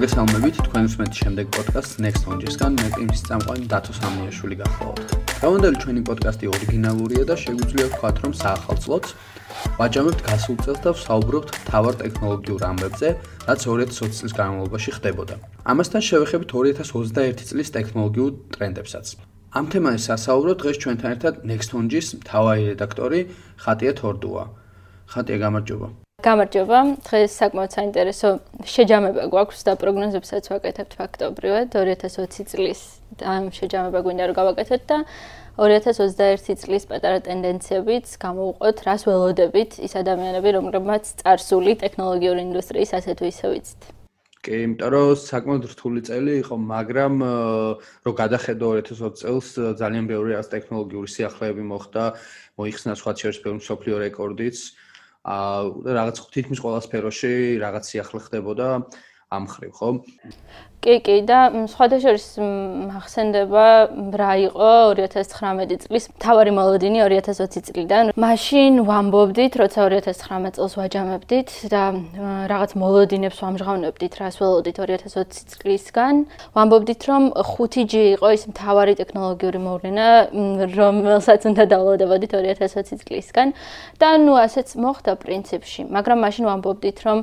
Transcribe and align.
მოგესალმებით 0.00 0.58
თქვენ 0.64 0.86
უსმენთ 0.88 1.18
შემდეგ 1.20 1.48
პოდკასტს 1.54 1.98
Next 2.00 2.22
Launch-ისგან 2.24 2.76
მე 2.80 2.86
ტიმის 2.94 3.20
წამყვანი 3.26 3.66
დათო 3.68 3.92
სამიაშვილი 3.98 4.56
გახლავთ. 4.60 5.02
დღევანდელი 5.28 5.76
ჩვენი 5.82 6.02
პოდკასტი 6.08 6.48
ორიგინალურია 6.54 7.24
და 7.28 7.36
შეგვიძლია 7.42 7.86
ვთქვათ, 7.90 8.16
რომ 8.24 8.32
საახალწლოდ 8.40 9.04
ვაჭამებთ 9.76 10.20
გასულ 10.30 10.56
წელს 10.64 10.80
და 10.88 10.90
ვსაუბრობთ 10.96 11.48
თავარ 11.68 11.94
ტექნოლოგიურ 12.00 12.60
ამბებზე, 12.70 13.08
რაც 13.44 13.60
2020 13.68 14.16
წლის 14.16 14.32
განმავლობაში 14.40 14.90
ხდებოდა. 14.96 15.34
ამასთან 15.68 16.02
შევეხებით 16.08 16.48
2021 16.56 17.48
წლის 17.52 17.68
ტექნოლოგიურ 17.76 18.30
ტრენდებსაც. 18.56 19.06
ამ 19.52 19.64
თემაზე 19.68 20.00
სასაუბრო 20.08 20.52
დღეს 20.64 20.76
ჩვენთან 20.80 21.10
ერთად 21.12 21.34
Next 21.44 21.76
Launch-ის 21.76 22.06
მთავარი 22.24 22.62
რედაქტორი 22.72 23.20
ხატია 23.60 23.92
თორდუა. 24.00 24.44
ხატია 25.12 25.36
გამარჯობა. 25.44 25.99
გამარჯობა. 26.24 26.78
დღეს 27.06 27.32
საკმაოდ 27.40 27.70
საინტერესო 27.76 28.28
შეჯამება 28.72 29.22
გვაქვს 29.32 29.60
და 29.66 29.72
პროგნოზებსაც 29.82 30.44
ვაკეთებთ 30.52 30.92
ფაქტობრივად 31.00 31.70
2020 31.74 32.50
წლის 32.52 32.80
ამ 33.24 33.48
შეჯამება 33.58 34.00
გვინდა 34.04 34.24
რომ 34.30 34.36
გავაკეთოთ 34.40 34.82
და 34.90 34.98
2021 35.60 36.60
წლის 36.62 36.84
პატარა 36.90 37.18
ტენდენციებიც 37.26 38.06
გამოვუყოთ, 38.24 38.76
რას 38.88 39.02
ველოდებით 39.08 39.70
ის 39.86 39.92
ადამიანები, 40.02 40.48
რომლებმაც 40.56 41.04
წარსული 41.20 41.72
ტექნოლოგიური 41.84 42.40
ინდუსტრიის 42.48 42.90
ასე 43.00 43.12
თუ 43.18 43.24
ისე 43.32 43.46
ვიცით. 43.52 43.80
კი, 44.40 44.56
იმიტომ 44.64 44.90
რომ 44.94 45.08
საკმაოდ 45.20 45.64
რთული 45.68 46.00
წელი 46.08 46.32
იყო, 46.40 46.56
მაგრამ 46.56 47.14
რო 48.08 48.12
გადახედო 48.20 48.68
2020 48.80 49.20
წელს 49.20 49.48
ძალიან 49.80 50.04
ბევრი 50.08 50.32
ას 50.40 50.48
ტექნოლოგიური 50.48 51.08
სიახლეები 51.12 51.64
მოხდა, 51.72 52.04
მოიხსნა 52.56 52.92
სხვა 52.96 53.12
შეიძლება 53.20 53.44
ბევრი 53.44 53.62
სოფლიო 53.68 53.96
რეკორდიც. 54.04 54.56
აა 55.28 55.92
რაღაც 55.96 56.20
თითქმის 56.32 56.62
ყველა 56.64 56.80
სფეროში 56.86 57.32
რაღაც 57.60 57.90
სიახლე 57.92 58.20
ხდებოდა 58.24 58.68
ამ 59.36 59.44
ხრივ, 59.52 59.72
ხო? 59.76 59.88
კი, 60.80 60.96
კი 61.04 61.16
და 61.28 61.40
სხვადასხვის 61.68 62.24
მახსენდება 62.88 63.64
რა 64.16 64.32
იყო 64.48 64.70
2019 64.96 65.84
წლის 65.84 66.04
თავარი 66.16 66.52
მოლოდინი 66.56 67.04
2020 67.04 67.68
წლიდან. 67.68 68.04
მაშინ 68.16 68.80
ვამბობდით, 68.88 69.52
როცა 69.60 69.80
2019 69.92 70.56
წელს 70.56 70.74
ვაჯამებდით 70.80 71.48
და 71.68 71.82
რაღაც 72.48 72.70
მოლოდინებს 72.80 73.38
ვამჟღავნებდით, 73.44 74.12
რას 74.24 74.40
ველოდით 74.40 74.76
2020 74.80 75.52
წლისგან. 75.52 76.14
ვამბობდით, 76.56 77.00
რომ 77.10 77.22
5G 77.36 77.92
იყო 78.16 78.28
ის 78.32 78.42
თავარი 78.56 78.94
ტექნოლოგიური 79.04 79.60
მოვლენა, 79.60 80.06
რომელსაც 80.80 81.40
უნდა 81.44 81.64
დავლოდებოდით 81.76 82.30
2020 82.40 83.04
წლისგან. 83.04 83.52
და 84.00 84.16
ნუ 84.16 84.32
ასეც 84.32 84.80
მოხდა 84.80 85.12
პრინციპში, 85.20 85.92
მაგრამ 85.92 86.18
მაშინ 86.24 86.44
ვამბობდით, 86.48 86.98
რომ 87.04 87.18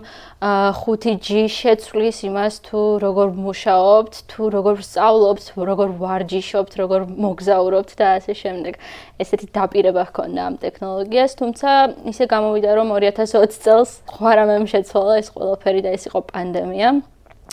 5G 0.78 1.50
შეცვლის 1.50 2.18
იმას 2.30 2.54
თუ 2.62 3.02
როგორ 3.02 3.47
მუშაობთ, 3.48 4.14
თუ 4.32 4.44
როგორ 4.56 4.76
სწავლობთ, 4.84 5.46
როგორ 5.72 5.90
ვარჯიშობთ, 6.04 6.72
როგორ 6.82 7.02
მოგზაურობთ 7.26 7.92
და 7.98 8.08
ასე 8.20 8.34
შემდეგ. 8.44 8.74
ესეთი 9.24 9.48
დაპირება 9.58 10.04
ჰქონდა 10.12 10.42
ამ 10.48 10.56
ტექნოლოგიას, 10.64 11.32
თუმცა 11.42 11.70
ისე 12.12 12.26
გამოვიდა, 12.28 12.70
რომ 12.78 12.88
2020 13.00 13.62
წელს 13.66 13.90
ხვარამემ 14.14 14.66
შეცვალა 14.72 15.14
ეს 15.22 15.28
ყველაფერი 15.36 15.82
და 15.86 15.90
ეს 15.98 16.04
იყო 16.12 16.20
პანდემია. 16.32 16.90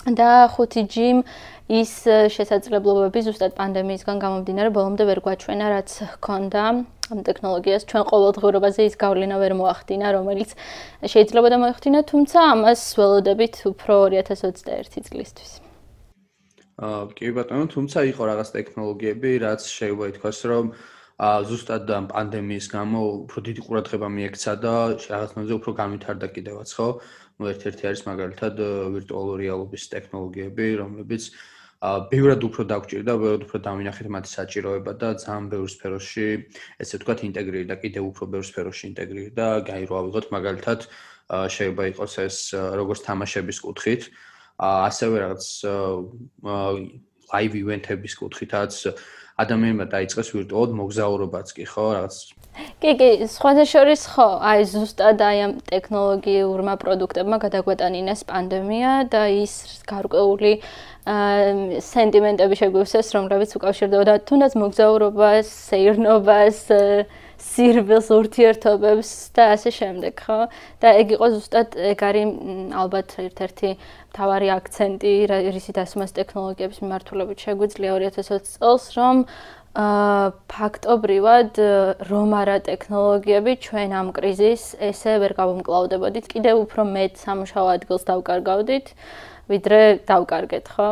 და 0.05 0.45
5G-მ 0.53 1.23
ის 1.65 1.91
შესაძლებლობები 2.29 3.23
ზუსტად 3.25 3.55
პანდემიისგან 3.57 4.21
გამომდინარე 4.21 4.69
ბოლომდე 4.69 5.07
ვერ 5.09 5.19
გვაჩვენა, 5.25 5.65
რაც 5.73 5.89
ჰქონდა 6.13 6.61
ამ 7.09 7.19
ტექნოლოგიას 7.25 7.89
ჩვენ 7.89 8.05
ყოველდღიურობაზე 8.13 8.85
ის 8.85 8.95
გავლენა 9.01 9.41
ვერ 9.41 9.57
მოახდინა, 9.57 10.13
რომელიც 10.13 10.53
შეიძლება 11.09 11.49
და 11.53 11.57
მოახდინა, 11.65 12.05
თუმცა 12.05 12.37
ამას 12.53 12.81
ველოდებით 12.97 13.55
უფრო 13.73 13.95
2021 14.13 15.09
წლისთვის. 15.09 15.64
აა 16.75 17.07
კი 17.15 17.31
ბატონო, 17.31 17.65
თუმცა 17.71 17.99
იყო 18.11 18.23
რაღაც 18.27 18.49
ტექნოლოგიები, 18.51 19.31
რაც 19.47 19.61
შეიძლება 19.63 20.05
ითქვას, 20.11 20.39
რომ 20.51 20.65
აა 21.23 21.37
ზუსტად 21.47 21.87
ამ 21.97 22.05
პანდემიის 22.11 22.67
გამო 22.75 22.99
უფრო 23.23 23.39
დიდი 23.47 23.61
ყურადღება 23.63 24.07
მიექცა 24.11 24.53
და 24.59 24.73
რაღაცნაირად 25.07 25.53
უფრო 25.55 25.71
გამithარდა 25.79 26.27
კიდევაც, 26.35 26.69
ხო? 26.75 26.87
ну 27.39 27.43
ერთ-ერთი 27.51 27.83
არის 27.87 28.01
მაგალითად 28.11 28.53
ვირტუალური 28.91 29.47
რეალობის 29.47 29.83
ტექნოლოგიები, 29.95 30.65
რომლებიც 30.83 31.23
აა 31.87 31.97
ბევრად 32.11 32.41
უფრო 32.43 32.61
დაგვჭირდა, 32.75 33.13
ბევრად 33.23 33.41
უფრო 33.47 33.57
დავინახეთ 33.71 34.07
მათი 34.11 34.29
საჭიროება 34.35 34.91
და 34.99 35.09
ძალიან 35.23 35.45
ბევრ 35.55 35.67
სფეროში, 35.71 36.27
ესე 36.83 36.95
ვთქვათ, 36.99 37.19
ინტეგრირდა, 37.29 37.75
კიდევ 37.83 38.03
უფრო 38.11 38.23
ბევრ 38.35 38.45
სფეროში 38.51 38.83
ინტეგრირდა, 38.91 39.45
გაირო 39.71 39.93
ავიღოთ 40.03 40.25
მაგალითად 40.35 40.79
შეიძლება 41.55 41.83
იყოს 41.95 42.13
ეს 42.27 42.37
როგორც 42.79 42.99
თამაშების 43.07 43.57
კუთხით, 43.63 44.11
ასევე 44.59 45.15
რაღაც 45.25 45.45
live 47.35 47.55
event-ების 47.59 48.13
კუთხითაც 48.21 48.71
ადამიანმა 49.35 49.85
დაიწყეს 49.91 50.29
ვირტუალურ 50.31 50.75
მოგზაურობაც 50.79 51.47
კი 51.57 51.65
ხო? 51.67 51.85
რაღაც 51.99 52.15
კი 52.79 52.91
კი 52.95 53.09
სხვათა 53.27 53.65
შორის 53.67 54.01
ხო 54.15 54.27
აი 54.39 54.61
ზუსტად 54.71 55.19
აი 55.27 55.37
ამ 55.43 55.53
ტექნოლოგიურმა 55.67 56.75
პროდუქტებმა 56.79 57.37
გადაგვეტანინეს 57.43 58.23
პანდემია 58.31 58.91
და 59.11 59.27
ის 59.43 59.83
გარკვეული 59.91 60.53
აა 60.55 61.81
სენტიმენტები 61.83 62.55
შეგვივსეს 62.61 63.11
რომლებიც 63.17 63.51
უკავშირდებოდა 63.59 64.13
თუნდაც 64.29 64.53
მოგზაურობას, 64.55 65.51
სეირნობას, 65.67 66.59
სირბილს 67.41 68.07
ურთიერთობებს 68.15 69.09
და 69.35 69.43
ასე 69.55 69.71
შემდეგ, 69.75 70.13
ხო? 70.25 70.39
და 70.79 70.87
ეგ 71.01 71.15
იყო 71.17 71.27
ზუსტად 71.35 71.75
ეგ 71.91 71.99
არის 72.09 72.29
ალბათ 72.81 73.09
ერთ-ერთი 73.25 73.69
თავარი 74.15 74.47
აქცენტი, 74.55 75.13
რისი 75.55 75.75
დასმას 75.75 76.15
ტექნოლოგიების 76.15 76.79
მიმართულებით 76.85 77.37
შეგვიძლია 77.45 77.91
2020 77.99 78.55
წელს, 78.55 78.85
რომ 78.95 79.15
აა 79.75 80.31
ფაქტობრივად 80.47 81.57
რომ 82.07 82.29
არა 82.39 82.57
ტექნოლოგიები 82.63 83.53
ჩვენ 83.65 83.89
ამ 83.91 84.11
კრიზისს 84.15 84.79
ესე 84.79 85.19
ვერ 85.19 85.35
გავუმკლავდებოდით, 85.35 86.29
კიდევ 86.31 86.63
უფრო 86.63 86.87
მეტ 86.95 87.19
სამუშაო 87.19 87.67
ადგილს 87.75 88.07
დავკარგავდით. 88.07 88.95
ვიდრე 89.45 89.79
დავკარგეთ, 90.09 90.65
ხო? 90.73 90.89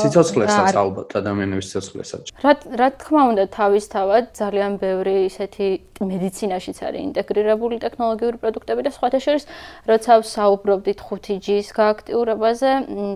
სიცოცხლესაც 0.00 0.76
ალბათ 0.80 1.16
ადამიანების 1.20 1.66
სიცოცხლესაც. 1.72 2.22
რა 2.40 2.52
რა 2.80 2.88
თქმა 2.96 3.22
უნდა, 3.32 3.44
თავისთავად 3.52 4.24
ძალიან 4.32 4.72
ბევრი 4.80 5.16
ისეთი 5.28 5.68
მედიცინაშიც 6.02 6.78
არის 6.82 7.02
ინტეგრირებული 7.12 7.78
ტექნოლოგიური 7.82 8.36
პროდუქტები 8.42 8.82
და 8.86 8.90
სხვათა 8.90 9.18
შორის, 9.22 9.44
როცა 9.86 10.12
ვსაუბრობდით 10.22 10.98
5G-ის 11.06 11.68
გააქტიურებაზე, 11.78 12.70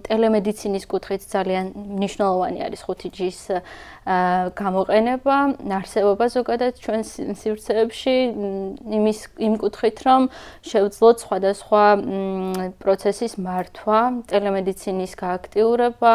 ტელემედიცინის 0.07 0.85
კუთხით 0.87 1.23
ძალიან 1.27 1.67
მნიშვნელოვანი 1.75 2.59
არის 2.67 2.81
5G-ის 2.87 3.41
გამოყენება, 4.07 5.37
არსებობა 5.67 6.27
ზოგადად 6.31 6.73
ჩვენ 6.79 7.01
სივრცეებში 7.43 8.15
იმის 8.87 9.19
იმ 9.43 9.55
კუთხით, 9.59 9.99
რომ 10.07 10.31
შევძლოთ 10.63 11.17
სხვადასხვა 11.27 11.85
პროცესის 12.79 13.33
მართვა, 13.43 14.01
ტელემედიცინის 14.67 15.13
გააქტიურება, 15.21 16.13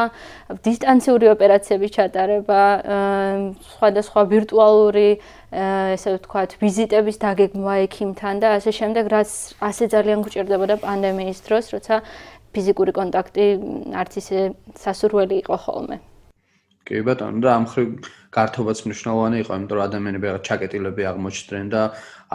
დისტანციური 0.66 1.26
ოპერაციების 1.32 1.92
ჩატარება, 1.96 2.62
სხვადასხვა 3.78 4.22
ვირტუალური 4.28 5.10
ესე 5.52 6.10
ვთქვათ, 6.20 6.60
ვიზიტების 6.60 7.18
დაგეგმვა 7.24 7.74
ექიმთან 7.88 8.36
და 8.44 8.48
ასე 8.60 8.72
შემდეგ, 8.76 9.04
რაც 9.08 9.30
ასე 9.64 9.84
ძალიან 9.96 10.20
გვჭირდებოდა 10.28 10.76
პანდემიის 10.84 11.40
დროს, 11.48 11.66
როცა 11.76 11.96
ფიზიკური 12.52 12.92
კონტაქტი 12.92 13.46
არც 13.96 14.14
ისე 14.20 14.40
სასურველი 14.76 15.36
იყო 15.48 15.56
ხოლმე. 15.56 15.98
კი 16.82 16.98
ბატონო 17.08 17.40
და 17.40 17.50
ამ 17.56 17.66
ხრივ 17.72 17.90
გართობაც 18.36 18.78
მნიშვნელოვანი 18.84 19.38
იყო, 19.44 19.52
იმიტომ 19.54 19.76
რომ 19.80 19.86
ადამიანები 19.88 20.26
რაღაც 20.28 20.44
ჩაკეტილები 20.50 21.04
აღმოჩნდნენ 21.08 21.66
და 21.72 21.82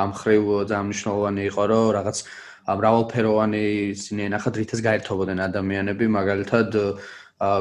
ამ 0.01 0.11
ხრივ 0.17 0.43
ძალიან 0.71 0.87
მნიშვნელოვანი 0.87 1.43
იყო, 1.51 1.63
რომ 1.67 1.85
რაღაც 1.99 2.17
მრავალფეროვანი 2.67 3.95
სინე 3.95 4.27
ნახა 4.35 4.51
დრითაც 4.57 4.83
გაერთობოდნენ 4.83 5.43
ადამიანები, 5.47 6.07
მაგალითად 6.11 6.75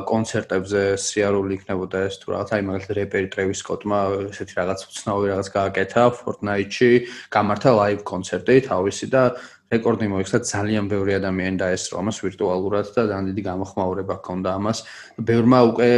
კონცერტებზე 0.10 0.82
სიარული 1.04 1.60
იქნებოდა 1.60 2.06
ეს 2.08 2.16
თუ 2.22 2.32
რაღაც 2.32 2.52
აი 2.56 2.62
მაგალითად 2.64 2.96
რეპერი 2.96 3.28
ტრევის 3.34 3.60
სკოტმა 3.60 4.00
ესეთი 4.32 4.56
რაღაც 4.56 4.86
უცნაური 4.88 5.32
რაღაც 5.34 5.50
გააკეთა 5.52 6.04
Fortnite-ში, 6.16 6.90
გამართა 7.36 7.72
live 7.76 8.04
კონცერტი 8.08 8.56
თავისი 8.72 9.08
და 9.12 9.24
რეკორდი 9.76 10.08
მოიხსნა 10.16 10.40
ძალიან 10.48 10.88
ბევრი 10.88 11.20
ადამიანი 11.20 11.60
დაესწრო 11.60 12.00
ამას 12.00 12.18
ვირტუალურად 12.24 12.88
და 12.96 13.02
ძალიან 13.12 13.30
დიდი 13.30 13.44
გამოხმაურება 13.52 14.14
ჰქონდა 14.16 14.50
ამას. 14.56 14.78
ბევრმა 15.20 15.60
უკვე 15.70 15.92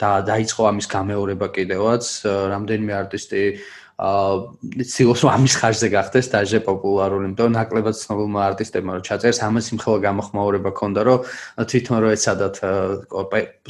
და 0.00 0.10
დაიწყო 0.30 0.62
ამის 0.70 0.86
გამეორება 0.88 1.46
კიდევაც 1.50 2.04
რამდენიმე 2.24 2.92
არტისტი 3.02 3.42
აა 3.50 3.79
ცდილობს 4.00 5.22
ამის 5.28 5.54
ხარჯზე 5.60 5.88
გახდეს 5.92 6.26
დაჟე 6.32 6.60
პოპულარული, 6.64 7.28
იმიტომ 7.28 7.52
ნაკლებად 7.52 7.96
ცნობილმა 8.00 8.40
არტისტებმა 8.48 8.96
რომ 8.96 9.04
ჩაწერს 9.04 9.40
ამას 9.44 9.66
იმხელა 9.76 9.98
გამოხმაურება 10.08 10.70
ქონდა, 10.72 11.00
რომ 11.04 11.18
თვითონ 11.68 11.96
რო 12.00 12.08
ეცადათ 12.16 12.56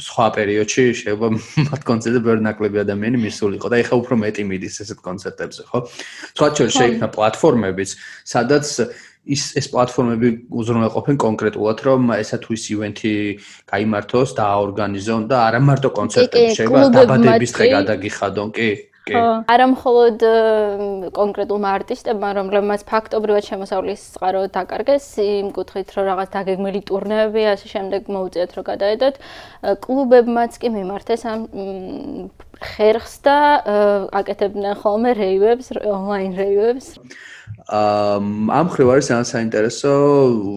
სხვა 0.07 0.27
პერიოდში 0.39 0.81
შეიძლება 0.87 1.27
მათ 1.67 1.81
კონცერტზე 1.83 2.21
ბევრი 2.23 2.41
ნაკლები 2.47 2.77
ადამიანი 2.79 3.17
მისულიყო 3.27 3.67
და 3.75 3.83
ეხა 3.83 3.95
უფრო 3.99 4.15
მეტი 4.23 4.43
მიდის 4.47 4.75
ესეთ 4.87 4.99
კონცერტებზე, 5.03 5.61
ხო? 5.67 5.79
სხვა 6.31 6.47
შეიძლება 6.55 6.75
შეიქმნა 6.79 7.07
პლატფორმებიც, 7.11 7.89
სადაც 8.23 8.65
ის 9.21 9.41
ეს 9.53 9.67
პლატფორმები 9.69 10.29
უზრუნველყოფენ 10.49 11.17
კონკრეტულად 11.21 11.77
რომ 11.85 12.09
ესა 12.15 12.39
თუ 12.41 12.55
ის 12.57 12.63
ივენთი 12.73 13.13
გამართოს 13.69 14.33
და 14.33 14.43
აორგანიზონ 14.57 15.27
და 15.29 15.37
არა 15.45 15.59
მარტო 15.61 15.89
კონცერტები 15.93 16.55
შეიძლება 16.57 16.89
დაბადების 16.97 17.53
დღე 17.53 17.67
გადაგიხადონ 17.75 18.49
კი 18.57 18.69
ხო 19.09 19.21
არა 19.49 19.65
მხოლოდ 19.71 20.23
კონკრეტულმა 21.17 21.69
არტისტებმა 21.77 22.29
რომლებმაც 22.37 22.83
ფაქტობრივად 22.91 23.47
შემოსავლის 23.49 24.03
წყარო 24.13 24.43
დაკარგეს 24.57 25.07
იმ 25.25 25.49
კუთხით 25.55 25.93
რომ 25.97 26.05
რაღაც 26.11 26.29
დაგეგმილი 26.35 26.81
ტურნეები 26.91 27.45
ასე 27.53 27.71
შემდეგ 27.73 28.11
მოუწიათ 28.13 28.53
რომ 28.57 28.67
გადაედოთ 28.69 29.15
კლუბებმაც 29.87 30.61
კი 30.61 30.73
მიმართეს 30.77 31.25
ამ 31.33 31.47
ხერხს 32.61 33.15
და 33.25 33.37
აკეთებდნენ 34.13 34.77
ხოლმე 34.77 35.11
რეივებს 35.17 35.73
ონლაინ 35.81 36.33
რეივებს. 36.37 36.87
ამ 37.71 38.67
ხრივ 38.73 38.87
არის 38.93 39.05
ძალიან 39.11 39.27
საინტერესო 39.27 39.91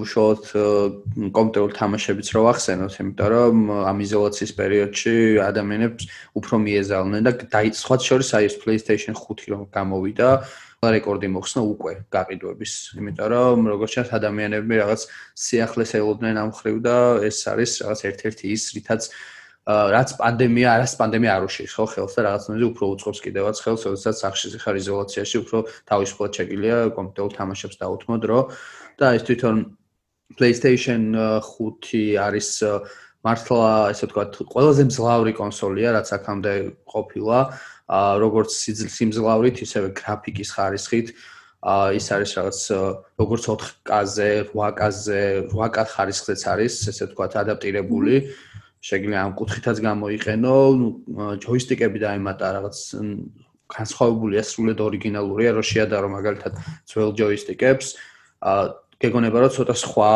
უშუალოდ 0.04 0.44
კომპიუტერულ 1.36 1.72
თამაშებიც 1.78 2.28
რო 2.34 2.42
ახსენოთ, 2.52 2.92
იმიტომ 3.00 3.28
რომ 3.34 3.54
ამ 3.90 3.98
იზოლაციის 4.04 4.52
პერიოდში 4.60 5.14
ადამიანებს 5.48 6.02
უფრო 6.38 6.54
მიეზავნენ 6.64 7.22
და 7.28 7.32
დაიწყოთ 7.56 8.00
შორის 8.08 8.28
აი 8.36 8.44
ეს 8.48 8.56
PlayStation 8.62 9.14
5 9.16 9.48
რომ 9.52 9.60
გამოვიდა, 9.74 10.28
რეკორდი 10.84 11.28
მოხსნა 11.32 11.60
უკვე 11.64 11.92
გაყიდვების, 12.12 12.72
იმიტომ 13.00 13.28
რომ 13.32 13.56
როგორც 13.72 13.90
ჩანს 13.96 14.10
ადამიანები 14.18 14.74
რაღაც 14.82 15.00
სიახლეს 15.44 15.92
ელოდნენ 16.00 16.36
ამ 16.40 16.50
ხრივ 16.52 16.76
და 16.84 16.96
ეს 17.24 17.38
არის 17.48 17.72
რაღაც 17.84 18.00
ერთ-ერთი 18.10 18.44
ის 18.52 18.62
რითაც 18.76 19.02
რაც 19.64 20.10
პანდემია, 20.20 20.68
არას 20.76 20.92
პანდემია 21.00 21.40
არ 21.40 21.46
უშიშ 21.48 21.72
ხო 21.72 21.84
ხელს 21.88 22.14
და 22.16 22.20
რაღაცნაირად 22.28 22.66
უფრო 22.68 22.84
უცხობს 22.94 23.20
კიდევაც 23.24 23.56
ხელს, 23.64 23.82
როდესაც 23.88 24.16
სახში 24.20 24.60
ხარ 24.60 24.76
იზოლაციაში, 24.76 25.36
უფრო 25.40 25.58
თავისუფლად 25.88 26.32
შეგიძლია 26.36 26.76
კომპიუტერულ 26.92 27.32
თამაშებს 27.38 27.80
დაუთმო 27.80 28.16
დრო 28.20 28.38
და 29.00 29.06
ეს 29.16 29.22
თვითონ 29.24 29.56
PlayStation 30.36 31.00
5 31.16 32.20
არის 32.28 32.48
მართლა 33.24 33.68
ესე 33.88 34.04
ვთქვათ, 34.04 34.36
ყველაზე 34.52 34.82
მძლავრი 34.84 35.32
კონსოლია, 35.32 35.96
რაც 35.96 36.08
აქამდე 36.12 36.52
ყოფილა, 36.92 37.38
როგორც 38.20 38.50
სიმძლავრით, 38.92 39.56
ისევე 39.64 39.88
გრაფიკის 39.96 40.50
ხარისხით. 40.52 41.08
ა 41.64 41.96
ის 41.96 42.12
არის 42.12 42.30
რაღაც 42.36 42.58
როგორც 43.16 43.42
4K-ზე, 43.48 44.52
8K-ზე, 44.52 45.48
8K 45.48 45.76
ხარისხზეც 45.96 46.40
არის, 46.52 46.72
ესე 46.92 47.08
ვთქვათ, 47.08 47.32
ადაპტირებული. 47.40 48.28
შეგიძლია 48.84 49.20
ამ 49.24 49.32
კუთხითაც 49.40 49.76
გამოიყენო, 49.80 50.56
ჯოისტიკები 51.44 51.98
დაემატა 52.04 52.46
რაღაც 52.60 52.78
განსხვავებულია 53.74 54.42
სრულად 54.44 54.78
ორიგინალურია, 54.84 55.56
რო 55.56 55.62
შეადარო 55.64 56.08
მაგალითად 56.12 56.52
ძველ 56.84 57.10
ჯოისტიკებს. 57.16 57.86
აა 58.44 58.84
გეგონება 59.04 59.38
რომ 59.42 59.50
ცოტა 59.54 59.74
სხვა 59.74 60.10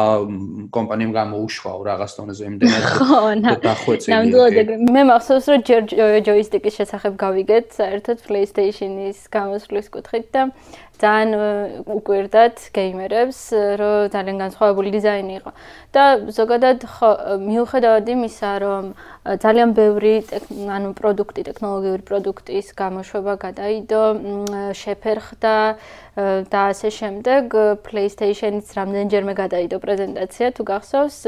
კომპანიამ 0.73 1.13
გამოუშვაო 1.17 1.81
რაღაც 1.89 2.13
დონეზე 2.19 2.45
იმდენად 2.49 2.85
დახვეწილი. 3.67 4.13
ნამდვილად 4.15 4.71
მე 4.95 5.03
მახსოვს 5.11 5.47
რომ 5.53 5.65
ჯერ 5.69 5.83
ჯოისტიკის 6.29 6.79
შესახებ 6.79 7.13
გავიგეთ 7.25 7.67
საერთოდ 7.79 8.19
PlayStation-ის 8.29 9.19
გამოსვლის 9.35 9.87
კუთხით 9.93 10.27
და 10.33 10.43
ძალიან 10.99 11.31
უკვირდათ 11.87 12.57
გეიმერებს, 12.75 13.39
რომ 13.81 14.11
ძალიან 14.15 14.37
განსხვავებული 14.45 14.89
დიზაინი 14.97 15.35
იყო. 15.41 15.51
და 15.89 16.05
ზოგადად 16.29 16.85
მიუხედავად 17.41 18.05
იმისა, 18.13 18.51
რომ 18.61 18.85
ძალიან 19.25 19.71
ბევრი 19.73 20.15
ანუ 20.69 20.91
პროდუქტი, 20.93 21.41
ტექნოლოგიური 21.49 22.03
პროდუქტის 22.05 22.67
გამოშვება 22.77 23.35
გადაიდო, 23.41 24.03
შეფერხდა 24.77 25.57
და 26.53 26.61
ასე 26.75 26.89
შემდეგ, 26.93 27.45
PlayStation-იც 27.87 28.67
რამდენჯერმე 28.75 29.33
გადაიდო 29.39 29.77
პრეზენტაცია, 29.81 30.47
თუ 30.57 30.63
გახსოვს, 30.67 31.19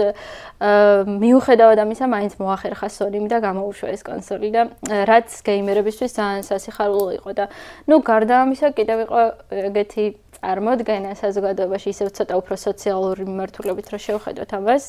მიუხედავად 1.24 1.78
ამისა, 1.84 2.06
მაინც 2.10 2.32
მოახერხა 2.42 2.88
Sony-მ 2.90 3.26
და 3.30 3.38
გამოუშვა 3.40 3.88
ეს 3.94 4.02
კონსოლი 4.02 4.48
და 4.50 4.62
რაც 5.06 5.28
გეიმერებისთვის 5.46 6.10
ძალიან 6.18 6.44
სასიხარულო 6.44 7.08
იყო 7.22 7.30
და 7.38 7.44
ნუ 7.86 7.96
გარდა 8.02 8.34
ამისა 8.44 8.68
კიდევ 8.74 8.98
იყო 9.06 9.20
ეგეთი 9.68 10.04
წარმოდგენა 10.40 11.12
საზოგადოებაში 11.20 11.92
ისევ 11.94 12.08
ცოტა 12.16 12.34
უფრო 12.40 12.56
სოციალური 12.56 13.28
მიმართულებით 13.28 13.86
რა 13.92 13.98
შევხედოთ 14.06 14.50
ამას, 14.56 14.84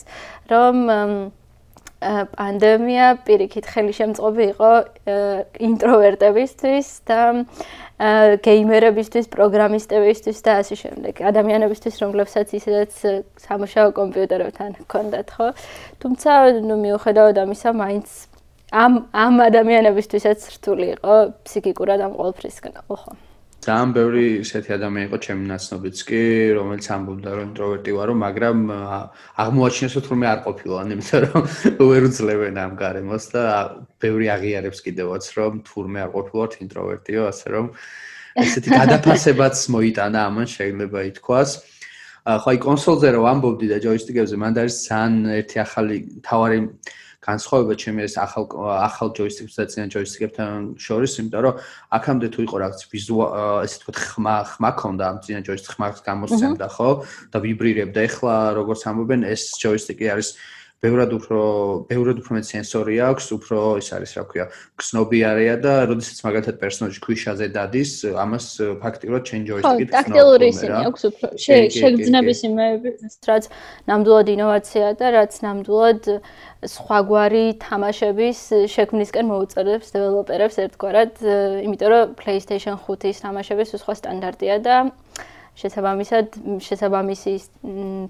რომ 0.52 0.76
პანდემია 2.02 3.08
პირიქით 3.26 3.68
ხელშემწყობი 3.70 4.46
იყო 4.56 4.72
ინტროვერტებისთვის 5.70 6.88
და 7.06 7.22
გეიმერებისთვის, 8.48 9.30
პროგრამისტებისთვის 9.30 10.38
და 10.42 10.52
ასე 10.66 10.76
შემდეგ. 10.82 11.22
ადამიანებისთვის, 11.30 11.96
რომლებსაც 12.02 12.48
ისედაც 12.58 12.92
სამუშაო 13.46 13.94
კომპიუტერებთან 13.94 14.70
ჰქონდათ, 14.82 15.28
ხო? 15.38 15.48
თუმცა, 16.02 16.32
ნუ 16.66 16.76
მიუხედავად 16.82 17.38
ამისა, 17.46 17.70
მაინც 17.78 18.08
ამ 18.74 18.94
ამ 19.14 19.36
ადამიანებისთვისაც 19.46 20.40
რთული 20.58 20.86
იყო 20.98 21.16
ფსიქიკურად 21.46 22.00
ამ 22.02 22.18
ყოველფრისგან, 22.18 22.82
ხო? 22.90 22.98
ძალიან 23.62 23.92
ბევრი 23.94 24.24
ისეთი 24.42 24.74
ადამიანი 24.74 25.06
იყო 25.06 25.18
ჩემი 25.22 25.44
ნაცნობიც 25.52 25.98
კი, 26.10 26.22
რომელიც 26.58 26.86
ამბობდა 26.96 27.32
რომ 27.38 27.50
ინტროვერტი 27.52 27.92
ვარო, 27.94 28.14
მაგრამ 28.22 28.58
აღმოაჩინეს 29.44 29.94
რომ 29.98 30.06
თურმე 30.08 30.26
არ 30.32 30.40
ყოფილან, 30.46 30.94
იმიტომ 30.96 31.22
რომ 31.30 31.44
ვერ 31.92 32.08
უძლებენ 32.10 32.56
ამ 32.58 32.74
გარემოს 32.82 33.26
და 33.36 33.44
ბევრი 34.02 34.28
აღიარებს 34.36 34.80
კიდევაც 34.82 35.24
რომ 35.38 35.62
თურმე 35.70 36.00
არ 36.06 36.10
ყოფილვართ 36.16 36.54
ინტროვერტიო, 36.66 37.22
ასე 37.30 37.48
რომ 37.54 37.66
ესეთი 38.42 38.70
გადაფასებაც 38.82 39.56
მოიტანა 39.78 40.20
ამან 40.26 40.48
შეიძლება 40.58 41.00
ითქვას. 41.14 41.50
ხო 42.22 42.50
აი 42.54 42.58
კონსოლზე 42.62 43.08
რომ 43.18 43.26
ამბობდი 43.34 43.68
და 43.70 43.78
ჯოისტიკებზე 43.82 44.36
მანდ 44.42 44.58
არის 44.62 44.76
ძალიან 44.90 45.14
ერთი 45.42 45.58
ახალი 45.66 45.96
თავარი 46.22 46.60
განსხვავება 47.22 47.74
ჩემი 47.78 48.02
ეს 48.10 48.16
ახალ 48.18 48.46
ახალ 48.82 49.10
ჯოისტიკს 49.14 49.54
და 49.54 49.64
წინა 49.70 49.88
ჯოისტიკებთან 49.94 50.50
შორის, 50.82 51.12
იმიტომ 51.22 51.42
რომ 51.46 51.56
აქამდე 51.98 52.28
თუ 52.34 52.40
იყო 52.50 52.56
რაღაც 52.62 52.80
ვიზუალ 52.90 53.62
ესე 53.66 53.78
თქვა 53.82 53.94
ხმა 54.02 54.36
ხმა 54.50 54.72
ქონდა 54.82 55.04
ამ 55.06 55.18
წინა 55.22 55.42
ჯოისტიკს 55.46 55.76
ხმას 55.78 56.02
გამოსცემდა, 56.02 56.68
ხო? 56.74 56.90
და 57.30 57.38
ვიბრირებდა. 57.46 58.00
ეხლა 58.10 58.34
როგორც 58.58 58.82
ამბობენ, 58.90 59.22
ეს 59.30 59.54
ჯოისტიკი 59.62 60.06
არის 60.18 60.30
ბევრად 60.82 61.12
უფრო 61.14 61.42
ბევრად 61.86 62.20
უფრო 62.24 62.36
მეტ 62.40 62.46
სენსორი 62.50 62.96
აქვს, 63.06 63.26
უფრო 63.38 63.58
ის 63.78 63.90
არის, 63.94 64.12
რა 64.18 64.24
ქვია, 64.32 64.46
ქსნობი 64.82 65.20
არეა 65.30 65.56
და 65.62 65.74
როდესაც 65.92 66.18
მაგალითად 66.26 66.56
პერსონაჟი 66.58 67.00
ქვიშაზე 67.06 67.48
დადის, 67.54 67.92
ამას 68.18 68.46
ფაქტიურად 68.82 69.24
ჯოისტიკით 69.30 69.62
ხსნობს. 69.62 69.86
ხო, 69.86 69.98
ტაქტილური 69.98 70.46
ისინი 70.50 70.76
აქვს 70.90 71.02
უფრო 71.12 71.28
შეგრძნების 71.78 72.40
იმეები, 72.50 72.90
რაც 73.30 73.44
ნამდვილად 73.92 74.28
ინოვაცია 74.34 74.88
და 74.98 75.06
რაც 75.22 75.32
ნამდვილად 75.46 76.04
სხვაგვარი 76.66 77.46
თამაშების 77.62 78.40
შექმნისკენ 78.74 79.26
მოუწოდებს 79.30 79.88
დეველოპერებს 79.94 80.56
ერთგვარად, 80.66 81.12
იმიტომ 81.62 81.90
რომ 81.94 82.18
PlayStation 82.18 82.82
5-ის 82.82 83.22
თამაშების 83.22 83.78
სხვა 83.78 83.94
სტანდარტია 84.02 84.58
და 84.66 84.76
შესაბამისად 85.60 86.38
შესაბამისი 86.64 87.34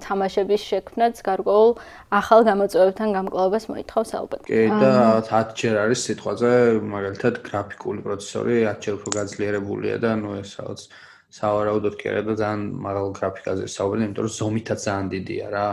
თამაშების 0.06 0.62
შექმნაც 0.72 1.22
გარკვეულ 1.26 1.72
ახალ 2.14 2.42
გამოწვევებთან 2.50 3.10
გამკლავებას 3.18 3.66
მოითხოვს 3.72 4.12
ალბათ. 4.22 4.42
კი 4.46 4.62
და 4.82 4.92
10 5.26 5.56
ჯერ 5.58 5.76
არის 5.86 6.00
სიტყვაზე 6.08 6.52
მაგალითად 6.96 7.42
გრაფიკული 7.48 8.06
პროცესორი 8.06 8.54
10 8.70 8.86
ჯერ 8.86 8.94
უფრო 9.02 9.10
გაძლიერებულია 9.18 9.98
და 10.06 10.12
ნუ 10.22 10.30
ეს 10.42 10.52
რაღაც 10.62 10.82
სავარაუდოდ 11.32 11.96
კი 12.00 12.06
არა 12.12 12.22
და 12.28 12.34
ძალიან 12.44 12.62
მაღალ 12.86 13.08
გრაფიკაზე 13.18 13.66
საუბრობენ, 13.72 14.06
იმიტომ 14.06 14.26
რომ 14.28 14.36
ზომითაც 14.38 14.80
ძალიან 14.86 15.08
დიდია 15.16 15.48
რა. 15.56 15.68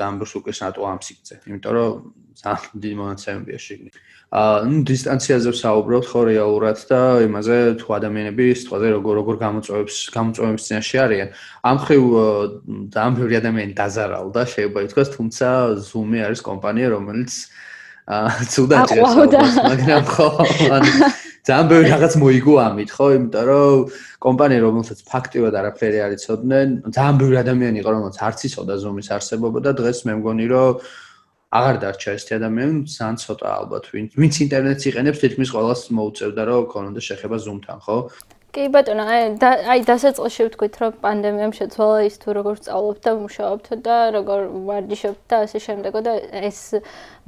დამბოს 0.00 0.32
უკვე 0.38 0.52
სატო 0.56 0.80
ამ 0.88 1.00
სიგზე. 1.04 1.34
იმიტომ 1.44 1.72
რომ 1.76 1.92
ძალიან 2.40 2.78
დიდი 2.82 2.96
მონაცემებია 3.02 3.58
შეგნი. 3.66 3.90
აა 4.28 4.64
ნუ 4.68 4.80
დისტანციაზე 4.84 5.52
ვსაუბრობთ 5.56 6.08
ხო 6.12 6.20
რეალურად 6.28 6.80
და 6.84 7.00
იმაზე 7.24 7.56
თუ 7.80 7.88
ადამიანები 7.96 8.44
სიტყვაზე 8.60 8.88
როგორ 8.92 9.12
როგორ 9.24 9.36
გამოწვევებს 9.40 9.96
გამოწვევებს 10.12 10.66
წინაშე 10.68 10.98
არიან. 11.04 11.28
ამ 11.64 11.76
ხრივ 11.80 12.04
ძალიან 12.92 13.12
ბევრი 13.16 13.34
ადამიანი 13.40 13.72
დაზარალდა, 13.72 14.40
შეიძლება 14.52 14.80
ითქვას, 14.84 15.08
თუმცა 15.16 15.46
Zoom-ი 15.80 16.18
არის 16.28 16.40
კომპანია, 16.44 16.88
რომელიც 16.92 17.32
აა 18.04 18.28
ცუდად 18.52 18.80
ჭერს, 18.92 19.56
მაგრამ 19.64 20.04
ხო 20.12 20.28
ანუ 20.76 20.92
ძალიან 21.48 21.66
ბევრი 21.72 21.88
რაღაც 21.88 22.14
მოიგო 22.20 22.54
ამით, 22.68 22.90
ხო? 22.92 23.06
იმიტომ 23.16 23.44
რომ 23.48 23.76
კომპანია 24.20 24.60
რომელსაც 24.60 24.98
ფაქტიურად 25.08 25.54
არაფერი 25.56 25.98
არ 26.04 26.12
იცოდნენ, 26.20 26.68
ძალიან 26.92 27.16
ბევრი 27.16 27.36
ადამიანი 27.40 27.76
იყო, 27.80 27.90
რომელსაც 27.96 28.20
არც 28.28 28.40
იცოდა 28.44 28.74
Zoom-ის 28.84 29.08
არსებობა 29.16 29.58
და 29.64 29.72
დღეს 29.72 29.98
მე 30.04 30.12
მგონი, 30.20 30.46
რომ 30.52 30.72
აღარ 31.48 31.76
დარჩა 31.80 32.12
ეს 32.12 32.24
ადამიანი, 32.36 32.84
ძალიან 32.92 33.16
ცოტა 33.24 33.48
ალბათ, 33.58 33.84
ვინც 33.96 34.10
ვინც 34.20 34.34
ინტერნეტს 34.44 34.84
იყენებს, 34.90 35.20
თითქმის 35.22 35.52
ყველას 35.56 35.80
მოუწევდა, 35.96 36.42
რომ 36.44 36.66
ქონოდა 36.72 37.00
შეხება 37.08 37.36
Zoom-თან, 37.40 37.78
ხო? 37.88 37.96
კი 38.52 38.64
ბატონო, 38.72 39.04
აი 39.08 39.20
აი 39.72 39.80
დასაწყისში 39.88 40.44
ვთქვით, 40.48 40.74
რომ 40.80 40.92
პანდემიამ 41.04 41.52
შეცვალა 41.56 41.98
ის 42.08 42.16
თუ 42.20 42.28
როგორ 42.36 42.54
სწავლობთ 42.60 43.00
და 43.04 43.12
მუშაობთ 43.20 43.66
და 43.84 43.96
როგორ 44.16 44.40
ვარჯიშობთ 44.68 45.22
და 45.28 45.36
ასე 45.44 45.58
შემდეგ 45.68 45.94
და 46.04 46.12
ეს 46.48 46.60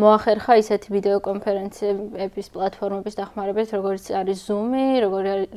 მოახერხა 0.01 0.55
ისეთი 0.61 0.93
ვიდეო 0.95 1.19
კონფერენციების 1.25 2.47
პლატფორმების 2.55 3.17
დახმარებით, 3.19 3.73
როგორც 3.77 4.05
არის 4.17 4.39
Zoom-ი, 4.49 4.87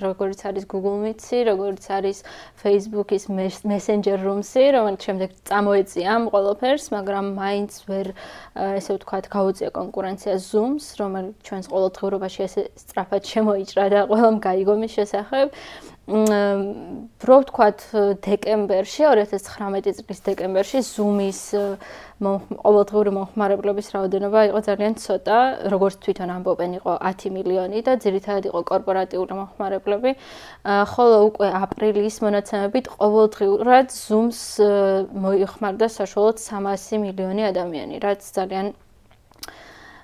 როგორც 0.03 0.39
არის 0.49 0.67
Google 0.67 0.97
Meet-ი, 1.03 1.39
როგორც 1.47 1.87
არის 1.97 2.17
Facebook-ის 2.59 3.29
Messenger 3.31 4.17
Rooms-ი, 4.19 4.65
რომელიც 4.75 5.07
შემდეგ 5.07 5.29
წამოეწია 5.47 6.07
ამ 6.17 6.23
ყველაფერს, 6.33 6.85
მაგრამ 6.95 7.25
მაინც 7.39 7.71
ვერ 7.87 8.11
ესე 8.79 8.91
ვთქვათ, 8.99 9.31
გაუწია 9.31 9.69
კონკურენცია 9.79 10.35
Zoom-ს, 10.43 10.85
რომელიც 10.99 11.35
ჩვენს 11.47 11.67
ყოველდღიურობაში 11.71 12.41
ესე 12.47 12.61
სწრაფად 12.83 13.23
შემოიჭრა 13.31 13.85
და 13.95 13.99
ყველამ 14.11 14.43
გაიგო 14.43 14.75
მის 14.83 14.91
შესახებ. 14.99 15.47
რო 16.03 17.35
ვთქვათ 17.39 17.83
დეკემბერში 18.25 19.05
2019 19.07 20.03
წლის 20.03 20.19
დეკემბერში 20.25 20.81
Zoom-ის 20.83 21.55
ყოველდღიური 22.19 23.13
მომხმარებლების 23.15 23.87
რაოდენობა 23.95 24.41
იყო 24.51 24.59
ძალიან 24.67 24.93
ცოტა, 24.99 25.37
როგორც 25.71 25.95
თვითონ 26.03 26.29
ამბობენ, 26.35 26.75
იყო 26.83 26.91
10 27.07 27.31
მილიონი 27.39 27.79
და 27.87 27.95
ძირითადად 28.03 28.51
იყო 28.51 28.59
კორპორატიული 28.67 29.33
მომხმარებლები. 29.39 30.11
ხოლო 30.91 31.17
უკვე 31.31 31.47
აპრილის 31.63 32.17
მონაცემებით 32.19 32.85
ყოველდღურად 32.99 33.87
Zoom-ს 33.87 34.59
მოიხმარდა 35.23 35.87
საშუალოდ 35.87 36.37
300 36.43 36.99
მილიონი 36.99 37.41
ადამიანი, 37.47 37.95
რაც 38.03 38.21
ძალიან 38.27 38.75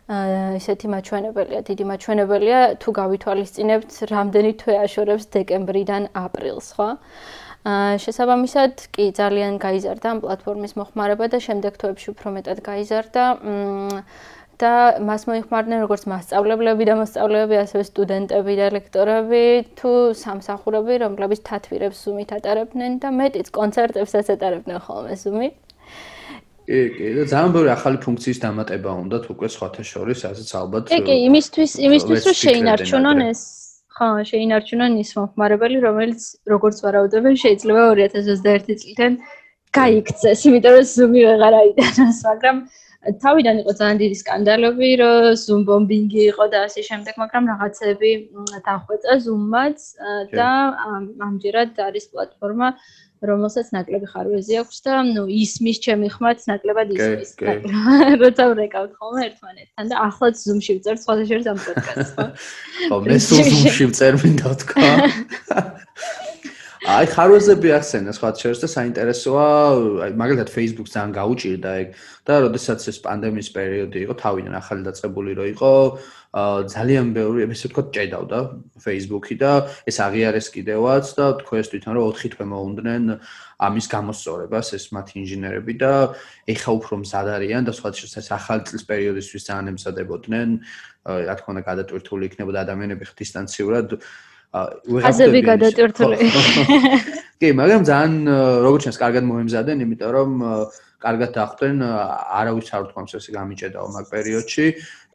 ესეთი 0.09 0.87
მაჩვენებელია, 0.89 1.59
დიდი 1.69 1.85
მაჩვენებელია 1.85 2.59
თუ 2.81 2.89
გავითვალისწინებთ, 2.99 3.91
რამდენი 4.09 4.51
თვე 4.61 4.75
აშორებს 4.85 5.29
დეკემბრიდან 5.35 6.09
აპრილს, 6.17 6.67
ხო? 6.77 6.89
აა 7.69 7.93
შესაბამისად, 8.01 8.73
კი 8.95 9.05
ძალიან 9.19 9.61
გაიზარდა 9.61 10.07
ამ 10.09 10.19
პლატფორმის 10.23 10.73
მოხმარება 10.79 11.25
და 11.29 11.37
შემდეგ 11.45 11.73
თვეებში 11.77 12.07
უფრო 12.15 12.27
მეტად 12.39 12.57
გაიზარდა. 12.65 13.23
და 14.59 14.99
მას 15.07 15.23
მოიხმარდნენ 15.29 15.79
როგორც 15.87 16.03
მასწავლებლები 16.11 16.83
და 16.89 16.95
მოსწავლეები, 16.99 17.55
ასევე 17.63 17.83
სტუდენტები 17.89 18.53
და 18.59 18.67
ლექტორები, 18.75 19.43
თუ 19.79 19.91
სამსახურები, 20.19 20.99
რომლებიც 21.05 21.39
თათვირებს 21.47 22.01
Zoom-ით 22.03 22.35
ატარებდნენ 22.35 22.99
და 22.99 23.07
მეტიც 23.19 23.47
კონცერტებსაც 23.55 24.35
ატარებდნენ 24.35 24.83
ხოლმე 24.83 25.15
Zoom-ით. 25.15 25.55
კი, 26.69 26.79
კი, 26.93 27.05
და 27.17 27.23
ძალიან 27.31 27.53
ბევრი 27.55 27.71
ახალი 27.73 27.97
ფუნქციის 28.05 28.39
დამატება 28.45 28.91
უნდათ 29.01 29.23
უკვე 29.33 29.47
სხვათა 29.49 29.83
შორის, 29.91 30.21
ასეც 30.29 30.49
ალბათ. 30.59 30.91
კი, 30.93 30.99
კი, 31.07 31.15
იმისთვის, 31.29 31.71
იმისთვის 31.87 32.27
რომ 32.29 32.35
შეინარჩუნონ 32.45 33.23
ეს 33.25 33.41
ხო, 33.97 34.09
შეინარჩუნონ 34.29 34.93
ის 35.01 35.09
მომხმარებელი, 35.17 35.77
რომელიც 35.87 36.21
როგორც 36.53 36.77
ვარაუდობენ, 36.85 37.33
შეიძლება 37.43 37.81
2021 37.99 38.77
წლიდან 38.83 39.17
გაიქცეს, 39.79 40.45
იმიტომ 40.49 40.73
რომ 40.77 40.85
Zoom-ი 40.93 41.21
ვეღარ 41.29 41.53
აიდანოს, 41.61 42.19
მაგრამ 42.29 42.57
თავიდან 43.23 43.55
იყო 43.63 43.71
ძალიან 43.79 43.97
დიდი 44.03 44.15
სკანდალები, 44.21 44.89
რომ 45.01 45.27
Zoom 45.41 45.61
bombing-ი 45.67 46.21
იყო 46.31 46.45
და 46.53 46.63
ასე 46.69 46.81
შემდეგ, 46.89 47.13
მაგრამ 47.23 47.43
რაღაცები 47.51 48.11
დახვეწა 48.69 49.13
Zoom-მაც 49.25 49.77
და 50.37 50.49
ამჯერად 51.27 51.71
არის 51.89 52.05
პლატფორმა 52.11 52.67
რომელსაც 53.25 53.71
ნაკლები 53.75 54.07
ხარვეზი 54.11 54.59
აქვს 54.61 54.77
და 54.85 54.93
ნუ 55.09 55.23
ისმის 55.43 55.77
ჩემი 55.83 56.07
ხმაც 56.13 56.45
ნაკლებად 56.49 56.93
ისმის. 56.95 57.31
როცა 58.23 58.43
ვრეკავთ 58.53 58.91
ხოლმე 58.95 59.25
ერთმანეთთან 59.27 59.91
და 59.91 59.95
ახლაც 60.07 60.35
Zoom-ში 60.39 60.77
ვწერ 60.79 60.95
სხვა 61.03 61.13
შეიძლება 61.19 61.51
ამ 61.51 61.59
პოდკასტს, 61.65 62.11
ხო? 62.15 62.25
ხო, 62.87 63.01
მე 63.09 63.19
Zoom-ში 63.27 63.89
ვწერ 63.91 64.19
მინდა 64.23 64.55
თქვა. 64.63 64.93
აი 66.89 67.05
ხარვეზები 67.13 67.69
ახსენე 67.75 68.13
სხვა 68.17 68.29
შორის 68.39 68.61
და 68.63 68.67
საინტერესოა, 68.71 69.45
აი 70.09 70.13
მაგალითად 70.17 70.49
Facebook-ს 70.49 70.93
ძალიან 70.95 71.11
გაუჭირდა 71.13 71.71
ეგ 71.85 71.89
და 72.25 72.33
როდესაც 72.45 72.85
ეს 72.89 72.97
პანდემიის 73.05 73.49
პერიოდი 73.53 73.99
იყო, 74.09 74.13
თავიდან 74.17 74.55
ახალი 74.57 74.81
დაწყებული 74.89 75.35
რო 75.37 75.45
იყო, 75.53 75.73
ძალიან 76.73 77.13
ბევრი, 77.13 77.45
ესე 77.45 77.69
ვთქვათ, 77.69 77.87
ჭედავდა 77.93 78.39
Facebook-ი 78.81 79.35
და 79.37 79.51
ეს 79.85 79.97
აღიარეს 80.01 80.47
კიდევაც 80.49 81.05
და 81.13 81.25
თქვენს 81.45 81.67
თვითონ 81.73 81.93
რომ 81.93 82.09
4 82.17 82.33
თვე 82.33 82.45
მოუნდნენ 82.57 83.03
ამის 83.69 83.85
გამოსწორებას 83.93 84.67
ეს 84.77 84.85
მათი 84.89 85.13
ინჟინერები 85.21 85.73
და 85.77 85.93
ეხა 86.49 86.71
უფრო 86.73 87.01
მზად 87.05 87.27
არიან 87.37 87.69
და 87.69 87.73
სხვა 87.77 87.89
შორის 87.97 88.17
ეს 88.17 88.29
ახალი 88.33 88.65
წლის 88.65 88.83
პერიოდისთვის 88.89 89.45
ძალიან 89.45 89.73
ემზადებოდნენ. 89.73 90.49
რა 91.09 91.33
თქმა 91.37 91.49
უნდა, 91.53 91.63
გადატვირთული 91.69 92.23
იქნებოდა 92.29 92.59
ადამიანები 92.65 93.05
ხდისტანციურად 93.09 93.87
აზები 94.53 95.39
გადატვირთული. 95.45 96.17
კი, 97.39 97.49
მაგრამ 97.55 97.83
ძალიან 97.85 98.13
როგორც 98.65 98.81
ჩანს, 98.89 98.97
კარგად 98.99 99.23
მოემზადენ, 99.29 99.83
იმიტომ 99.85 100.09
რომ 100.15 100.29
კარგად 100.99 101.31
დახვდნენ, 101.31 101.77
არავის 102.35 102.71
არ 102.75 102.81
ვთქვამს 102.89 103.13
ესე 103.15 103.31
გამიჭედაო 103.31 103.87
მაგ 103.93 104.05
პერიოდში 104.11 104.65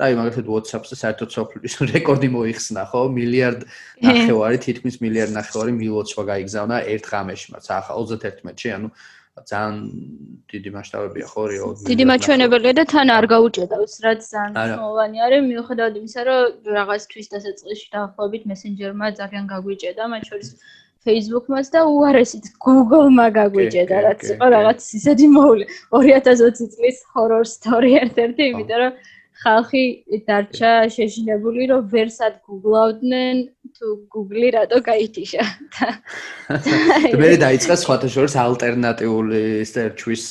და 0.00 0.02
აი 0.08 0.14
მაგალითად 0.16 0.46
WhatsApp-ს 0.48 0.96
საერთოდ 0.96 1.28
სოფლის 1.34 1.74
რეკორდი 1.92 2.28
მოიხსნა, 2.32 2.82
ხო? 2.88 3.02
მილიარდ 3.12 3.60
ნახევარი, 4.00 4.56
თითქმის 4.64 4.96
მილიარდ 5.04 5.32
ნახევარი 5.36 5.72
მილოცვა 5.76 6.22
გაიგზავნა 6.30 6.76
ერთ 6.94 7.04
ღამეში, 7.04 7.46
მათ 7.52 7.64
ახლა 7.68 7.92
31-ში, 8.00 8.68
ანუ 8.80 8.88
ძალიან 9.34 9.74
დიდი 10.46 10.70
მასშტაბებია 10.74 11.26
ხო 11.26 11.42
რეალურად. 11.50 11.86
დიდი 11.90 12.04
მაჩვენებელია 12.10 12.72
და 12.78 12.84
თან 12.92 13.08
არ 13.18 13.26
გაუჭედავს, 13.34 13.94
რაც 14.06 14.20
ძალიან 14.30 14.50
მნიშვნელოვანი 14.54 15.18
არის, 15.26 15.40
მიუხედავად 15.50 15.94
იმისა, 16.00 16.20
რომ 16.28 16.42
რაღაც 16.78 17.02
თვის 17.10 17.26
დასაწყისში 17.34 17.86
დაახლოებით 17.94 18.42
Messenger-მა 18.50 19.06
ძალიან 19.18 19.44
გაგვიჭედა, 19.52 20.02
მათ 20.14 20.22
შორის 20.30 20.48
Facebook-მას 21.04 21.66
და 21.74 21.80
უარესით 21.84 22.46
Google-მა 22.64 23.26
გაგვიჭედა, 23.38 23.96
რაც 24.06 24.20
იყო 24.34 24.46
რაღაც 24.56 24.78
ისეთი 24.98 25.26
მოული 25.36 25.64
2020 25.92 26.70
წლის 26.74 26.96
horror 27.12 27.44
story 27.44 27.90
ერთ-ერთი, 28.04 28.42
იმიტომ 28.54 28.78
რომ 28.84 28.92
ხალხი 29.42 29.84
დარჩა 30.28 30.72
შეშინებული, 30.94 31.66
რომ 31.72 31.88
ვერსად 31.90 32.34
გუგლავდნენ 32.46 33.36
თუ 33.74 33.86
Google-ი 34.14 34.50
რატო 34.54 34.78
გაითიშა. 34.86 35.44
და 35.74 35.88
მე 37.20 37.30
დაიწყა 37.42 37.74
სხვათა 37.82 38.08
შორის 38.14 38.34
ალტერნატიული 38.38 39.42
search-ის 39.66 40.24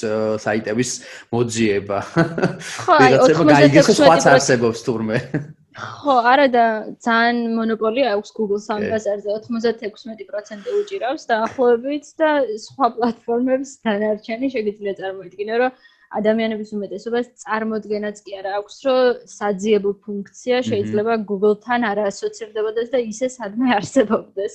საიტების 0.46 0.92
მოძიება. 1.36 2.00
ხო, 2.86 2.96
აი 3.04 3.12
96% 3.28 4.00
სხვაც 4.00 4.24
არსებობს 4.36 4.80
თურმე. 4.88 5.20
ხო, 6.00 6.16
არა 6.32 6.48
და 6.54 6.66
ძალიან 7.04 7.38
მონოპოლია 7.60 8.16
აქვს 8.16 8.30
Google-ს 8.38 8.68
ამ 8.72 8.84
ბაზარზე 8.94 9.30
96% 9.50 10.70
უჭირავს 10.80 11.24
და 11.28 11.36
ახლობებით 11.50 12.06
და 12.22 12.30
სხვა 12.66 12.88
პლატფორმებს 12.96 13.70
დანარჩენი 13.84 14.48
შეგიძლია 14.56 14.94
წარმოიდგინო, 15.02 15.56
რომ 15.64 15.72
ადამიანების 16.20 16.70
უმეტესობას 16.78 17.26
წარმოადგენაც 17.44 18.18
კი 18.26 18.32
არა 18.40 18.52
აქვს, 18.60 18.76
რომ 18.86 19.02
საძიებო 19.34 19.92
ფუნქცია 20.06 20.58
შეიძლება 20.70 21.14
Google-თან 21.30 21.82
არ 21.90 21.98
ასოცირდებოდეს 22.10 22.88
და 22.94 23.00
ისე 23.02 23.28
სადმე 23.34 23.68
არსებობდეს 23.80 24.54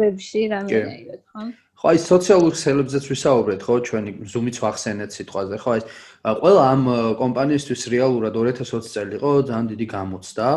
ვებში 0.00 0.42
რამე 0.52 0.80
ხო? 1.28 1.42
ხო, 1.76 1.86
აი 1.92 1.98
სოციალურ 2.00 2.52
ქსელებზეც 2.56 3.04
ვისაუბრეთ, 3.12 3.60
ხო, 3.68 3.74
ჩვენი 3.84 4.10
Zoom-იც 4.32 4.56
ვახსენეთ 4.64 5.10
სიტყვაზე, 5.12 5.56
ხო, 5.60 5.70
აი 5.76 5.82
ყველა 6.40 6.62
ამ 6.72 6.82
კომპანიისთვის 7.20 7.82
რეალურად 7.92 8.32
2020 8.40 8.88
წელი 8.96 9.12
იყო 9.20 9.30
ძალიან 9.52 9.66
დიდი 9.76 9.86
გამოცდა. 9.92 10.48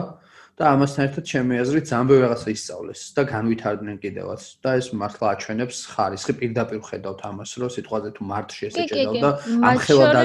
და 0.60 0.70
ამასთან 0.76 1.06
ერთად 1.08 1.24
ჩემი 1.24 1.58
აზრით 1.64 1.88
ბევრი 2.10 2.24
რაღაცა 2.26 2.50
ისწავლეს 2.52 3.02
და 3.16 3.24
განვითარდნენ 3.32 3.98
კიდევაც 4.04 4.42
და 4.60 4.70
ეს 4.76 4.88
მართლა 4.92 5.28
აჩვენებს 5.34 5.78
ხარისხი 5.94 6.34
პირდაპირ 6.42 6.82
ხედავთ 6.90 7.20
ამას 7.32 7.52
რომ 7.64 7.72
სიტყვაზე 7.76 8.10
თუ 8.20 8.22
მარტში 8.32 8.64
ესე 8.68 8.84
ჭედავ 8.92 9.14
და 9.24 9.30
ამ 9.64 9.78
ხელადა 9.88 10.22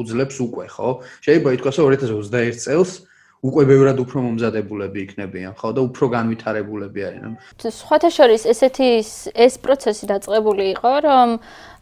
უძლებს 0.00 0.36
უკვე 0.46 0.66
ხო? 0.72 0.88
შეიძლება 1.20 1.50
ითქვას 1.56 1.76
რომ 1.82 1.86
2021 1.92 2.64
წელს 2.64 2.90
უკვე 3.42 3.62
ბევრად 3.66 3.98
უფრო 3.98 4.22
მომზადებულები 4.22 5.00
იქნებიან, 5.02 5.54
ხო 5.58 5.70
და 5.74 5.82
უფრო 5.82 6.06
განვითარებულები 6.14 7.00
არიან. 7.08 7.32
სხვათა 7.58 8.10
შორის 8.14 8.42
ესეთი 8.46 8.86
ეს 9.34 9.54
პროცესი 9.58 10.06
დაწყებული 10.06 10.64
იყო, 10.78 10.92
რომ 11.02 11.28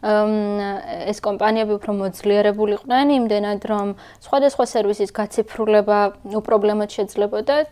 ეს 0.01 1.21
კომპანიები 1.21 1.73
უფრო 1.77 1.91
მოძლიერებულიყვნენ 2.01 3.07
იმდენად, 3.13 3.61
რომ 3.69 3.87
სხვადასხვა 4.25 4.65
სერვისის 4.73 5.11
გაციფრულება 5.13 5.99
უპრობლემოდ 6.41 6.89
შეძლებოდათ. 6.97 7.71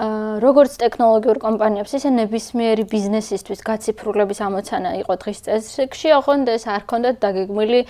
როგორც 0.00 0.76
ტექნოლოგიურ 0.80 1.38
კომპანიებს, 1.44 1.92
ისე 1.98 2.10
ნებისმიერი 2.14 2.84
ბიზნესისთვის 2.88 3.60
გაციფრულების 3.68 4.38
ამოცანა 4.46 4.90
იყო 5.04 5.14
დღის 5.20 5.40
წესრიგში, 5.44 6.08
ოღონდ 6.16 6.46
ეს 6.56 6.64
არ 6.72 6.82
ქონდათ 6.88 7.16
დაგეგმილი 7.20 7.80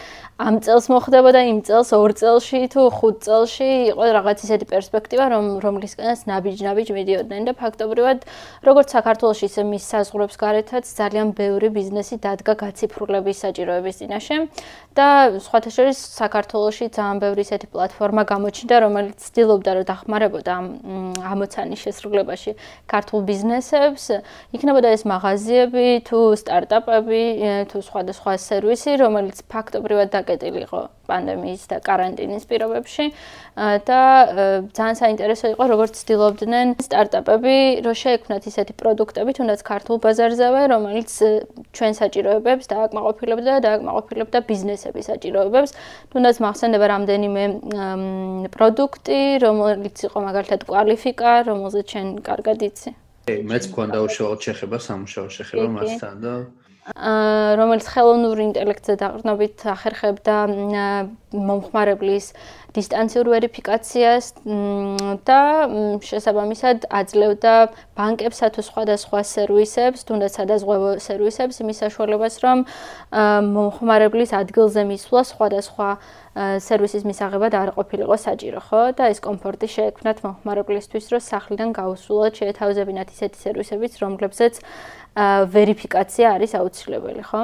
ამ 0.41 0.55
წელს 0.65 0.87
მოხდებოდა, 0.91 1.41
იმ 1.53 1.59
წელს, 1.69 1.93
ორ 1.95 2.11
წელში 2.19 2.61
თუ 2.73 2.83
ხუთ 2.99 3.17
წელში 3.27 3.71
იყო 3.95 4.05
რაღაც 4.17 4.39
ისეთი 4.43 4.67
პერსპექტივა, 4.73 5.25
რომ 5.35 5.45
რომლისკენაც 5.63 6.21
ნაბიჯ-ნაბიჯ 6.31 6.89
მიდიოდნენ 6.99 7.43
და 7.47 7.53
ფაქტობრივად, 7.61 8.19
როგორც 8.67 8.89
საქართველოს 8.97 9.41
ისე 9.47 9.63
მის 9.71 9.85
საზღვრებს 9.93 10.37
გარეთაც 10.41 10.85
ძალიან 10.91 11.29
ბევრი 11.39 11.69
ბიზნესი 11.71 12.19
დადგა 12.25 12.53
გაციფრულების 12.65 13.37
საჭიროების 13.45 13.95
წინაშე 14.01 14.37
და 14.99 15.07
სხვათა 15.39 15.71
შორის 15.71 15.99
საქართველოსში 16.19 16.87
ძალიან 16.91 17.19
ბევრი 17.23 17.41
ისეთი 17.47 17.67
პლატფორმა 17.71 18.23
გამოჩნდა, 18.27 18.75
რომელიც 18.85 19.19
ცდილობდა 19.31 19.71
რომ 19.79 19.85
დახმარებოდა 19.91 20.51
ამ 20.51 20.67
ამოცანის 21.23 21.81
შესრულებაში 22.01 22.57
ქართულ 22.89 23.21
ბიზნესებს, 23.29 24.05
იქნებოდა 24.57 24.89
ეს 24.97 25.05
მაღაზიები 25.05 25.87
თუ 26.09 26.19
სტარტაპები 26.41 27.23
თუ 27.69 27.79
სხვადასხვა 27.85 28.33
სერვისი, 28.41 28.97
რომელიც 29.05 29.45
ფაქტობრივად 29.53 30.09
დაკეტილი 30.17 30.65
იყო 30.65 30.81
პანდემიის 31.11 31.63
და 31.71 31.77
каранტინის 31.89 32.45
პირობებში 32.51 33.07
და 33.91 34.01
ძალიან 34.79 34.97
საინტერესო 35.03 35.47
იყო 35.55 35.65
როგორც 35.75 35.93
ცდილობდნენ 36.01 36.67
სტარტაპები 36.87 37.57
რომ 37.85 37.95
შეექმნათ 38.03 38.43
ისეთი 38.51 38.73
პროდუქტები 38.81 39.31
თუნდაც 39.39 39.61
ქართულ 39.71 39.97
ბაზარზევე 40.05 40.61
რომელიც 40.75 41.11
ჩვენ 41.75 41.93
საჭიროებებს 42.01 42.65
დააკმაყოფილებდა 42.71 43.59
და 43.61 43.71
დააკმაყოფილებდა 43.81 44.39
ბიზნესების 44.51 45.07
საჭიროებებს. 45.11 45.71
თუნდაც 46.13 46.37
მახსენდება 46.45 46.87
რამდენიმე 46.95 47.43
პროდუქტი 48.55 49.19
რომელიც 49.45 49.97
იყო 50.07 50.19
მაგალითად 50.29 50.61
კვალიფიკა 50.69 51.31
რომელზეც 51.51 51.87
შენ 51.95 52.07
კარგად 52.29 52.59
იცი. 52.69 52.91
მეც 53.31 53.65
მქონდა 53.71 53.99
უშუალოდ 54.07 54.41
შეხება 54.47 54.79
სამუშაო 54.87 55.27
შეხება 55.37 55.67
მასთან 55.77 56.15
და 56.25 56.35
რომელიც 56.95 57.87
ხელოვნური 57.87 58.43
ინტელექტზე 58.51 58.95
დაყრდნობით 59.01 59.65
ახერხებდა 59.73 60.37
მომხმარებლის 61.31 62.33
დისტანციურ 62.75 63.31
ვერიფიკაციას 63.35 64.31
და 65.27 65.41
შესაბამისად 66.07 66.87
აძლევდა 66.91 67.55
ბანკებსა 67.99 68.51
თუ 68.55 68.63
სხვადასხვა 68.67 69.21
სერვისებს, 69.27 70.07
თუნდაც 70.07 70.39
სადაზღვევო 70.39 70.91
სერვისებს 71.03 71.61
იმის 71.63 71.83
საშუალებას, 71.87 72.35
რომ 72.47 72.65
მომხმარებლის 73.55 74.35
ადგილზე 74.39 74.87
მისვლა 74.91 75.23
სხვადასხვა 75.35 75.89
სერვისის 76.63 77.03
მისაღებად 77.03 77.55
არ 77.59 77.71
ყოფილიყო 77.75 78.17
საჭირო, 78.23 78.61
ხო? 78.63 78.83
და 78.95 79.11
ეს 79.11 79.19
კომფორტი 79.19 79.67
შეექმნათ 79.67 80.23
მომხმარებლისთვის, 80.23 81.11
რომ 81.11 81.23
სახლიდან 81.27 81.69
გაუსულოთ 81.75 82.33
შეეთავაზებინათ 82.39 83.09
ისეთი 83.11 83.39
სერვისებიც, 83.43 83.93
რომლებზეც 83.99 84.55
ვერიფიკაცია 85.17 86.35
არის 86.37 86.55
აუცილებელი, 86.61 87.23
ხო? 87.27 87.41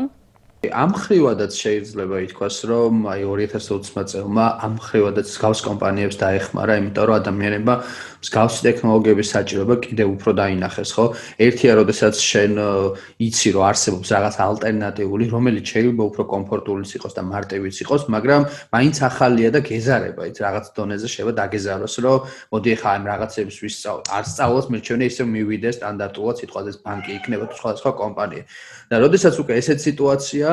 ამ 0.73 0.93
ხრივადაც 0.97 1.53
შეიძლება 1.55 2.17
ითქვას, 2.27 2.57
რომ 2.71 2.95
აი 3.13 3.23
2020 3.27 4.11
წელმა 4.13 4.47
ამ 4.67 4.75
ხრივადაც 4.83 5.29
გავს 5.43 5.61
კომპანიებს 5.67 6.17
დაეხმარა, 6.23 6.73
იმიტომ 6.81 7.05
რომ 7.07 7.17
ადამიანებმა 7.21 7.75
მსგავსი 8.27 8.61
ტექნოლოგიების 8.67 9.29
საჭიროება 9.35 9.77
კიდევ 9.87 10.09
უფრო 10.17 10.31
დაინახეს, 10.41 10.91
ხო? 10.97 11.05
ერთია, 11.47 11.73
როდესაც 11.79 12.15
შენ 12.17 12.53
იცი, 13.23 13.49
რომ 13.55 13.65
არსებობს 13.71 14.09
რაღაც 14.17 14.35
ალტერნატიული, 14.47 15.25
რომელიც 15.31 15.65
შეიძლება 15.73 16.03
უფრო 16.11 16.23
კომფორტულიც 16.35 16.91
იყოს 16.99 17.13
და 17.19 17.23
მარტივიც 17.23 17.77
იყოს, 17.87 18.03
მაგრამ 18.17 18.43
მაინც 18.75 18.97
ახალია 19.11 19.51
და 19.55 19.61
გეზარება, 19.63 20.23
იცი, 20.31 20.41
რაღაც 20.49 20.67
დონეზე 20.75 21.07
შეიძლება 21.07 21.35
დაგეზაროს, 21.41 21.95
რომ 22.03 22.19
მოდი 22.51 22.71
ახლა 22.77 22.91
ამ 22.97 23.05
რაღაცებს 23.13 23.57
ვისწავლ. 23.63 24.01
არ 24.17 24.25
სწავლოს, 24.27 24.67
მერჩევნე 24.75 25.05
ისე 25.07 25.23
მივიდე 25.37 25.71
სტანდარტულად, 25.79 26.35
სიტყვაზე 26.41 26.71
ბანკი 26.83 27.11
იქნება 27.21 27.45
თუ 27.53 27.57
სხვა 27.79 27.93
კომპანია. 28.03 28.45
და 28.91 28.97
როდესაც 29.03 29.35
უკვე 29.43 29.55
ესეთ 29.61 29.79
სიტუაცია, 29.87 30.49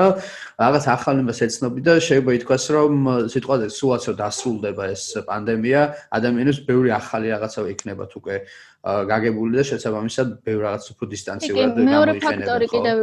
რაღაც 0.64 0.84
ახალებას 0.96 1.40
ეცნობი 1.48 1.82
და 1.86 1.94
შეიძლება 2.08 2.32
ითქვას, 2.38 2.64
რომ 2.76 2.94
სიტყვაზე 3.34 3.66
სულაც 3.78 4.04
რომ 4.10 4.16
დასრულდება 4.24 4.84
ეს 4.94 5.04
პანდემია, 5.28 5.82
ადამიანებს 6.18 6.60
ბევრი 6.70 6.90
ახალი 6.98 7.28
რაღაცა 7.34 7.60
იქნებათ 7.74 8.12
უკვე 8.20 8.36
გაგებული 8.84 9.52
და 9.60 9.64
შესაბამისად 9.64 10.28
ბევრ 10.44 10.60
რაღაც 10.68 10.84
უფრო 10.92 11.06
დისტანციურად 11.14 11.70
გამოიყენება. 11.72 11.92
მეორე 11.94 12.14
ფაქტორი 12.20 12.68
კიდევ 12.74 12.98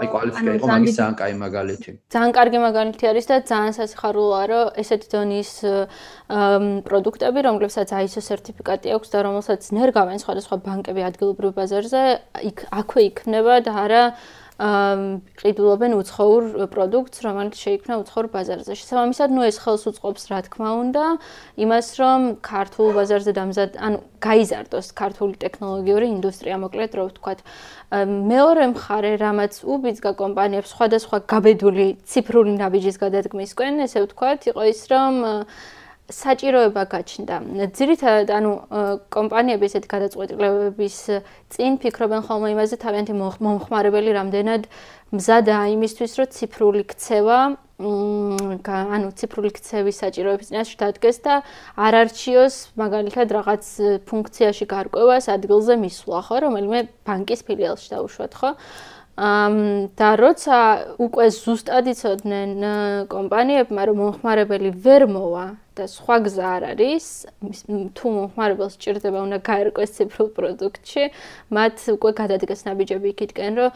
აი 0.00 0.08
კვალიფიკა 0.08 0.52
იყო 0.56 0.66
მაგის 0.70 0.96
ძალიან 0.96 1.16
კაი 1.20 1.34
მაგალითი. 1.44 1.90
ძალიან 2.14 2.32
კარგი 2.32 2.58
მაგალითი 2.64 3.04
არის 3.10 3.26
და 3.30 3.36
ძალიან 3.52 3.74
სასიხარულოა, 3.76 4.42
რომ 4.50 4.64
ესეთი 4.80 5.08
დონის 5.12 5.50
პროდუქტები, 6.88 7.40
რომლებსაც 7.48 7.88
ISO 8.04 8.20
სერტიფიკატი 8.24 8.88
აქვს 8.96 9.08
და 9.12 9.18
რომელსაც 9.28 9.60
ნერგავენ 9.76 10.18
სხვადასხვა 10.24 10.56
ბანკები 10.66 11.02
ადგილობრივ 11.10 11.50
ბაზარზე, 11.52 12.02
იქ 12.48 12.58
აქვე 12.80 13.00
იქნება 13.10 13.54
და 13.60 13.72
არა 13.84 14.02
ყიდულობენ 14.60 15.94
უცხოურ 15.96 16.68
პროდუქტს, 16.68 17.18
რომელიც 17.24 17.56
შეიქმნა 17.56 17.94
უცხოურ 18.04 18.26
ბაზარზე. 18.28 18.76
შესაბამისად, 18.76 19.28
ნუ 19.32 19.42
ეს 19.48 19.56
ხელს 19.56 19.84
უწყობს, 19.88 20.22
რა 20.28 20.40
თქმა 20.44 20.70
უნდა, 20.84 21.04
იმას, 21.56 21.88
რომ 21.96 22.20
ქართულ 22.44 22.88
ბაზარზე 22.92 23.32
დამზად, 23.40 23.70
ანუ 23.80 23.98
გაიზარდოს 24.20 24.86
ქართული 24.92 25.34
ტექნოლოგიური 25.40 26.06
ინდუსტრია, 26.12 26.56
მოკლედ 26.60 26.92
რო 26.92 27.04
ვთქვათ. 27.08 27.38
მეორე 28.04 28.64
მხარე, 28.76 29.12
რამაც 29.16 29.52
უბიძგა 29.64 30.12
კომპანიებს 30.20 30.72
სხვადასხვა 30.76 31.18
გაბედული 31.24 31.88
ციფრული 32.04 32.52
ნაბიჯის 32.60 32.96
გადადგმისკენ, 33.00 33.88
ესე 33.88 34.04
ვთქვათ, 34.04 34.40
იყო 34.52 34.62
ის, 34.68 34.80
რომ 34.92 35.14
საჭიროება 36.10 36.82
გაჩნდა. 36.90 37.36
ძირითადად, 37.70 38.28
ანუ 38.34 38.52
კომპანიები 39.14 39.64
ესეთ 39.70 39.84
გადაწყვეტილებების 39.86 40.96
წინ 41.54 41.72
ფიქრობენ 41.80 42.20
ხოლმე 42.26 42.48
იმაზე, 42.54 42.76
თავიანთი 42.82 43.14
მომხმარებელი 43.46 44.10
რამდენად 44.18 44.62
მზადაა 45.14 45.66
იმისთვის, 45.74 46.12
რომ 46.18 46.28
ციფრული 46.34 46.84
ქცევა, 46.90 47.38
ანუ 47.80 49.08
ციფრული 49.16 49.50
ქცევის 49.56 49.96
საჭიროების 50.04 50.50
წინაშე 50.52 50.76
დადგეს 50.82 51.16
და 51.24 51.34
არ 51.80 51.94
არჩიოს 52.04 52.54
მაგალითად 52.76 53.28
რაღაც 53.32 53.64
ფუნქციაში 54.04 54.64
გარკვევას 54.68 55.26
ადგილზე 55.32 55.74
მისვლა, 55.80 56.20
ხო, 56.28 56.36
რომელიმე 56.44 56.78
ბანკის 57.08 57.40
ფილიალში 57.48 57.88
დაუშვათ, 57.96 58.32
ხო? 58.36 58.50
და 59.18 60.08
როცა 60.16 60.58
უკვე 61.02 61.26
ზუსტად 61.34 61.88
იცოდნენ 61.92 62.52
კომპანიებმა 63.12 63.82
რომ 63.90 63.96
მომხმარებელი 64.00 64.70
ვერ 64.84 65.04
მოვა 65.10 65.46
და 65.76 65.84
სხვა 65.90 66.16
გზა 66.24 66.46
არ 66.56 66.62
არის 66.72 67.06
თუ 67.96 68.06
მომხმარებელს 68.16 68.78
ჭირდება 68.80 69.18
უნდა 69.26 69.38
გაერკვეს 69.50 69.90
ციფრულ 69.96 70.28
პროდუქტში 70.36 71.04
მათ 71.52 71.76
უკვე 71.96 72.10
გადადგეს 72.22 72.64
ნაბიჯები 72.70 73.12
იქითკენ 73.12 73.52
რომ 73.60 73.70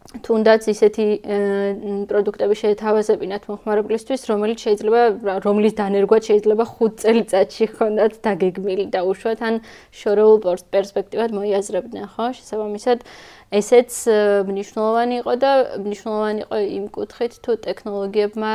თუნდაც 0.00 0.64
ისეთი 0.72 1.04
პროდუქტები 2.10 2.54
შეეთავაზებინათ 2.58 3.44
მომხმარებლისთვის, 3.46 4.22
რომელიც 4.26 4.64
შეიძლება 4.66 5.02
რომლის 5.44 5.74
დანერგვა 5.78 6.18
შეიძლება 6.26 6.64
5 6.80 6.96
წელიწადში 7.02 7.68
ხონდათ 7.76 8.16
დაგეგმილი 8.24 8.86
და 8.90 9.04
უშუალოდ 9.06 9.44
ან 9.46 9.60
შორეულ 10.00 10.36
პერსპექტივად 10.74 11.30
მოიაზრებდნენ, 11.36 12.04
ხო? 12.16 12.26
შესაბამისად, 12.40 13.06
ესეც 13.54 13.90
მნიშვნელოვანი 14.50 15.14
იყო 15.22 15.32
და 15.38 15.52
მნიშვნელოვანი 15.84 16.40
იყო 16.48 16.56
იმ 16.80 16.86
კუთხით, 16.96 17.32
თუ 17.44 17.50
ტექნოლოგიებმა 17.70 18.52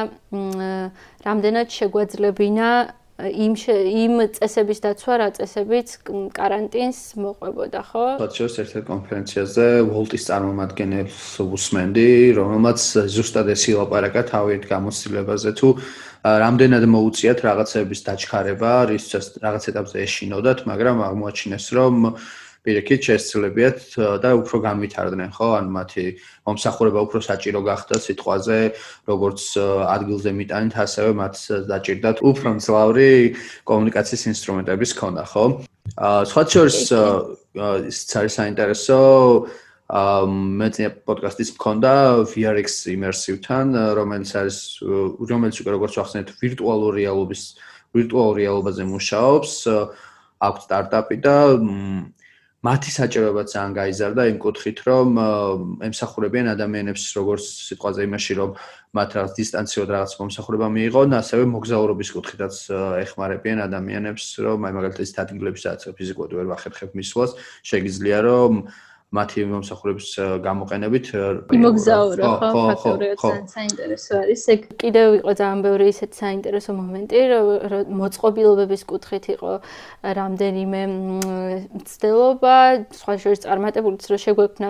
რამდენად 1.24 1.68
შეგვაძლებინა 1.72 2.70
იმ 3.16 3.54
იმ 3.56 4.14
წესების 4.36 4.80
დაცვა, 4.84 5.14
რა 5.24 5.28
წესებიც 5.40 5.88
каранტინს 6.36 7.16
მოყვებოდა, 7.16 7.80
ხო? 7.88 8.04
ბატშევს 8.20 8.56
ერთ-ერთ 8.60 8.86
კონფერენციაზე 8.92 9.68
ვოლტის 9.88 10.24
წარმომადგენელს 10.28 11.20
უსმენდი, 11.48 12.10
რომელმაც 12.36 12.80
ზუსტად 13.16 13.48
ეს 13.56 13.64
ილაპარაკა 13.72 14.22
თავით 14.36 14.64
გამოცდილებაზე 14.68 15.52
თუ 15.56 15.68
რამდენად 16.26 16.84
მოუწიათ 16.92 17.40
რაღაცების 17.48 18.00
დაჩქარება, 18.04 18.72
რისთვისაც 18.92 19.26
რაღაც 19.46 19.64
ეტაპზე 19.72 19.98
ეშინოდათ, 20.04 20.60
მაგრამ 20.68 20.98
აღმოაჩინეს, 21.08 21.66
რომ 21.72 21.96
პირიქით 22.66 23.02
შესწლებიათ 23.08 23.80
და 24.22 24.30
უფრო 24.42 24.58
განვითარდნენ, 24.66 25.30
ხო? 25.38 25.48
ანუ 25.62 25.70
მათი 25.76 26.06
მომსახურება 26.50 27.00
უფრო 27.06 27.20
საჭირო 27.22 27.62
გახდა 27.62 27.96
სიტყვაზე, 28.02 28.60
როგორც 29.06 29.42
ადგილზე 29.96 30.30
მიტანით, 30.34 30.74
ასევე 30.86 31.12
მათ 31.22 31.36
დაჭირდათ 31.70 32.18
უფრო 32.26 32.50
მძლავრი 32.58 33.12
კომუნიკაციის 33.70 34.24
ინსტრუმენტების 34.34 34.92
ქონა, 34.98 35.24
ხო? 35.30 35.46
აა 35.96 36.22
სხვა 36.26 36.42
შორის 36.50 36.80
ის 37.94 38.00
არის 38.18 38.34
საინტერესო 38.42 39.00
აა 39.86 40.26
მე 40.60 40.68
წინა 40.74 40.90
პოდკასტის 41.06 41.50
მქონდა 41.56 41.94
VRX 42.34 42.90
Immersive-თან, 42.90 43.68
რომელიც 43.94 44.32
არის 44.42 44.58
რომელიც 45.30 45.56
უკვე 45.62 45.72
როგორც 45.78 45.94
ახსენეთ, 46.02 46.28
ვირტუალური 46.42 47.06
რეალობის 47.06 47.42
ვირტუალურ 47.94 48.36
რეალობაზე 48.42 48.84
მუშაობს. 48.90 49.54
აქვს 50.46 50.66
სტარტაპი 50.68 51.18
და 51.24 51.36
მათი 52.66 52.92
საჭიროება 52.96 53.44
ძალიან 53.52 53.74
გაიზარდა 53.78 54.22
იმ 54.32 54.38
კუთხით, 54.42 54.80
რომ 54.90 55.08
ემსახურებიან 55.88 56.48
ადამიანებს 56.56 57.04
როგორც 57.20 57.46
სიტყვაზე 57.68 58.02
იმაში, 58.10 58.34
რომ 58.40 58.50
მათ 58.96 59.10
რაღაც 59.18 59.32
დისტანციოდ 59.40 59.90
რაღაც 59.96 60.12
მომსახურება 60.20 60.68
მიიღონ, 60.78 61.10
ასევე 61.20 61.44
მოგზაურობის 61.52 62.10
კუთხითაც 62.16 62.56
ეხმარებიან 63.06 63.60
ადამიანებს, 63.68 64.26
რომ 64.46 64.60
აი 64.66 64.74
მაგალითად 64.80 65.06
ეს 65.06 65.14
ადგილები 65.26 65.60
სადაც 65.62 65.82
ფიზიკურად 66.00 66.32
ვერ 66.40 66.48
ვახერხებ 66.56 66.92
მისვლას, 66.96 67.32
შეგიძლია 67.70 68.18
რომ 68.26 68.52
მათი 69.18 69.40
მომსახურების 69.52 70.10
გამოყენებით 70.46 71.06
იმოგზაურო 71.58 72.24
ხო 72.42 72.50
ფაქტორია 72.70 73.14
ძალიან 73.22 73.48
საინტერესო 73.56 74.12
არის. 74.22 74.42
ეგ 74.56 74.62
კიდევ 74.82 75.08
იყო 75.20 75.32
ძალიან 75.40 75.60
ბევრი 75.66 75.86
ისეთ 75.94 76.12
საინტერესო 76.22 76.72
მომენტი 76.80 77.20
რომ 77.32 77.46
მოწყობილობების 78.02 78.82
კუთხით 78.92 79.26
იყო 79.36 79.54
რამდენიმე 80.20 80.82
ცდელობა 81.92 82.56
სხვა 83.00 83.14
შორის 83.24 83.40
წარმატებულიც 83.46 84.04
რომ 84.12 84.20
შეგვექნა 84.26 84.68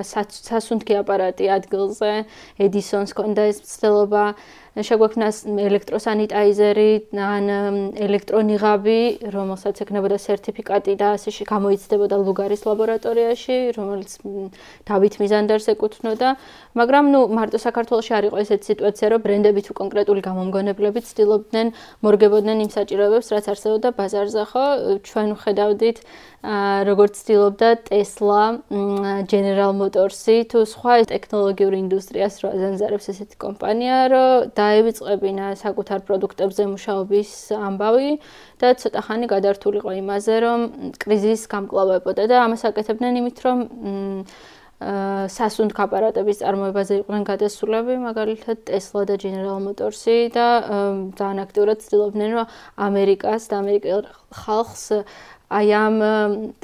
სასუნთქი 0.49 0.93
აპარატი 1.01 1.45
ადგილზე 1.57 2.11
ედისონს 2.65 3.11
კონდა 3.17 3.43
ეს 3.51 3.57
ცდელობა 3.65 4.23
შეგვექნა 4.75 5.27
ელექტროსანიტაიზერი 5.55 6.89
ან 7.15 7.45
ელექტრონიღაბი, 7.95 8.99
რომელსაც 9.31 9.79
ეკნებოდა 9.85 10.17
სერტიფიკატი 10.19 10.95
და 10.99 11.15
ასე 11.15 11.31
გამოიცდებოდა 11.47 12.15
ლუგარის 12.19 12.61
ლაბორატორიაში, 12.67 13.57
რომელიც 13.79 14.11
დავით 14.83 15.13
მიზანდარს 15.23 15.67
ეკუთვნოდა, 15.71 16.29
მაგრამ 16.75 17.05
ნუ 17.15 17.21
მარტო 17.39 17.57
საქართველოს 17.63 18.07
არ 18.19 18.23
იყო 18.27 18.37
ესეთი 18.43 18.65
სიტუაცია, 18.75 19.07
რომ 19.15 19.19
ბრენდები 19.23 19.61
თუ 19.63 19.73
კონკრეტული 19.79 20.21
გამომგონებლები 20.27 20.99
ცდილობდნენ 21.07 21.67
მორგებოდნენ 22.03 22.57
იმ 22.67 22.71
საჭიროებებს, 22.75 23.27
რაც 23.31 23.45
არსებობდა 23.55 23.89
ბაზარზე, 23.95 24.43
ხო? 24.51 24.65
ჩვენ 25.07 25.27
ვხედავდით 25.39 25.97
როგორც 26.45 27.17
ცდილობდა 27.17 27.69
Tesla, 27.89 28.61
General 29.25 29.71
Motors-ი 29.73 30.45
თუ 30.51 30.61
სხვა 30.69 30.93
ტექნოლოგიური 31.09 31.77
ინდუსტრიას 31.81 32.35
რო 32.43 32.47
აზანზარებს 32.53 33.09
ესეთი 33.13 33.37
კომპანია, 33.41 33.97
რომ 34.13 34.53
დაივიწყებინა 34.53 35.45
საკუთარ 35.57 35.99
პროდუქტებზე 36.05 36.63
მუშაობის 36.69 37.29
ამბავი 37.57 38.11
და 38.61 38.67
ცოტა 38.77 39.01
ხანი 39.09 39.25
გადართულიყო 39.33 39.91
იმაზე, 40.05 40.35
რომ 40.45 40.59
კრიზისი 41.01 41.49
გამკლავებოდა 41.49 42.23
და 42.29 42.35
ამას 42.45 42.61
აკეთებდნენ 42.69 43.13
იმით, 43.25 43.37
რომ 43.45 43.57
სასუნთ 45.31 45.71
აპარატების 45.71 46.41
წარმოებაზე 46.43 46.93
იყვნენ 46.99 47.23
გადასულები, 47.25 47.93
მაგალითად 48.05 48.57
Tesla 48.67 49.07
და 49.07 49.15
General 49.15 49.57
Motors-ი 49.63 50.35
და 50.35 50.47
ძალიან 51.15 51.39
აქტიურად 51.47 51.79
ცდილობდნენ, 51.79 52.29
რომ 52.35 52.45
ამერიკას 52.75 53.41
და 53.49 53.55
ამერიკელ 53.63 54.01
ხალხს 54.35 54.83
აი 55.53 55.67
ამ 55.77 55.95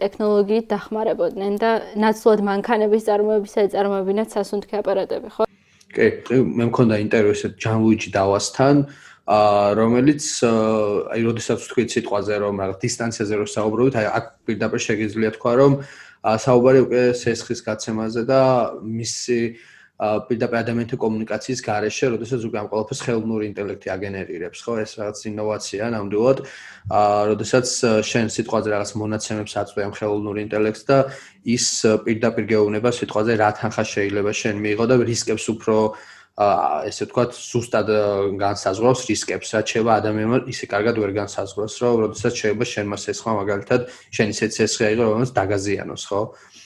ტექნოლოგიით 0.01 0.65
დახმარებოდნენ 0.73 1.53
და 1.61 1.71
ნაცვლად 2.01 2.41
მანქანების 2.47 3.05
წარმოებისა 3.07 3.65
ეწარმოებინათ 3.67 4.29
სასუნთქი 4.33 4.73
აპარატები, 4.81 5.29
ხო? 5.35 5.45
კი, 5.93 6.35
მე 6.41 6.65
მქონდა 6.71 6.95
ინტერვიუ 7.05 7.35
ესეთ 7.37 7.53
ჯან 7.61 7.77
ლუიჯი 7.85 8.09
დავასთან, 8.15 8.75
აა 9.31 9.67
რომელიც 9.77 10.23
აი 11.13 11.21
როდესაც 11.29 11.59
თქვით 11.69 11.89
სიტყვაზე 11.93 12.35
რომ 12.41 12.55
რაღაც 12.61 12.77
დისტანციაზე 12.81 13.33
რო 13.37 13.47
საუბრობთ, 13.53 13.93
აი 14.01 14.05
აქ 14.17 14.25
პირდაპირ 14.49 14.81
შეგიძლია 14.87 15.29
თქვა 15.37 15.53
რომ 15.61 15.71
საუბარი 16.21 16.79
უკვე 16.85 17.03
სესხის 17.21 17.61
გაცემაზე 17.65 18.21
და 18.25 18.41
მისი 18.81 19.39
პირდაპირ 20.01 20.57
ადამიანთა 20.65 20.97
კომუნიკაციის 20.97 21.59
გარეშე, 21.61 22.07
როდესაც 22.13 22.41
უკვე 22.47 22.57
ამ 22.57 22.67
ყველაფერს 22.71 23.01
ხელოვნური 23.05 23.45
ინტელექტი 23.51 23.87
აგენერირებს, 23.93 24.59
ხო? 24.65 24.73
ეს 24.81 24.91
რაღაც 24.97 25.17
ინოვაცია 25.29 25.89
ნამდვილად. 25.93 26.39
აა, 26.89 27.19
როდესაც 27.31 27.67
შენ 28.09 28.25
სიტყვაზე 28.33 28.67
რაღაც 28.73 28.91
მონაცემებს 28.97 29.53
აწვევ 29.61 29.83
ამ 29.85 29.93
ხელოვნურ 29.93 30.35
ინტელექტს 30.41 30.83
და 30.89 30.97
ის 31.45 31.65
პირდაპირ 32.01 32.43
გეუბნება 32.49 32.89
სიტყვაზე 32.97 33.31
რა 33.37 33.49
თანხა 33.61 33.83
შეიძლება 33.93 34.31
შენ 34.41 34.55
მიიღო 34.65 34.85
და 34.89 34.95
რისკებს 35.05 35.45
უფრო 35.53 35.75
აა 36.41 36.89
ესე 36.89 37.05
ვთქვათ, 37.05 37.31
ზუსტად 37.37 37.87
განსაზღვრავს 38.41 39.01
რისკებს, 39.05 39.49
რაც 39.53 39.65
შევა 39.75 39.91
ადამიანმა 40.01 40.37
ისე 40.49 40.65
კარგად 40.73 40.95
ვერ 40.97 41.11
განსაზღვროს, 41.21 41.73
რომ 41.83 41.93
როდესაც 42.07 42.33
შეიძლება 42.41 42.65
შენ 42.71 42.85
მას 42.89 43.03
ესხმა 43.13 43.33
მაგალითად, 43.43 43.81
შენ 44.15 44.27
ისეთ 44.33 44.51
სესხი 44.57 44.83
აიღო, 44.89 45.03
რომელიც 45.11 45.31
დაგაზიანოს, 45.37 46.03
ხო? 46.09 46.21
აა 46.31 46.60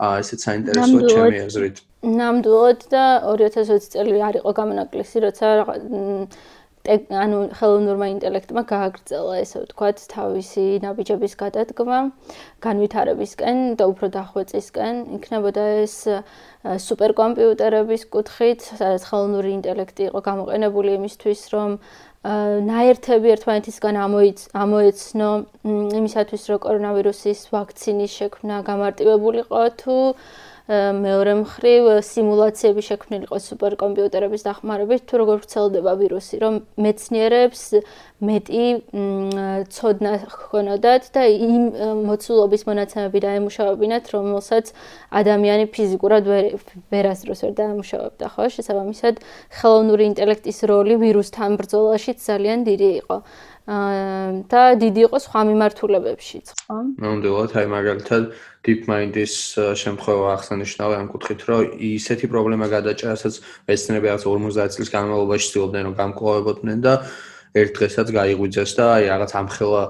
ესეც 0.00 0.40
საინტერესოა 0.48 1.08
ჩემი 1.12 1.38
აზრით. 1.46 1.76
ნამდვილად 2.06 2.80
და 2.92 3.04
2020 3.32 3.88
წელი 3.96 4.20
არ 4.28 4.34
იყო 4.40 4.50
გამონაკლისი, 4.60 5.16
როცა 5.26 5.48
ანუ 6.86 7.38
ხელოვნურმა 7.58 8.06
ინტელექტმა 8.14 8.62
გააგრძელა 8.70 9.34
ესე 9.42 9.62
ვთქვათ 9.64 10.02
თავისი 10.12 10.66
ნაბიჯების 10.84 11.34
გადადგმა 11.40 11.98
განვითარებისკენ 12.66 13.58
და 13.80 13.88
უფრო 13.90 14.06
დახვეწისკენ 14.16 14.94
იქნებოდა 15.18 15.64
ეს 15.82 15.96
სუპერკომპიუტერების 16.86 18.06
კუთხით 18.14 18.60
სადაც 18.78 19.02
ხელოვნური 19.10 19.50
ინტელექტი 19.58 20.08
იყო 20.10 20.20
გამოყენებული 20.30 20.94
იმისთვის 21.00 21.42
რომ 21.54 21.78
ნაერთები 22.66 23.30
ერთმანეთისგან 23.34 23.98
ამოეცნო 24.62 25.28
იმისათვის 26.00 26.46
რომ 26.50 26.60
კორონავირუსის 26.64 27.42
ვაქცინის 27.54 28.16
შექმნა 28.20 28.56
გამარტივებულიყო 28.66 29.62
თუ 29.82 29.98
მეორე 30.66 31.32
მხრივ 31.46 31.84
სიმულაციები 32.02 32.82
შექმნილიყო 32.82 33.38
სუპერკომპიუტერების 33.38 34.42
დახმარებით 34.42 35.04
თუ 35.06 35.20
როგორ 35.22 35.36
ვრცელდება 35.44 35.92
ვირუსი 36.00 36.40
რომ 36.42 36.54
მეცნიერებს 36.82 37.62
მეტი 38.26 38.66
ცოდნა 39.70 40.12
ჰქონოდათ 40.26 41.04
და 41.14 41.22
იმ 41.30 41.62
მოცულობის 42.10 42.66
მონაცემები 42.66 43.18
დაემუშავებინათ 43.26 44.04
რომელსაც 44.10 44.74
ადამიანი 45.22 45.70
ფიზიკურად 45.70 46.30
ვერ 46.34 47.04
ასდროს 47.14 47.46
ვერ 47.46 47.52
დაემუშავებდა 47.62 48.26
ხო 48.34 48.50
შესაბამისად 48.58 49.22
ხელოვნური 49.62 50.10
ინტელექტის 50.10 50.58
როლი 50.66 50.98
ვირუსთან 50.98 51.60
ბრძოლაში 51.62 52.18
ძალიან 52.26 52.66
დიდი 52.66 52.90
იყო 53.06 53.16
და 53.66 54.62
დიდი 54.78 55.00
იყო 55.10 55.18
სხვა 55.26 55.40
მიმართულებებშიც, 55.50 56.46
ხო? 56.70 56.76
ნამდვილად, 57.02 57.50
აი 57.58 57.66
მაგალითად 57.66 58.22
DeepMind-ის 58.66 59.34
შემთხვევა 59.78 60.26
ახსენიშნავ 60.36 60.90
ამ 60.98 61.06
კუთხით, 61.12 61.40
რომ 61.46 61.78
ისეთი 61.78 62.26
პრობლემა 62.32 62.66
გადაჭრა, 62.72 63.14
რასაც 63.14 63.34
მეცნიერები 63.70 64.06
რაღაც 64.10 64.24
50 64.26 64.74
წლის 64.74 64.90
განმავლობაში 64.96 65.46
ცდილობდნენ 65.50 65.82
რომ 65.86 65.94
გამკლავებოდნენ 66.02 66.78
და 66.82 66.94
ერთ 67.56 67.70
დღესაც 67.78 68.06
გაიღვიძეს 68.18 68.70
და 68.76 68.84
აი 68.96 69.04
რაღაც 69.12 69.30
ამხელა 69.40 69.82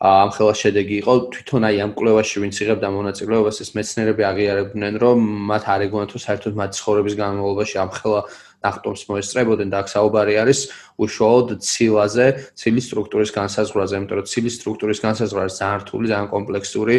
ამხელა 0.00 0.52
შედეგი 0.56 0.96
იყო. 1.04 1.12
თვითონ 1.28 1.62
აი 1.68 1.76
ამ 1.84 1.90
კვლევაში 1.92 2.36
ვინც 2.40 2.56
იღებდა 2.64 2.88
მონაწილეობას 2.88 3.56
ეს 3.60 3.70
მეცნიერები 3.76 4.22
აღიარებდნენ 4.32 4.94
რომ 4.96 5.18
მათ 5.50 5.64
არ 5.68 5.80
ეგონა 5.88 6.06
თუ 6.08 6.18
საერთოდ 6.24 6.54
მათ 6.56 6.70
ცხოვრების 6.80 7.14
განმავლობაში 7.20 7.76
ამხელა 7.84 8.20
ნახტომს 8.64 9.02
მოესწრებოდნენ 9.08 9.68
და 9.72 9.76
აქ 9.80 9.88
საუბარი 9.92 10.34
არის 10.40 10.60
უშუალოდ 11.04 11.48
ცილაზე, 11.64 12.26
ცილის 12.56 12.84
სტრუქტურის 12.88 13.30
განსაზღვრაზე, 13.36 13.94
იმიტომ 14.00 14.16
რომ 14.20 14.26
ცილის 14.32 14.54
სტრუქტურის 14.60 15.00
განსაზღვრა 15.04 15.40
არის 15.44 15.56
ძალიან 15.60 15.80
რთული, 15.84 16.06
ძალიან 16.12 16.28
კომპლექსური 16.32 16.96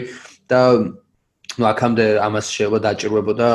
და 0.50 0.62
ну 1.60 1.64
აქამდე 1.72 2.06
ამას 2.28 2.46
შეიძლება 2.56 2.80
დაჭირვებოდა 2.86 3.48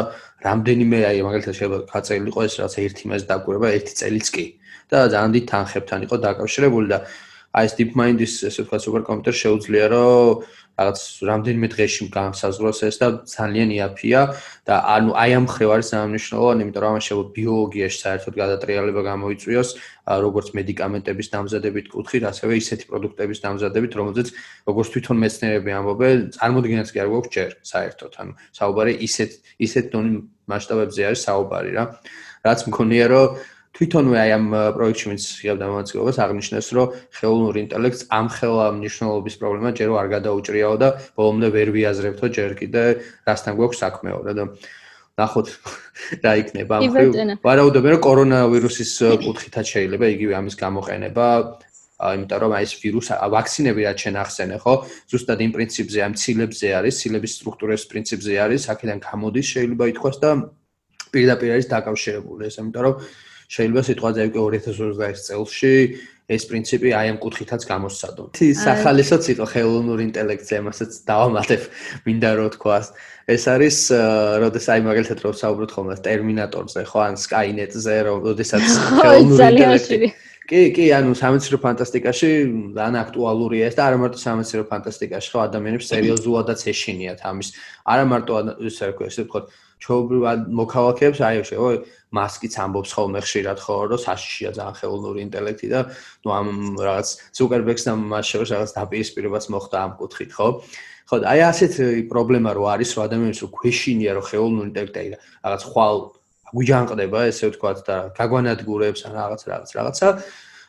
რამდენიმე 0.47 0.99
აი 1.11 1.19
მაგალითად 1.27 1.55
შეიძლება 1.59 1.79
ხაწერილიყო 1.93 2.41
ეს 2.49 2.55
რაც 2.61 2.75
ერთი 2.87 3.05
მას 3.11 3.23
დაგვირება 3.31 3.69
ერთი 3.77 3.93
წელიც 4.01 4.29
კი. 4.37 4.47
და 4.91 4.99
ძალიან 5.11 5.33
დიდ 5.35 5.45
თანხებთან 5.51 6.01
იყო 6.07 6.17
დაკავშირებული 6.27 6.87
და 6.93 6.99
აი 7.57 7.69
ეს 7.69 7.75
DeepMind-ის 7.81 8.33
ესე 8.51 8.65
ვთქვათ 8.67 8.83
სუპერკომპიუტერი 8.85 9.41
შეუძლია 9.43 9.87
რომ 9.93 10.45
რაღაც 10.77 11.01
რამდენიმე 11.25 11.69
დღეში 11.73 12.07
განსაზღვროს 12.13 12.81
ეს 12.85 12.97
და 13.01 13.09
ძალიან 13.33 13.71
იაფია 13.73 14.21
და 14.69 14.75
ანუ 14.93 15.11
აი 15.17 15.31
ამ 15.41 15.47
ხრივ 15.49 15.71
არის 15.73 15.89
სამნიშნულოვანი, 15.89 16.61
იმიტომ 16.67 16.83
რომ 16.85 16.91
ამაში 16.93 17.13
ბიოლოგიაში 17.33 17.99
საერთოდ 18.05 18.35
გადატრიალება 18.37 19.01
გამოიწვიოს, 19.09 19.69
როგორც 20.27 20.47
მედიკამენტების 20.53 21.27
დამზადებით 21.33 21.87
კუთხით, 21.97 22.23
ასევე 22.29 22.53
ისეთი 22.61 22.85
პროდუქტების 22.93 23.39
დამზადებით, 23.41 23.93
რომელზეც 23.97 24.29
როგორც 24.69 24.89
თვითონ 24.93 25.17
მეცნიერები 25.25 25.71
ამბობენ, 25.81 26.17
წარმოდგენაც 26.37 26.89
კი 26.93 26.99
არ 27.01 27.09
გვაქვს 27.09 27.33
ჯერ 27.37 27.51
საერთოდ, 27.73 28.13
ანუ 28.21 28.33
საუბარი 28.53 28.93
ისეთ 29.09 29.31
ისეთ 29.65 29.85
დონე 29.97 30.13
მასშტაბებზე 30.45 31.01
არის 31.09 31.21
საუბარი 31.25 31.71
რა. 31.73 31.85
რაც 32.45 32.61
მქონია 32.69 33.07
რომ 33.11 33.27
თვითონვე 33.77 34.17
აი 34.25 34.31
ამ 34.37 34.47
პროექტში 34.77 35.07
ვინც 35.11 35.25
იღებდა 35.45 35.67
მონაწილეობას 35.69 36.17
აღნიშნეს 36.25 36.69
რომ 36.77 36.95
ხელოვნური 37.19 37.59
ინტელექტს 37.67 38.03
ამ 38.19 38.27
ხელა 38.33 38.67
მნიშვნელობის 38.81 39.37
პრობლემა 39.41 39.71
ჯერო 39.77 39.95
არ 40.01 40.09
გადაუჭრიაო 40.17 40.77
და 40.81 40.89
ბოლომდე 41.17 41.49
ვერ 41.57 41.69
ვიაზრებთო 41.77 42.27
ჯერ 42.37 42.57
კიდე 42.57 42.83
რასთან 43.29 43.53
გვაქვს 43.61 43.81
საქმეო 43.85 44.19
და 44.25 44.49
ნახოთ 45.17 45.47
რა 46.25 46.33
იქნება. 46.41 46.75
ამ 46.81 46.93
ხრივ 46.93 47.11
ვარაუდობენ 47.45 47.93
რომ 47.97 48.01
კორონავირუსის 48.05 48.93
კუთხითაც 49.25 49.67
შეიძლება 49.73 50.07
იგივე 50.13 50.33
ამის 50.41 50.57
გამოყენება. 50.61 51.27
იმიტომ 51.97 52.39
რომ 52.45 52.53
აი 52.57 52.65
ეს 52.69 52.73
ვირუს 52.77 53.09
ვაქცინები 53.33 53.81
რაც 53.89 53.99
შენ 54.05 54.17
ახსენე 54.21 54.57
ხო? 54.61 54.75
ზუსტად 55.09 55.41
იმ 55.41 55.53
პრინციპზე 55.57 55.99
ამ 56.05 56.13
ცილებზე 56.21 56.69
არის 56.77 56.95
ცილების 57.01 57.33
სტრუქტურის 57.41 57.83
პრინციპზე 57.89 58.33
არის 58.45 58.63
აქედან 58.73 58.99
გამოდის 59.01 59.47
შეიძლება 59.57 59.85
ითქვას 59.97 60.17
და 60.21 60.31
პირდაპირ 61.09 61.51
არის 61.57 61.67
დაკავშირებული 61.73 62.43
ეს 62.53 62.61
იმიტომ 62.61 62.83
რომ 62.85 62.95
შეიძლება 63.47 63.83
სიტყვაზე 63.87 64.21
უკვე 64.27 64.59
2020 64.59 65.27
წელსში 65.27 65.75
ეს 66.27 66.43
პრინციპი 66.51 66.91
აი 66.91 67.07
ამ 67.15 67.19
კუთხითაც 67.23 67.63
გამოსცადო. 67.71 68.23
ის 68.43 68.61
ახალისო 68.67 69.17
ციტო 69.23 69.47
ხელოვნურ 69.47 69.99
ინტელექტზე, 70.11 70.57
მასაც 70.67 70.91
დავამატებ, 71.07 71.63
მინდა 72.03 72.31
რომ 72.35 72.49
თქვას. 72.59 72.87
ეს 73.31 73.43
არის, 73.47 73.77
როდეს 74.43 74.67
აი 74.67 74.81
მაგალითად 74.91 75.19
რო 75.23 75.31
საუბრობთ 75.39 75.71
ხოლმე 75.71 75.95
ტერმინატორზე, 76.03 76.81
ხო, 76.91 76.99
ან 77.07 77.15
სკაინეტზე, 77.15 77.95
როდესაც 78.27 78.65
ხელოვნური 79.03 79.43
ინტელექტი 79.55 80.11
კი, 80.47 80.61
კი, 80.71 80.85
ანუ 80.95 81.11
სამეცნიერო 81.19 81.59
ფანტასტიკაში 81.63 82.31
ძალიან 82.79 82.97
აქტუალურია 83.03 83.67
ეს 83.67 83.75
და 83.79 83.83
არა 83.91 83.99
მარტო 84.03 84.19
სამეცნიერო 84.23 84.67
ფანტასტიკაში, 84.71 85.29
ხო, 85.35 85.39
ადამიანებს 85.51 85.91
სერიოზულადაც 85.91 86.61
ეშინიათ 86.71 87.21
ამის. 87.27 87.49
არა 87.83 88.05
მარტო 88.11 88.33
ისე 88.71 88.83
რა 88.87 89.11
ისე 89.11 89.27
ვთქვათ, 89.27 89.47
ჩაობრივ 89.83 90.23
მოქალაქეებს 90.57 91.21
აი 91.21 91.43
ხო 91.51 91.69
მასკიც 92.19 92.55
ამბობს 92.65 92.91
ხოლმე 92.97 93.21
ხშირად 93.27 93.59
ხო 93.61 93.77
რომ 93.93 94.01
საშიშია 94.03 94.51
ძალიან 94.57 94.77
ხელოვნური 94.81 95.21
ინტელექტი 95.27 95.69
და 95.73 95.81
ნუ 96.25 96.31
ამ 96.39 96.49
რაღაც 96.89 97.09
ზუკერბერგსთან 97.37 97.97
მას 98.13 98.25
შევას 98.33 98.51
რაღაც 98.57 98.71
დაპირისპირებაც 98.81 99.45
მოხდა 99.53 99.77
ამ 99.85 99.93
კუთხით 100.01 100.31
ხო? 100.37 100.49
ხო 101.07 101.17
აი 101.23 101.41
ასეთ 101.53 101.73
პრობლემა 102.11 102.51
რო 102.57 102.65
არის 102.75 102.91
რომ 102.97 103.03
ადამიანებს 103.07 103.41
რო 103.45 103.49
ქვეშინია 103.59 104.11
რომ 104.17 104.25
ხელოვნური 104.31 104.69
ინტელექტი 104.73 104.99
აი 105.03 105.11
რაღაც 105.47 105.63
ხვალ 105.71 105.97
გვიჯანყდება 106.57 107.21
ესე 107.31 107.45
ვთქვათ 107.51 107.79
და 107.87 107.97
გაგვანადგურებს 108.17 109.01
ან 109.07 109.13
რაღაც 109.19 109.41
რაღაც 109.51 109.71
რაღაცა 109.77 110.09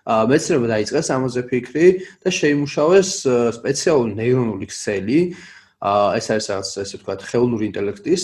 მეცნიერება 0.07 0.67
დაიწყეს 0.71 1.07
ამაზე 1.15 1.41
ფიქრი 1.51 1.87
და 2.23 2.29
შეიმუშავეს 2.31 3.09
სპეციალური 3.59 4.13
ნეირონული 4.17 4.67
ქსელი 4.71 5.19
ეს 6.17 6.27
არის 6.31 6.45
რაღაც 6.51 6.69
ესე 6.83 6.95
ვთქვათ 6.97 7.25
ხელოვნური 7.27 7.67
ინტელექტის 7.69 8.23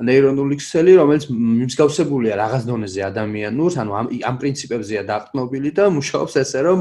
ნეირონული 0.00 0.56
ქსელი 0.60 0.96
რომელიც 1.00 1.28
მსგავსებულია 1.30 2.34
რაღაც 2.40 2.62
დონეზე 2.70 3.00
ადამიანურს 3.10 3.74
ანუ 3.82 3.96
ამ 4.00 4.06
ამ 4.30 4.36
პრინციპებზეა 4.42 5.02
დაყრდნობილი 5.10 5.70
და 5.76 5.88
მუშაობს 5.96 6.34
ესე 6.40 6.60
რომ 6.66 6.78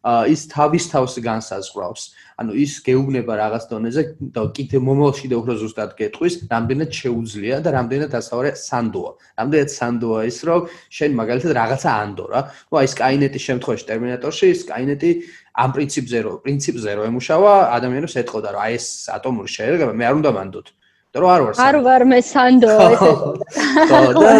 ის 0.00 0.48
თავის 0.48 0.84
თავს 0.88 1.20
განსაზღვრავს. 1.20 2.02
ანუ 2.40 2.56
ის 2.56 2.80
გეუბნება 2.80 3.36
რაღაც 3.36 3.64
დონეზე 3.68 4.02
და 4.32 4.48
კიდე 4.56 4.80
მომავალში 4.80 5.28
და 5.28 5.36
უფრო 5.44 5.54
ზუსტად 5.60 5.92
გეტყვის, 6.00 6.34
რამდენად 6.48 6.88
შეუძლია 6.88 7.56
და 7.60 7.68
რამდენად 7.76 8.12
ასავრე 8.16 8.56
სანდოა. 8.56 9.12
რამდენად 9.36 9.70
სანდოა 9.76 10.20
ის, 10.24 10.38
რომ 10.48 10.60
შენ 10.88 11.10
მაგალითად 11.20 11.52
რაღაცა 11.52 11.90
ანდო 12.00 12.24
რა. 12.32 12.40
ნუ 12.72 12.74
აი 12.80 12.88
სკაინეტის 12.96 13.42
შემთხვევაში 13.44 13.84
ტერმინატორში 13.92 14.48
სკაინეტი 14.64 15.10
ამ 15.60 15.70
პრინციპზე 15.76 16.18
რო 16.24 16.32
პრინციპზე 16.40 16.90
რო 16.96 17.02
ემუშავა, 17.12 17.52
ადამიანებს 17.76 18.14
ეთყოდა, 18.24 18.48
რომ 18.56 18.60
აი 18.64 18.72
ეს 18.80 18.86
ატომური 19.12 19.48
შეერგება 19.52 19.92
მე 19.92 20.04
არ 20.08 20.14
უნდა 20.16 20.30
მანდოთ. 20.32 20.79
და 21.10 21.18
რო 21.22 21.28
არ 21.34 21.40
ვარ 21.46 21.54
არ 21.66 21.76
ვარ 21.86 22.02
მე 22.06 22.18
სანდო 22.22 22.74
ესე. 22.90 23.10
და 24.20 24.34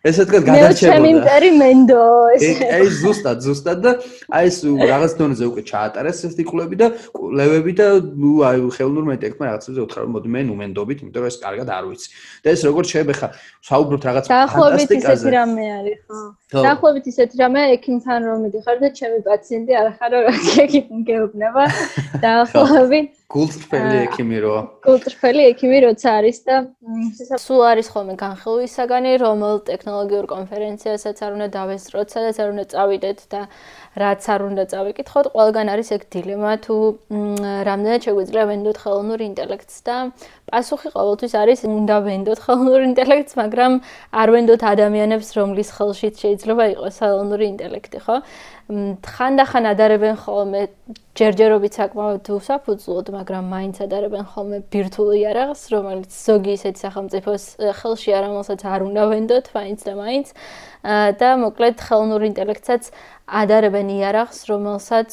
ესე 0.00 0.24
თქვა 0.24 0.40
გადარჩებოდა. 0.48 1.00
მე 1.04 1.12
ჩემი 1.20 1.48
მენდო 1.60 2.04
ესე. 2.36 2.68
აი 2.76 2.86
ზუსტად 3.00 3.38
ზუსტად 3.44 3.78
და 3.84 3.92
აი 4.32 4.48
ეს 4.48 4.56
რაღაც 4.64 5.12
დონეზე 5.20 5.44
უკვე 5.50 5.62
ჩაატარეს 5.70 6.20
ეს 6.28 6.34
ტიკულები 6.40 6.76
და 6.80 6.86
ლევები 7.40 7.72
და 7.76 7.86
აი 8.48 8.64
ხელნურ 8.76 9.04
მეტექმა 9.12 9.44
რაღაცებზე 9.48 9.80
უთხრა 9.84 10.00
რომ 10.04 10.12
მოდი 10.16 10.28
მე 10.32 10.40
ნუ 10.48 10.54
მენდობით, 10.60 10.98
იმიტომ 11.04 11.20
რომ 11.20 11.30
ეს 11.32 11.38
კარგად 11.44 11.68
არ 11.76 11.84
ვიცი. 11.88 12.08
და 12.44 12.48
ეს 12.56 12.60
როგორ 12.68 12.82
შეიძლება 12.92 13.14
ხა 13.20 13.28
საუბრობთ 13.68 14.02
რაღაც 14.08 14.24
დაახლოებით 14.32 14.90
ისეთი 15.00 15.28
რამე 15.36 15.66
არის, 15.78 16.00
ხო? 16.08 16.20
დაახლოებით 16.64 17.04
ისეთი 17.12 17.34
რამე 17.44 17.60
ექიმთან 17.76 18.20
რომ 18.28 18.38
მიდიხარ 18.44 18.76
და 18.80 18.88
ჩემი 18.96 19.18
პაციენტი 19.28 19.72
არ 19.80 19.88
ხარ 20.00 20.12
რა 20.16 20.32
ექიმ 20.64 21.00
გეუბნება. 21.08 21.64
დაახლოებით 22.24 23.19
გულწრფელი 23.30 23.98
ექიმი 24.04 24.38
რო 24.42 24.54
გულწრფელი 24.86 25.42
ექიმი 25.52 25.78
როცა 25.84 26.14
არის 26.20 26.38
და 26.48 26.56
სულ 27.38 27.60
არის 27.68 27.90
ხოლმე 27.94 28.16
განხილვის 28.22 28.72
საგანი 28.78 29.12
რომელ 29.22 29.60
ტექნოლოგიურ 29.68 30.26
კონფერენციასაც 30.32 31.22
არ 31.26 31.36
უნდა 31.38 31.48
დავესწროთ, 31.54 32.16
სადაც 32.16 32.40
არ 32.42 32.50
უნდა 32.54 32.64
წავიდეთ 32.74 33.22
და 33.30 33.40
რაც 33.98 34.22
არ 34.22 34.40
უნდა 34.46 34.64
წავიკითხოთ, 34.70 35.26
ყველგან 35.34 35.66
არის 35.74 35.88
ეგ 35.96 36.02
დილემა 36.14 36.52
თუ 36.62 36.74
რამდენად 37.66 38.00
შეგვიძლია 38.06 38.44
ვენდოთ 38.50 38.76
ხელოვნურ 38.82 39.20
ინტელექტს 39.26 39.76
და 39.82 39.96
პასუხი 40.46 40.88
ყოველთვის 40.94 41.32
არის 41.42 41.60
უნდა 41.66 41.96
ვენდოთ 42.06 42.38
ხელოვნურ 42.46 42.80
ინტელექტს, 42.86 43.34
მაგრამ 43.42 43.72
არ 44.14 44.28
ვენდოთ 44.34 44.62
ადამიანებს, 44.70 45.28
რომლის 45.38 45.68
ხელშიც 45.74 46.14
შეიძლება 46.22 46.64
იყოს 46.74 46.94
ხელოვნური 47.02 47.44
ინტელექტი, 47.50 47.98
ხო? 48.06 48.16
ხანდახან 48.70 49.64
ადარებენ 49.66 50.14
ხოლმე 50.22 50.62
ჯერჯერობით 51.18 51.74
საკმაოდ 51.74 52.28
უსაფუძვლოდ, 52.30 53.06
მაგრამ 53.18 53.44
მაინც 53.50 53.76
ადარებენ 53.82 54.24
ხოლმე 54.30 54.58
ბირთვულ 54.70 55.10
იარაღს, 55.18 55.62
რომელიც 55.74 56.10
ზოგი 56.14 56.52
ისეთი 56.54 56.78
სახელმწიფოს 56.86 57.44
ხელში 57.82 58.10
არ 58.14 58.24
ამოსაც 58.30 58.60
არ 58.62 58.80
უნდა 58.86 59.02
ვენდოთ, 59.10 59.46
მაინც 59.58 59.80
და 59.90 59.94
მაინც. 59.98 60.26
და 60.82 61.30
მოკლედ 61.36 61.76
ხელოვნურ 61.84 62.22
ინტელექტსაც 62.30 62.88
ადარებენ 63.30 63.90
იარაღს, 63.94 64.38
რომელსაც 64.50 65.10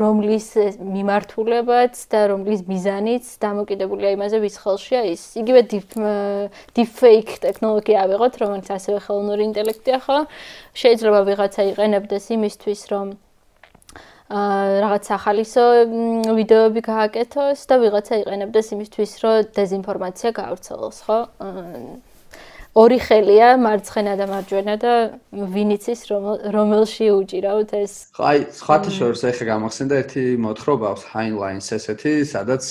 რომლის 0.00 0.46
მიმართულებაც 0.78 1.94
და 2.12 2.20
რომლის 2.32 2.62
მიზანიც 2.70 3.24
დამოკიდებულია 3.42 4.14
იმაზე, 4.16 4.40
ვის 4.40 4.56
ხელშია 4.62 5.02
ის. 5.10 5.22
იგივე 5.42 5.60
deepfake 6.72 7.32
ტექნოლოგია 7.44 8.06
ავიღოთ, 8.06 8.34
რომელიც 8.40 8.68
ასევე 8.72 8.98
ხელოვნური 9.04 9.42
ინტელექტია, 9.50 9.98
ხო? 10.06 10.18
შეიძლება 10.72 11.20
ვიღაცა 11.28 11.62
იყენებდეს 11.74 12.24
იმისთვის, 12.38 12.80
რომ 12.94 13.06
რაღაც 14.32 15.04
ახალისო 15.12 15.64
ვიდეოები 16.40 16.80
გააკეთოს 16.88 17.60
და 17.68 17.74
ვიღაცა 17.84 18.14
იყენებდეს 18.22 18.66
იმისთვის, 18.72 19.12
რომ 19.20 19.34
დეзинფორმაცია 19.52 20.30
გაავრცელოს, 20.40 20.98
ხო? 21.04 21.18
ორი 22.72 22.96
ხელია 23.04 23.48
მარცხენა 23.60 24.12
და 24.16 24.26
მარჯვენა 24.30 24.74
და 24.80 24.92
ვინიცის 25.28 26.00
რომელში 26.56 27.06
უჭირავთ 27.12 27.70
ეს. 27.76 27.92
ხო 28.16 28.22
აი 28.24 28.38
სხვათა 28.48 28.90
შორის 28.96 29.22
ეხა 29.28 29.44
გამახსენდა 29.52 29.94
ერთი 30.00 30.22
მოთხრობა 30.40 30.86
აქვს 30.92 31.04
Heinleins 31.12 31.68
ესეთი 31.76 32.12
სადაც 32.32 32.64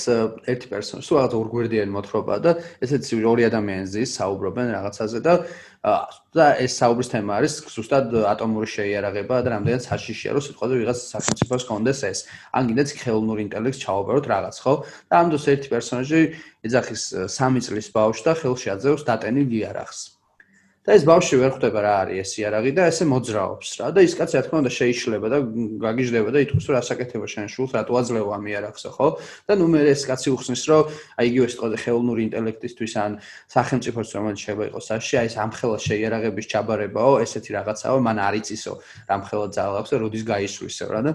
ერთი 0.50 0.68
პერსონაჟი 0.74 1.06
სულ 1.06 1.18
რაღაც 1.22 1.34
ორგვერდიანი 1.38 1.92
მოთხრობა 1.94 2.36
და 2.42 2.52
ესეთი 2.82 3.22
ორი 3.30 3.44
ადამიანი 3.46 3.86
ზის 3.94 4.10
საუბრობენ 4.18 4.68
რაღაცაზე 4.74 5.20
და 5.22 5.34
და 5.82 6.46
ეს 6.62 6.78
საუბრის 6.78 7.10
თემა 7.10 7.42
არის 7.42 7.54
ზუსტად 7.74 8.14
ატომური 8.30 8.70
შეიარაღება 8.70 9.42
და 9.42 9.54
რამდენად 9.56 9.82
საშიშია 9.82 10.36
რომ 10.38 10.46
სიტყვაზე 10.46 10.78
ვიღაც 10.78 11.00
სახელმწიფოს 11.10 11.66
კონდეს 11.66 12.04
ეს. 12.06 12.20
ან 12.54 12.70
კიდეც 12.70 12.94
ხელოვნური 13.02 13.42
ინტელექტს 13.50 13.82
ჩაუბაროთ 13.82 14.26
რაღაც, 14.30 14.56
ხო? 14.62 14.74
და 15.10 15.14
ამ 15.18 15.28
დროს 15.34 15.50
ერთი 15.50 15.68
პერსონაჟი 15.74 16.22
ეძახის 16.70 17.02
3 17.34 17.66
წლის 17.66 17.88
ბავშვს 17.98 18.26
და 18.30 18.34
ხელში 18.38 18.68
აძევს 18.78 19.06
დატენილ 19.10 19.50
იარაღს. 19.50 20.21
და 20.82 20.96
ეს 20.98 21.04
ბავშვი 21.06 21.38
ვერ 21.38 21.52
ხვდება 21.54 21.82
რა 21.86 21.94
არის 22.02 22.18
ეს 22.26 22.32
იარაღი 22.42 22.72
და 22.74 22.86
ესე 22.90 23.06
მოძრაობს 23.06 23.70
რა 23.78 23.88
და 23.94 24.02
ის 24.02 24.16
კაცი 24.18 24.34
რა 24.38 24.42
თქმა 24.48 24.58
უნდა 24.66 24.72
შეიშლება 24.74 25.28
და 25.30 25.38
გაგიჟდება 25.86 26.30
და 26.34 26.40
ითქვის 26.42 26.66
რომ 26.72 26.78
ასაკეთება 26.82 27.28
შენ 27.30 27.46
შულს 27.54 27.72
რატო 27.78 27.94
აძლევ 28.02 28.32
ამ 28.34 28.46
იარაღს 28.50 28.86
ხო 28.98 29.08
და 29.46 29.54
ნუ 29.62 29.68
მე 29.78 29.82
ეს 29.94 30.02
კაცი 30.10 30.34
უხსნის 30.34 30.64
რომ 30.74 30.90
აი 31.22 31.26
იგივე 31.30 31.48
სიტყვაზე 31.54 31.78
ხელოვნური 31.86 32.22
ინტელექტისთვის 32.26 32.94
ან 32.98 33.12
სახელმწიფოს 33.54 34.10
რომელიც 34.18 34.40
შეიძლება 34.42 34.66
იყოს 34.74 34.86
საში 34.90 35.16
აი 35.22 35.26
ეს 35.30 35.36
ამხელა 35.46 35.78
შეიარაღების 35.86 36.46
ჩაბარებაო 36.50 37.14
ესეთი 37.30 37.52
რაღაცაო 37.62 37.98
მან 38.02 38.18
არიწისო 38.26 38.74
ამხელა 39.06 39.46
ძალაქვს 39.54 39.92
და 39.94 39.98
როდის 40.02 40.24
გაისვლისო 40.34 40.86
რა 40.90 41.02
და 41.06 41.12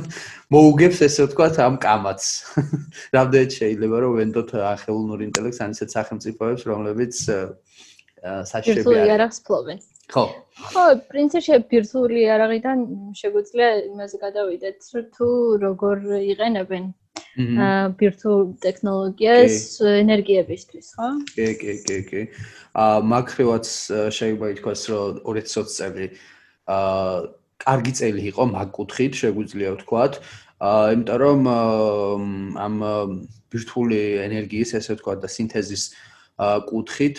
მოუგებს 0.54 0.98
ესე 1.04 1.26
ვთქვა 1.26 1.48
ამ 1.58 1.76
კამაც. 1.82 2.22
რამდენად 3.18 3.50
შეიძლება 3.58 3.96
რომ 3.98 4.12
ვენდოთ 4.18 4.50
ხელოვნური 4.82 5.22
ინტელექტს 5.28 5.60
ან 5.64 5.74
ისეთ 5.74 5.88
სახელმწიფოებს 5.96 6.62
რომლებიც 6.70 7.14
საჭიროა. 8.22 8.76
ბირთვული 8.78 9.00
იარაღს 9.08 9.38
ფლობენ. 9.46 9.78
ხო. 10.08 10.24
ხო, 10.72 10.84
პრინციპში 11.12 11.58
ბირთვული 11.70 12.20
იარაღიდან 12.24 12.78
შეგვიძლია 13.20 13.68
იმაზე 13.92 14.16
გადავიდეთ, 14.24 14.78
თუ 15.16 15.28
როგორ 15.64 15.98
იყენებენ 16.32 16.84
აა 17.38 17.94
ბირთვულ 17.98 18.40
ტექნოლოგიას 18.64 19.58
ენერგიებისთვის, 19.86 20.86
ხო? 20.98 21.08
კი, 21.36 21.46
კი, 21.60 21.74
კი, 21.86 21.98
კი. 22.08 22.22
აა 22.74 23.04
მაგრივაც 23.12 23.66
შეიძლება 24.16 24.50
ითქვას, 24.56 24.82
რომ 24.90 25.20
2020 25.22 25.76
წელი 25.76 26.06
აა 26.66 27.20
კარგი 27.62 27.92
წელი 28.00 28.22
იყო 28.32 28.44
მაგ 28.54 28.68
კუთხით, 28.74 29.12
შეგვიძლია 29.22 29.70
ვთქვათ. 29.76 30.18
აა 30.58 30.86
იმიტომ 30.96 31.18
რომ 31.22 31.40
ამ 32.66 32.74
ბირთვული 33.54 34.02
ენერგიის, 34.26 34.74
ესე 34.80 34.98
ვთქვათ, 34.98 35.22
და 35.22 35.28
სინთეზის 35.30 35.84
აა 36.42 36.58
კუთხით 36.66 37.16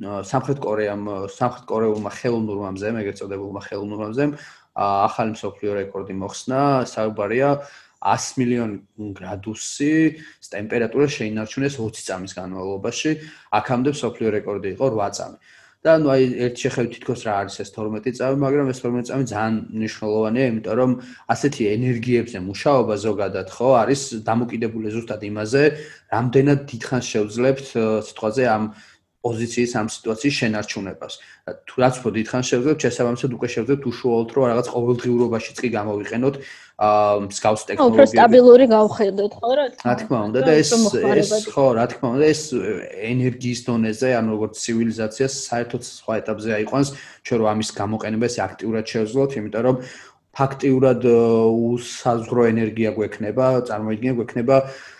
სამხრეთ 0.00 0.58
კორეამ 0.64 1.04
სამხრეთ 1.34 1.64
კორეულმა 1.68 2.10
ხელოვნურმა 2.16 2.70
მზემ, 2.76 2.98
ეგრეთ 3.02 3.20
წოდებულმა 3.20 3.60
ხელოვნურმა 3.68 4.08
მზემ 4.14 4.32
ახალი 4.80 5.36
მსოფლიო 5.36 5.72
რეკორდი 5.76 6.14
მოხსნა, 6.16 6.60
საუბარია 6.88 7.50
100 8.00 8.40
მილიონი 8.40 9.12
გრადუსი 9.12 9.92
ტემპერატურა 10.48 11.06
შეინარჩუნეს 11.16 11.76
20 11.76 12.06
წამის 12.08 12.32
განმავლობაში, 12.38 13.10
აქამდე 13.60 13.90
მსოფლიო 13.96 14.28
რეკორდი 14.40 14.68
იყო 14.76 14.86
8 14.96 15.16
წამი. 15.20 15.38
და 15.80 15.96
ნუ 15.96 16.08
აი 16.12 16.24
ერთ 16.44 16.56
შეხედვით 16.60 16.92
თითქოს 16.92 17.20
რა 17.24 17.34
არის 17.40 17.54
ეს 17.64 17.70
12 17.72 18.12
წამი, 18.12 18.36
მაგრამ 18.44 18.66
ეს 18.68 18.80
12 18.84 19.06
წამი 19.08 19.24
ძალიან 19.32 19.54
მნიშვნელოვანია, 19.80 20.44
იმიტომ 20.52 20.74
რომ 20.76 20.90
ასეთი 21.32 21.62
ენერგიებზე 21.72 22.38
მუშაობა 22.44 22.94
ზოგადად 23.00 23.48
ხო 23.48 23.68
არის 23.80 24.00
დამოკიდებული 24.28 24.92
ზუსტად 24.92 25.22
იმაზე, 25.24 25.62
რამდენად 26.12 26.60
დიდხანს 26.68 27.06
შევძლებთ 27.12 27.66
სიტყვაზე 28.08 28.44
ამ 28.56 28.64
პოზიციის 29.20 29.72
ამ 29.76 29.88
სიტუაციის 29.92 30.34
შენარჩუნებას. 30.40 31.12
თუ 31.68 31.74
რაც 31.82 31.94
უფრო 32.00 32.10
დიდხანს 32.16 32.46
შევძლებთ, 32.50 32.80
შესაბამისად 32.84 33.30
უკვე 33.36 33.48
შევძლებთ 33.54 33.84
უშუალოდ 33.90 34.28
რომ 34.32 34.44
რაღაც 34.50 34.66
ყოველდღიურობაშიც 34.74 35.56
კი 35.60 35.68
გამოვიყენოთ 35.76 36.34
აა 36.80 37.14
მსგავს 37.28 37.62
ტექნოლოგიები. 37.68 37.92
უფრო 37.92 38.04
სტაბილური 38.12 38.66
გავხედოთ, 38.72 39.32
ხო 39.36 39.50
რა? 39.60 39.64
რა 39.84 39.94
თქმა 40.00 40.18
უნდა 40.28 40.40
და 40.40 40.52
ეს 40.56 40.70
ეს 41.20 41.30
ხო, 41.52 41.66
რა 41.76 41.84
თქმა 41.92 42.08
უნდა, 42.16 42.26
ეს 42.32 42.42
ენერგიის 43.12 43.60
დონეზე, 43.68 44.08
ანუ 44.16 44.28
როგორც 44.36 44.54
ცივილიზაციას 44.64 45.32
საერთოდ 45.50 45.82
სხვა 45.84 46.12
ეტაპზე 46.20 46.50
აიყვანს, 46.56 46.88
ჩვენ 47.28 47.38
რომ 47.40 47.48
ამის 47.52 47.68
გამოყენებას 47.76 48.34
აქტიურად 48.48 48.84
შევძლოთ, 48.88 49.30
იმიტომ 49.36 49.62
რომ 49.68 49.76
ფაქტიურად 50.30 51.00
უსაზღვრო 51.04 52.42
ენერგია 52.52 52.90
გვექნება, 52.96 53.44
წარმოიდგინე 53.68 54.12
გვექნება 54.16 54.56
ა 54.64 54.99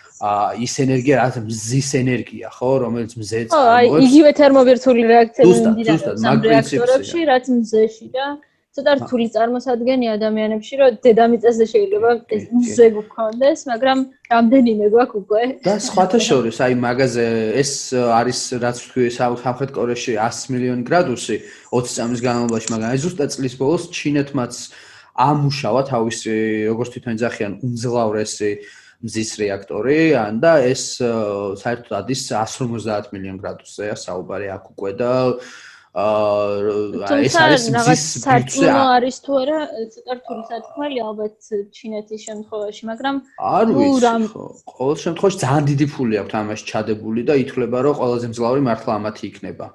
ის 0.65 0.73
ენერგია 0.85 1.15
რაც 1.21 1.35
მზის 1.47 1.89
ენერგია 2.01 2.47
ხო? 2.53 2.71
რომელიც 2.85 3.11
მზე 3.17 3.39
წარმოებს 3.49 3.97
აი 3.97 4.05
იგივე 4.07 4.31
თერმობირთული 4.41 5.01
რეაქცია 5.11 5.45
მინდიდა 5.49 6.15
სამ 6.21 6.45
რეაქტორებში 6.45 7.19
რაც 7.31 7.45
მზეში 7.57 8.07
და 8.15 8.25
ცოტა 8.71 8.91
რთული 9.03 9.25
წარმოსადგენი 9.35 10.07
ადამიანებში, 10.15 10.73
რომ 10.79 10.97
დედამიწაზე 11.03 11.65
შეიძლება 11.71 12.11
ეს 12.35 12.43
მზე 12.55 12.85
გქონდეს, 12.95 13.59
მაგრამ 13.67 13.99
რამდენიმე 14.31 14.85
გვაქვს 14.93 15.17
უკვე. 15.21 15.41
და 15.67 15.73
სხვათა 15.87 16.19
შორის, 16.23 16.55
აი 16.63 16.73
მაგაზე 16.79 17.25
ეს 17.61 17.71
არის 17.91 18.39
რაც 18.63 18.77
თქვი 18.87 19.03
სამხრეთ 19.11 19.71
კორეაში 19.75 20.13
100 20.15 20.55
მილიონი 20.55 20.83
გრადუსი 20.87 21.35
20 21.75 21.95
წამის 21.99 22.19
განმავლობაში, 22.23 22.67
მაგრამ 22.71 22.89
აი 22.95 22.99
ზუსტად 23.03 23.29
წლის 23.35 23.53
ბოლოს 23.59 23.83
ჩინეთმაც 23.91 24.53
ამუშავა 25.19 25.81
თავისი 25.91 26.35
როგორც 26.71 26.89
თვითონ 26.95 27.15
ძახიან 27.19 27.53
უმძლავრესი 27.67 28.51
მზის 29.01 29.31
რეაქტორი, 29.41 29.99
ან 30.21 30.39
და 30.43 30.53
ეს 30.69 30.83
საერთოდ 31.01 31.93
ადის 32.01 32.21
150 32.29 33.11
მილიონ 33.13 33.37
გრადუსზეა 33.41 33.95
საუბარი 33.97 34.47
აქ 34.55 34.63
უკვე 34.75 34.91
და 35.01 35.11
აა 35.91 37.17
ეს 37.19 37.35
არის 37.35 37.63
მზის 37.75 38.03
საწუნო 38.23 38.83
არის 38.95 39.17
თუ 39.25 39.31
არა 39.41 39.57
რთული 40.15 40.43
სათქმელი 40.47 41.01
ალბათ 41.03 41.35
ჩინეთის 41.75 42.21
შემთხვევაში 42.27 42.83
მაგრამ 42.91 43.15
არ 43.43 43.65
ვიცი 43.75 44.31
ხო 44.31 44.45
ყოველ 44.71 44.97
შემთხვევაში 45.03 45.41
ძალიან 45.43 45.67
დიდი 45.67 45.87
ფული 45.91 46.15
აქვს 46.23 46.37
ამაში 46.41 46.65
ჩადებული 46.71 47.21
და 47.27 47.35
ითვლება 47.43 47.77
რომ 47.83 47.99
ყველაზე 47.99 48.25
მძლავრი 48.31 48.61
მართლა 48.71 48.91
ამათი 49.01 49.23
იქნება 49.31 49.67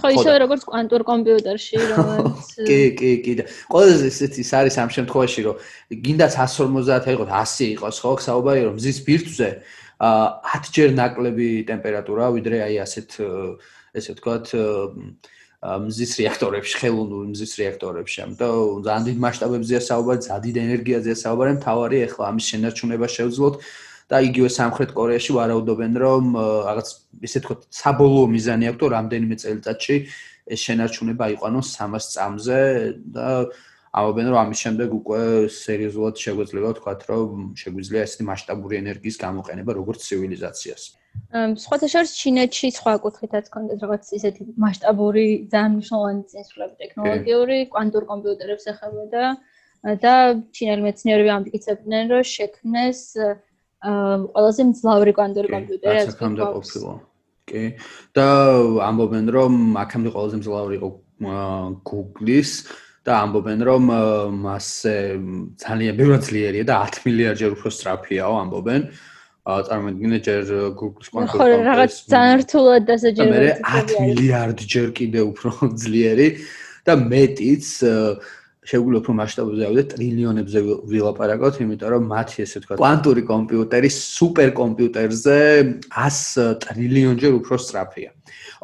ხო 0.00 0.10
ისე 0.14 0.32
როგორც 0.42 0.62
კვანტურ 0.68 1.02
კომპიუტერში 1.10 1.80
რომელიც 1.92 2.48
კი 2.68 2.78
კი 2.98 3.10
კი 3.24 3.32
ყველაზე 3.70 4.10
ესეთი 4.10 4.40
ის 4.44 4.50
არის 4.58 4.78
ამ 4.82 4.90
შემთხვევაში 4.96 5.40
რომ 5.46 5.56
გინდა 6.06 6.26
150 6.34 7.14
იყოს 7.14 7.30
100 7.30 7.68
იყოს 7.74 7.96
ხო 8.02 8.14
საუბარი 8.26 8.66
რომ 8.66 8.74
მზის 8.80 8.98
ბირთვზე 9.06 9.50
აა 10.08 10.26
10 10.58 10.74
ჯერ 10.74 10.90
ნაკლები 10.98 11.48
ტემპერატურა 11.70 12.32
ვიდრე 12.34 12.56
აი 12.66 12.82
ასეთ 12.86 13.08
ესე 13.94 14.10
ვთქვათ 14.18 14.50
მზის 15.64 16.12
რეაქტორებში, 16.20 16.74
ხელოვნურ 16.76 17.28
მზის 17.32 17.52
რეაქტორებში. 17.56 18.18
ამიტომ 18.24 18.82
ძალიან 18.84 19.04
დიდ 19.08 19.18
მასშტაბებზეა 19.24 19.80
საუბარი, 19.80 20.20
ძალიან 20.26 20.42
დიდ 20.44 20.56
ენერგიაზეა 20.60 21.16
საუბარი, 21.24 21.52
მთავარი 21.56 21.96
ახლა 22.04 22.24
ამის 22.28 22.44
შენარჩუნება 22.52 23.06
შევძლოთ 23.16 23.54
და 24.10 24.20
იგივე 24.28 24.48
სამხრეთ 24.52 24.90
კორეაში 24.96 25.32
ვარაუდობენ, 25.36 25.92
რომ 26.04 26.24
რაღაც 26.68 26.88
ესე 27.24 27.38
ვთქვათ, 27.40 27.60
საბოლოო 27.72 28.26
მიზანი 28.34 28.64
აქვს, 28.70 28.80
რომ 28.84 28.94
რამდენიმე 28.96 29.36
წელიწადში 29.44 29.96
ეს 30.54 30.60
შენარჩუნება 30.66 31.24
იყანოს 31.34 31.68
300 31.78 32.10
წამზე 32.14 32.58
და 33.16 33.28
ამობენ 33.94 34.26
რომ 34.34 34.38
ამის 34.42 34.60
შემდეგ 34.64 34.94
უკვე 34.98 35.20
სერიოზულად 35.54 36.14
შეგვეძლება 36.18 36.68
ვთქვათ, 36.74 37.00
რომ 37.10 37.30
შეგვიძლია 37.62 38.02
ესეთი 38.04 38.24
მასშტაბური 38.28 38.74
ენერგიის 38.82 39.16
გამოყენება 39.22 39.70
როგორც 39.78 40.00
ცივილიზაციას. 40.08 40.82
სხვათა 41.62 41.88
შორის 41.92 42.12
ჩინეთში 42.18 42.68
სხვა 42.74 42.92
კუთხითაც 43.04 43.46
კონდეთ 43.54 43.78
რაღაც 43.86 44.04
ისეთი 44.18 44.42
მასშტაბური 44.64 45.26
ძალიან 45.52 45.70
მნიშვნელოვანი 45.78 46.22
წინსვლები 46.30 46.74
ტექნოლოგიური 46.82 47.58
კვანტურ 47.74 48.04
კომპიუტერებს 48.10 48.64
ეხებოდა 48.74 49.24
და 50.02 50.14
ჩინელი 50.58 50.82
მეცნიერები 50.88 51.30
ამტკიცებდნენ 51.38 52.04
რომ 52.14 52.24
შექმნეს 52.34 53.00
ყველაზე 53.84 54.62
მძლავრი 54.70 55.12
კვანტური 55.18 55.48
კომპიუტერი 55.54 56.00
ასე 56.02 56.16
ხომ 56.20 56.36
დაყოფილა 56.40 56.94
კი 57.50 57.64
და 58.16 58.28
ამბობენ 58.88 59.26
რომ 59.36 59.52
აქამდე 59.84 60.10
ყველაზე 60.16 60.36
მძლავრი 60.40 60.76
იყო 60.80 60.90
Google-ის 61.88 62.52
და 63.04 63.12
ამბობენ 63.24 63.64
რომ 63.68 63.90
მასე 64.44 64.96
ძალიან 65.60 65.98
ბევრად 66.00 66.22
ძლიერია 66.24 66.64
და 66.64 66.76
10 66.88 67.04
მილიარდჯერ 67.04 67.50
უფრო 67.56 67.68
სწრაფიაო 67.76 68.34
ამბობენ 68.44 68.88
წარმოიდგინე 69.44 70.18
ჯერ 70.24 70.42
Google-ის 70.72 71.08
კონტროლი. 71.12 71.36
ხო, 71.36 71.64
რაღაც 71.68 71.92
ძალიან 72.08 72.38
რთულად 72.40 72.82
დასაჯერებელი. 72.88 73.50
მე 73.60 73.76
10 73.76 73.92
მილიარდ 74.00 74.58
ჯერ 74.64 74.88
კიდე 74.96 75.20
უფრო 75.20 75.50
ძლიერი 75.84 76.28
და 76.88 76.92
მეტიც 76.96 77.64
შეგვიძლია 78.64 79.00
უფრო 79.04 79.12
მასშტაბებზე 79.20 79.64
ავიდეთ, 79.68 79.88
ტრილიონებზე 79.94 80.60
ვილაპარაკოთ, 80.88 81.54
იმიტომ 81.64 81.90
რომ 81.94 82.04
მათი 82.08 82.36
ესე 82.44 82.58
თქვა 82.64 82.78
კვანტური 82.80 83.22
კომპიუტერი 83.28 83.90
სუპერკომპიუტერზე 83.92 85.36
100 85.92 86.46
ტრილიონჯერ 86.64 87.32
უფრო 87.40 87.54
სწრაფია. 87.60 88.10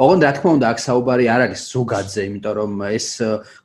ოღონდ 0.01 0.23
რა 0.25 0.33
თქმა 0.41 0.51
უნდა 0.57 0.67
აქ 0.73 0.79
საუბარი 0.81 1.25
არ 1.29 1.41
არის 1.47 1.63
ზოგადზე, 1.75 2.21
იმიტომ 2.31 2.55
რომ 2.61 2.73
ეს 2.97 3.09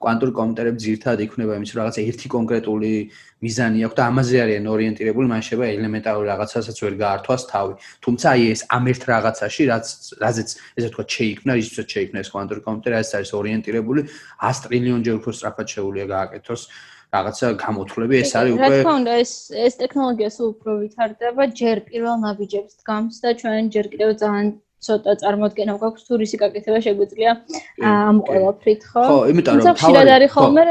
კვანტური 0.03 0.31
კომპიუტერები 0.35 0.77
ძირთადად 0.85 1.19
იქნება 1.23 1.53
იმის 1.55 1.71
რომ 1.71 1.79
რაღაცა 1.79 2.01
ერთი 2.03 2.27
კონკრეტული 2.35 2.91
მიზანი 3.45 3.85
აქვს 3.85 3.97
და 3.99 4.03
ამაზე 4.09 4.37
არიან 4.45 4.65
ორიენტირებული, 4.75 5.27
მან 5.31 5.41
შეიძლება 5.45 5.67
ელემენტარული 5.75 6.27
რაღაცასაც 6.33 6.77
ვერ 6.85 6.95
გაართვას 7.03 7.43
თავი. 7.51 7.73
თუმცა 8.05 8.25
აი 8.33 8.41
ეს 8.55 8.61
ამ 8.77 8.83
ერთ 8.91 9.03
რაღაცაში, 9.13 9.61
რაც 9.71 9.85
რაზეც 10.23 10.49
ესე 10.77 10.87
ვთქვა, 10.89 11.05
შეიქმნა, 11.15 11.51
ისაც 11.61 11.87
შეიქმნა 11.95 12.17
ეს 12.25 12.29
კვანტური 12.33 12.61
კომპიუტერი, 12.67 12.95
ეს 13.05 13.11
არის 13.17 13.31
ორიენტირებული 13.39 14.01
100 14.49 14.65
ტრილიონჯერ 14.65 15.15
უფრო 15.19 15.31
სწრაფად 15.37 15.67
შეუძლია 15.75 16.05
გააკეთოს 16.15 16.61
რაღაცა 17.15 17.47
გამოთვლები, 17.63 18.15
ეს 18.23 18.31
არის 18.39 18.51
უკვე 18.55 18.69
რა 18.71 18.77
თქმა 18.81 18.93
უნდა, 18.99 19.13
ეს 19.23 19.31
ეს 19.65 19.73
ტექნოლოგია 19.81 20.29
სულ 20.35 20.47
უფრო 20.55 20.71
ვითარდება, 20.81 21.43
ჯერ 21.61 21.77
პირველ 21.89 22.15
ნაბიჯებს 22.25 22.73
დგამს 22.81 23.15
და 23.23 23.29
ჩვენ 23.39 23.63
ჯერ 23.75 23.85
კიდევ 23.93 24.09
ძალიან 24.21 24.47
ცოტა 24.85 25.13
წარმოადგენა 25.21 25.73
გვაქვს 25.81 26.03
თუ 26.07 26.13
რისი 26.21 26.37
გაკეთება 26.43 26.79
შეგვიძლია 26.85 27.31
ამ 27.91 28.17
ყველაფრით, 28.27 28.81
ხო? 28.91 29.03
ხო, 29.09 29.17
იმიტომ 29.31 29.55
რომ 29.61 29.79
თავი 29.81 30.11
არის 30.17 30.31
ხოლმე 30.35 30.63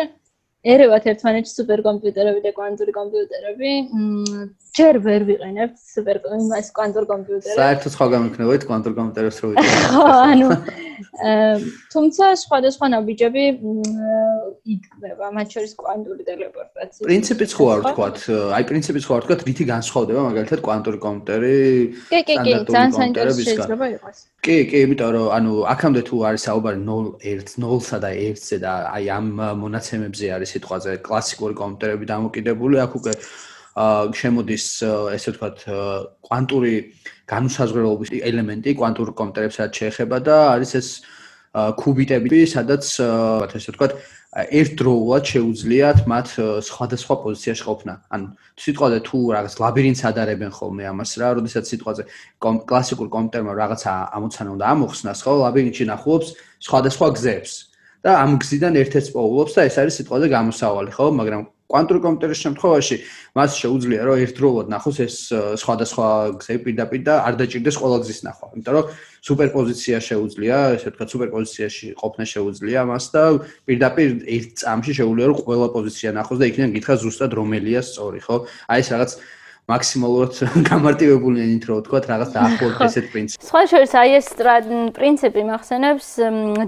ერევათ 0.64 1.08
ერთმანეთში 1.12 1.52
სუპერკომპიუტერები 1.60 2.40
და 2.44 2.52
კვანტური 2.56 2.92
კომპიუტერები. 2.96 3.72
მ 3.92 4.46
ჯერ 4.74 4.96
ვერ 5.06 5.22
ვიყენებთ 5.28 5.76
სუპერ 5.78 6.18
იმას 6.34 6.68
კვანტურ 6.74 7.04
კომპიუტერებს. 7.10 7.58
საერთოდ 7.60 7.92
სხვა 7.94 8.06
გამიქნევით 8.14 8.62
კვანტურ 8.70 8.92
კომპიუტერებს 8.98 9.38
რო 9.44 9.48
ვიყენებთ. 9.52 9.84
ხო, 9.94 10.06
ანუ 10.30 10.48
თუმცა 11.94 12.24
სხვადასხვა 12.42 12.86
ნაბიჯები 12.94 13.42
იქმნება, 14.74 15.26
მათ 15.36 15.48
შორის 15.54 15.72
კვანტური 15.78 16.22
ტელეპორტაცია. 16.26 17.06
პრინციპიც 17.06 17.50
ხო 17.54 17.64
არ 17.74 17.80
ვთქვათ, 17.84 18.18
აი 18.58 18.62
პრინციპიც 18.70 19.02
ხო 19.06 19.12
არ 19.14 19.22
ვთქვათ, 19.24 19.40
რითი 19.46 19.64
განსხვავდება 19.70 20.20
მაგალითად 20.26 20.60
კვანტური 20.66 20.98
კომპიუტერი 21.06 21.58
კი, 22.10 22.20
კი, 22.26 22.34
კი, 22.46 22.52
ძალიან 22.70 22.92
საინტერესო 22.98 23.42
შეიძლება 23.46 23.86
იყოს. 23.94 24.16
კი, 24.44 24.56
კი, 24.70 24.76
იმიტომ 24.86 25.10
რომ 25.14 25.26
ანუ 25.38 25.52
აქამდე 25.74 26.00
თუ 26.08 26.16
არის 26.28 26.42
საუბარი 26.48 26.78
0 26.82 27.14
1 27.22 27.54
0-სა 27.62 27.96
და 28.04 28.10
1-ზე 28.10 28.56
და 28.64 28.72
აი 28.94 29.04
ამ 29.18 29.26
მონაცემებზე 29.62 30.26
არის 30.34 30.50
სიტყვაზე 30.54 30.92
კლასიკური 31.06 31.54
კომპიუტერები 31.58 32.06
დამოკიდებული, 32.14 32.80
აქ 32.84 32.92
უკვე 33.00 33.12
აა 33.18 33.44
შემოდის 33.74 34.64
ესე 35.18 35.34
ვთქვათ 35.34 35.64
კვანტური 36.22 36.74
განუსაზღვრელობის 37.26 38.12
ელემენტი 38.22 38.74
კვანტურ 38.78 39.10
კომპიუტერებსაც 39.18 39.70
შეეხება 39.74 40.20
და 40.22 40.36
არის 40.54 40.74
ეს 40.78 40.88
კუბიტები, 41.54 42.46
სადაც 42.54 42.86
ესე 43.58 43.74
ვთქვათ 43.74 43.98
ერთდროულად 44.34 45.26
შეუძლიათ 45.30 45.98
მათ 46.10 46.28
სხვადასხვა 46.66 47.14
პოზიციაში 47.22 47.64
ყოფნა. 47.66 47.94
ანუ 48.14 48.26
სიტყვაზე 48.62 48.98
თუ 49.06 49.18
რაღაც 49.34 49.54
ლაბირინთს 49.62 50.02
ადარებენ 50.10 50.50
ხოლმე 50.54 50.84
ამას 50.90 51.10
რა, 51.18 51.28
როდესაც 51.38 51.64
სიტყვაზე 51.70 52.02
კლასიკურ 52.42 53.08
კომპიუტერმა 53.14 53.52
რაღაცა 53.58 53.92
ამოცანა 54.18 54.50
უნდა 54.54 54.66
ამოხსნას, 54.74 55.18
ხო, 55.22 55.32
ლაბირინთში 55.46 55.84
ნახულობს 55.90 56.28
სხვადასხვა 56.66 57.06
გზებს. 57.14 57.73
და 58.04 58.20
ამ 58.20 58.38
გზიდან 58.42 58.76
ერთ-ერთს 58.84 59.10
პოულობს 59.16 59.56
და 59.56 59.66
ეს 59.68 59.76
არის 59.80 59.98
სიტყვაზე 60.00 60.26
გამოსავალი, 60.36 60.90
ხო, 60.92 61.06
მაგრამ 61.18 61.42
კვანტური 61.64 62.00
კომპიუტერის 62.04 62.40
შემთხვევაში 62.44 62.96
მას 63.34 63.56
შეუძლია 63.56 64.00
რომ 64.04 64.20
ერთდროულად 64.24 64.68
ნახოს 64.68 64.98
ეს 65.00 65.16
სხვადასხვა 65.58 66.08
გზები 66.38 66.60
პირდაპირ 66.68 67.00
და 67.08 67.14
არ 67.24 67.34
დაჭirdეს 67.40 67.78
ყველა 67.80 67.98
გზის 68.04 68.20
ნახვა. 68.28 68.46
იმიტომ 68.54 68.74
რომ 68.76 68.90
სუპერპოზიცია 69.24 69.96
შეუძლია, 70.08 70.56
ესე 70.76 70.88
ვთქვათ, 70.92 71.08
სუპერპოზიციაში 71.14 71.86
ყოფნა 71.98 72.24
შეუძლია 72.34 72.80
მას 72.84 73.04
და 73.16 73.22
პირდაპირ 73.64 74.08
ერთ 74.36 74.48
წამში 74.60 74.92
შეუძლია 75.00 75.26
რომ 75.32 75.38
ყველა 75.40 75.68
პოზიცია 75.72 76.10
ნახოს 76.20 76.38
და 76.38 76.44
იქიდან 76.52 76.70
გითხრა 76.76 76.94
ზუსტად 77.00 77.32
რომელია 77.40 77.80
სწორი, 77.80 78.20
ხო? 78.20 78.36
აი 78.68 78.78
ეს 78.84 78.88
რაღაც 78.92 79.10
მაქსიმალურად 79.70 80.40
გამარტივებული 80.70 81.40
ენით 81.40 81.64
რო 81.70 81.78
ვთქვათ, 81.80 82.08
რაღაც 82.12 82.30
დაახლოებით 82.36 82.84
ესეთ 82.84 83.06
პრინციპი. 83.14 83.46
სხვა 83.48 83.62
შორის 83.72 83.92
აი 83.96 84.10
ეს 84.20 84.28
პრინციპი 84.98 85.42
მახსენებს 85.48 86.08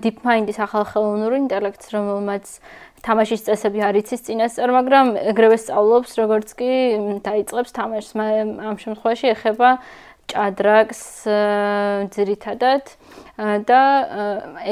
DeepMind-ის 0.07 0.59
ახალხელოვნური 0.65 1.37
ინტელექტს, 1.45 1.93
რომელმაც 1.93 2.45
თამაშის 3.07 3.45
წესები 3.47 3.85
არ 3.87 4.01
იცის 4.01 4.25
წინასწარ, 4.27 4.73
მაგრამ 4.73 5.07
ეგრევე 5.31 5.57
სწავლობს, 5.61 6.11
როგორც 6.19 6.49
კი 6.59 6.71
დაიწყებს 7.23 7.71
თამაშს. 7.77 8.13
ამ 8.17 8.77
შემთხვევაში 8.81 9.27
ეხება 9.37 9.69
ჭადრაკს 10.27 11.01
ძირითადად 12.15 12.85
და 13.69 13.83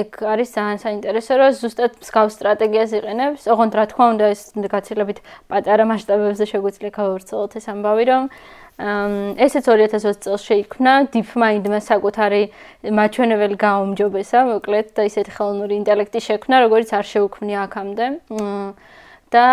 ეგ 0.01 0.09
არის 0.25 0.49
ძალიან 0.57 0.79
საინტერესო, 0.83 1.33
რომ 1.39 1.51
ზუსტად 1.61 1.93
მსგავს 2.03 2.35
სტრატეგიას 2.39 2.91
იყენებს. 2.99 3.43
ოღონდ 3.53 3.73
რა 3.79 3.85
თქმა 3.93 4.07
უნდა, 4.15 4.27
ეს 4.35 4.43
გაცილებით 4.57 5.19
პატარა 5.47 5.85
მასშტაბებზე 5.91 6.45
შეგვიძლია 6.53 6.91
გავავრცელოთ 6.99 7.53
ეს 7.61 7.67
ამბავი, 7.71 8.05
რომ 8.11 8.23
ესეც 9.39 9.65
2020 9.71 10.19
წელს 10.25 10.43
შეიქმნა 10.51 10.93
DeepMind-მა 11.15 11.79
საკუთარი 11.79 12.43
მაჩვენებელი 12.91 13.57
გაუმჯობესა, 13.61 14.39
მოკლედ 14.51 14.87
და 14.99 15.03
ისეთი 15.07 15.31
ხელოვნური 15.31 15.75
ინტელექტი 15.79 16.21
შექმნა, 16.29 16.57
როგორც 16.67 16.89
არ 16.99 17.07
შეუქმნია 17.07 17.59
აქამდე. 17.71 18.07
და 19.31 19.47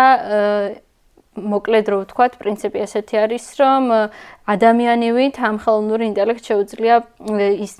მოკლედ 1.32 1.86
რო 1.88 1.98
ვთქვათ, 2.04 2.32
პრინციპი 2.36 2.78
ესეთი 2.84 3.16
არის, 3.24 3.44
რომ 3.56 3.82
ადამიანივით 4.42 5.38
ამ 5.38 5.56
ხელოვნური 5.62 6.04
ინტელექტს 6.10 6.48
შეუძლია 6.50 6.94
ის 7.62 7.72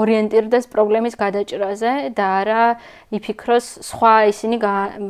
ორიენტირდეს 0.00 0.64
პრობლემის 0.72 1.14
გადაჭრაზე 1.20 1.92
და 2.16 2.26
არა 2.40 2.62
იფიქროს 3.12 3.66
სხვა 3.84 4.14
ისინი 4.32 4.56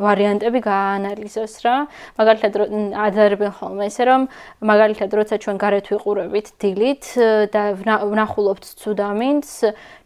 ვარიანტები 0.02 0.60
გააანალიზოს 0.66 1.54
რა. 1.62 1.76
მაგალითად 2.18 2.52
ადარებენ 3.06 3.52
ხოლმე 3.54 3.86
ესე 3.86 4.02
რომ 4.10 4.26
მაგალითად 4.66 5.10
როცა 5.14 5.34
ჩვენ 5.46 5.56
გარეთ 5.62 5.86
ვიყურებით 5.94 6.46
დილით 6.58 7.04
და 7.54 7.62
ვნახულობთ 7.78 8.64
ცუდამინს 8.82 9.52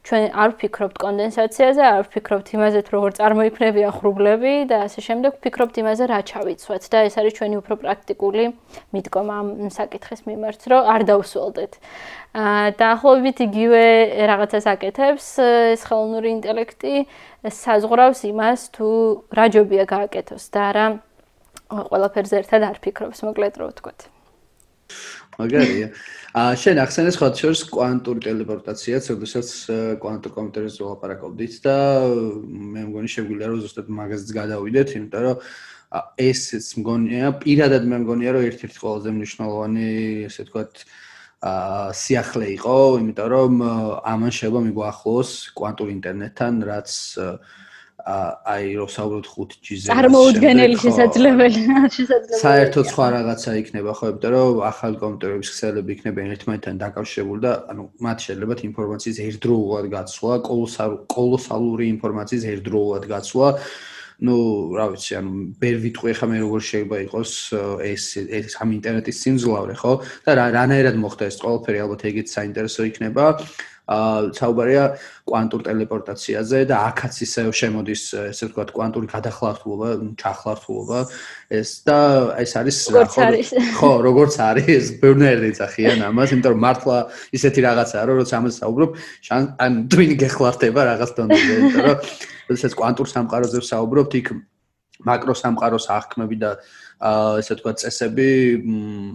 ჩვენ 0.01 0.32
არ 0.32 0.53
ვფიქრობთ 0.57 0.96
კონდენსაციაზე, 0.96 1.82
არ 1.84 2.05
ვფიქრობთ 2.09 2.48
იმაზე, 2.57 2.80
თუ 2.88 2.92
როგორ 2.96 3.11
წარმოიქმნებიან 3.20 3.92
ხრუბლები 4.01 4.53
და 4.70 4.76
ასე 4.88 5.05
შემდეგ, 5.05 5.36
ვფიქრობთ 5.36 5.74
იმაზე, 5.82 6.05
რა 6.09 6.20
ჩავიცვათ 6.30 6.88
და 6.88 6.98
ეს 7.05 7.14
არის 7.20 7.36
ჩვენი 7.36 7.57
უფრო 7.61 7.74
პრაქტიკული 7.84 8.44
მიდგომა 8.96 9.34
ამ 9.44 9.48
საკითხის 9.76 10.24
მიმართ, 10.24 10.61
რომ 10.72 10.88
არ 10.95 11.03
დავსვოლდეთ. 11.11 11.72
აა 12.30 12.66
დაახლოებით 12.78 13.38
იგივე 13.43 13.84
რაღაცას 14.30 14.66
აკეთებს 14.70 15.26
ეს 15.74 15.82
ხელოვნური 15.82 16.30
ინტელექტი, 16.38 16.95
საზღვრავს 17.43 18.20
იმას, 18.30 18.61
თუ 18.70 18.88
რა 19.34 19.47
ჯობია 19.51 19.84
გააკეთოს 19.91 20.45
და 20.55 20.66
რა 20.76 20.86
ყველაფერზე 21.91 22.34
ერთად 22.43 22.62
არ 22.70 22.78
ფიქრობს, 22.86 23.26
მოკლედ 23.26 23.55
რო 23.59 23.66
ვთქვათ. 23.74 24.01
მაგარია. 25.41 25.88
აა 26.30 26.55
შენ 26.62 26.76
ახსენეს 26.84 27.16
ხო 27.18 27.28
შორს 27.34 27.61
კვანტური 27.74 28.20
ტელეპორტაციაც, 28.26 29.05
როდესაც 29.11 29.49
კვანტურ 30.03 30.32
კომპიუტერზე 30.38 30.80
ვლაპარაკობდით 30.86 31.55
და 31.66 31.76
მე 32.47 32.82
მგონი 32.91 33.11
შეგვიძლია 33.11 33.51
რომ 33.51 33.59
ზუსტად 33.64 33.86
მაგაზეც 33.91 34.30
გადავიდეთ, 34.38 34.88
იმიტომ 35.01 35.22
რომ 35.26 35.36
ესეც 36.20 36.66
მგონია, 36.78 37.30
პირადად 37.43 37.86
მე 37.91 38.03
მგონია 38.05 38.34
რომ 38.36 38.45
ერთ-ერთი 38.51 38.78
ყველაზე 38.78 39.14
მნიშვნელოვანი, 39.16 39.86
ესე 40.30 40.47
ვთქვათ, 40.47 40.84
აა 41.41 41.86
სიახლე 41.97 42.47
იყო, 42.61 42.76
იმიტომ 43.01 43.28
რომ 43.32 43.53
ამან 44.12 44.30
შეიძლება 44.36 44.61
მიგვაახლოს 44.68 45.30
კვანტურ 45.57 45.88
ინტერნეტთან, 45.97 46.55
რაც 46.68 46.91
აი 48.01 48.64
რო 48.80 48.86
საუბრობთ 48.88 49.26
5G-ზე. 49.28 49.88
წარმოუდგენელი 49.93 50.76
შესაძლებელი, 50.80 51.61
შესაძლებელი. 51.97 52.41
საერთოდ 52.41 52.84
სხვა 52.93 53.07
რაღაცა 53.16 53.51
იქნება, 53.61 53.91
ხო, 53.99 54.07
იმიტომ 54.14 54.32
რომ 54.36 54.61
ახალ 54.70 54.93
კომპიუტერების 55.03 55.51
ქსელები 55.55 55.91
იქნებიან 55.97 56.28
ერთმანეთთან 56.36 56.80
დაკავშირებული 56.80 57.41
და 57.45 57.53
ანუ 57.72 57.82
მათ 58.07 58.18
შეიძლება 58.24 58.55
ინფორმაციის 58.70 59.18
ერთდროულად 59.26 59.86
გაცვლა, 59.97 60.34
კოლოსალური 61.16 61.84
ინფორმაციის 61.97 62.45
ერთდროულად 62.55 63.05
გაცვლა. 63.11 63.49
Ну, 64.21 64.37
რა 64.77 64.87
ვიცი, 64.93 65.12
ანუ 65.21 65.31
ვერ 65.61 65.77
ვიტყვი 65.85 66.12
ხა 66.18 66.27
მე 66.29 66.39
როგორ 66.45 66.61
შეიძლება 66.68 66.97
იყოს 67.09 67.33
ეს 67.89 68.05
ეს 68.21 68.57
ამ 68.61 68.75
ინტერნეტის 68.77 69.21
სიმძლავრე, 69.25 69.75
ხო? 69.81 69.93
და 70.27 70.31
რა 70.37 70.47
რანაირად 70.57 70.97
მოხდა 71.01 71.25
ეს 71.31 71.41
ყველაფერი, 71.41 71.79
ალბათ 71.85 72.05
ეგეც 72.11 72.29
საინტერესო 72.37 72.89
იქნება. 72.91 73.25
საუბარია 73.91 74.84
კვანტურ 75.26 75.64
ტელეპორტაციაზე 75.66 76.59
და 76.70 76.76
აქაც 76.91 77.14
ისე 77.26 77.43
შემოდის 77.61 78.03
ესე 78.30 78.47
ვთქვათ 78.47 78.70
კვანტური 78.76 79.07
გადახლართულობა, 79.11 79.88
ჩახლართულობა. 80.20 80.99
ეს 81.51 81.70
და 81.82 81.99
ეს 82.38 82.53
არის 82.55 82.78
ხო, 83.78 83.93
როგორც 84.07 84.34
არის 84.38 84.68
ეს 84.70 84.86
ბერნერდი 85.03 85.51
ძახიან 85.59 86.07
ამას, 86.07 86.30
იმიტომ 86.30 86.53
რომ 86.55 86.62
მართლა 86.66 86.97
ისეთი 87.34 87.61
რაღაცაა, 87.66 88.05
რომ 88.07 88.16
როცა 88.22 88.34
ამას 88.38 88.55
საუბრობ, 88.62 88.91
ან 89.59 89.72
twin 89.91 90.12
გეხლართება 90.22 90.80
რაღაც 90.86 91.11
დონეზე, 91.18 91.53
იმიტომ 91.59 91.82
რომ 91.91 91.99
როდესაც 92.47 92.72
კვანტურ 92.78 93.07
სამყაროზე 93.11 93.59
საუბრობთ, 93.59 94.12
იქ 94.22 94.26
მაკრო 95.01 95.34
სამყაროს 95.34 95.86
აღქმები 95.91 96.36
და 96.38 96.51
აა 96.61 96.89
ესე 97.01 97.55
თქვა 97.57 97.72
წესები 97.80 98.28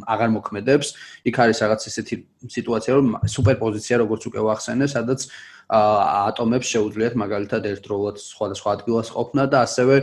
აღარ 0.09 0.29
მოქმედებს. 0.36 0.88
იქ 1.29 1.36
არის 1.38 1.57
რაღაც 1.61 1.81
ესეთი 1.89 2.15
სიტუაცია, 2.49 2.91
რომ 2.97 3.07
სუპერპოზიცია 3.29 3.95
როგორც 4.01 4.21
უკვე 4.25 4.41
ვახსენე, 4.41 4.86
სადაც 4.89 5.29
ატომებს 5.65 6.69
შეუძლიათ 6.69 7.13
მაგალითად 7.17 7.61
ერთდროულად 7.65 8.17
სხვადასხვა 8.21 8.69
ადგილას 8.77 9.09
ყოფნა 9.09 9.43
და 9.49 9.57
ასევე 9.65 9.95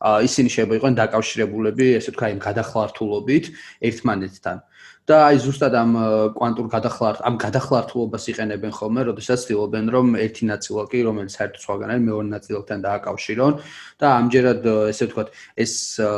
ისინი 0.00 0.48
შეიძლება 0.48 0.76
იყვნენ 0.80 0.96
დაკავშირებულები, 0.96 1.86
ესე 2.00 2.10
თქვა 2.16 2.26
იმ 2.32 2.40
გადახლართულობით 2.40 3.44
ერთმანეთთან. 3.84 4.56
და 5.10 5.18
აი 5.26 5.38
ზუსტად 5.42 5.74
ამ 5.74 5.92
э, 5.98 6.06
კვანტურ 6.38 6.66
გადახლართ 6.70 7.22
ამ 7.26 7.34
გადახლართულობას 7.42 8.24
იყენებენ 8.30 8.72
ხოლმე, 8.78 9.00
როდესაც 9.10 9.42
ცდილობენ 9.42 9.90
რომ 9.94 10.06
ერთი 10.22 10.44
ნაწილაკი, 10.46 10.98
რომელიც 11.08 11.34
საერთოდ 11.34 11.62
სხვაგან 11.64 11.90
არის, 11.90 12.04
მეორე 12.06 12.28
ნაწილაკთან 12.30 12.78
დააკავშირონ 12.86 13.52
და 13.98 14.06
ამჯერად 14.20 14.62
э, 14.70 14.74
ესე 14.92 15.04
ვთქვათ, 15.10 15.28
ეს 15.58 15.74
э, 15.98 16.10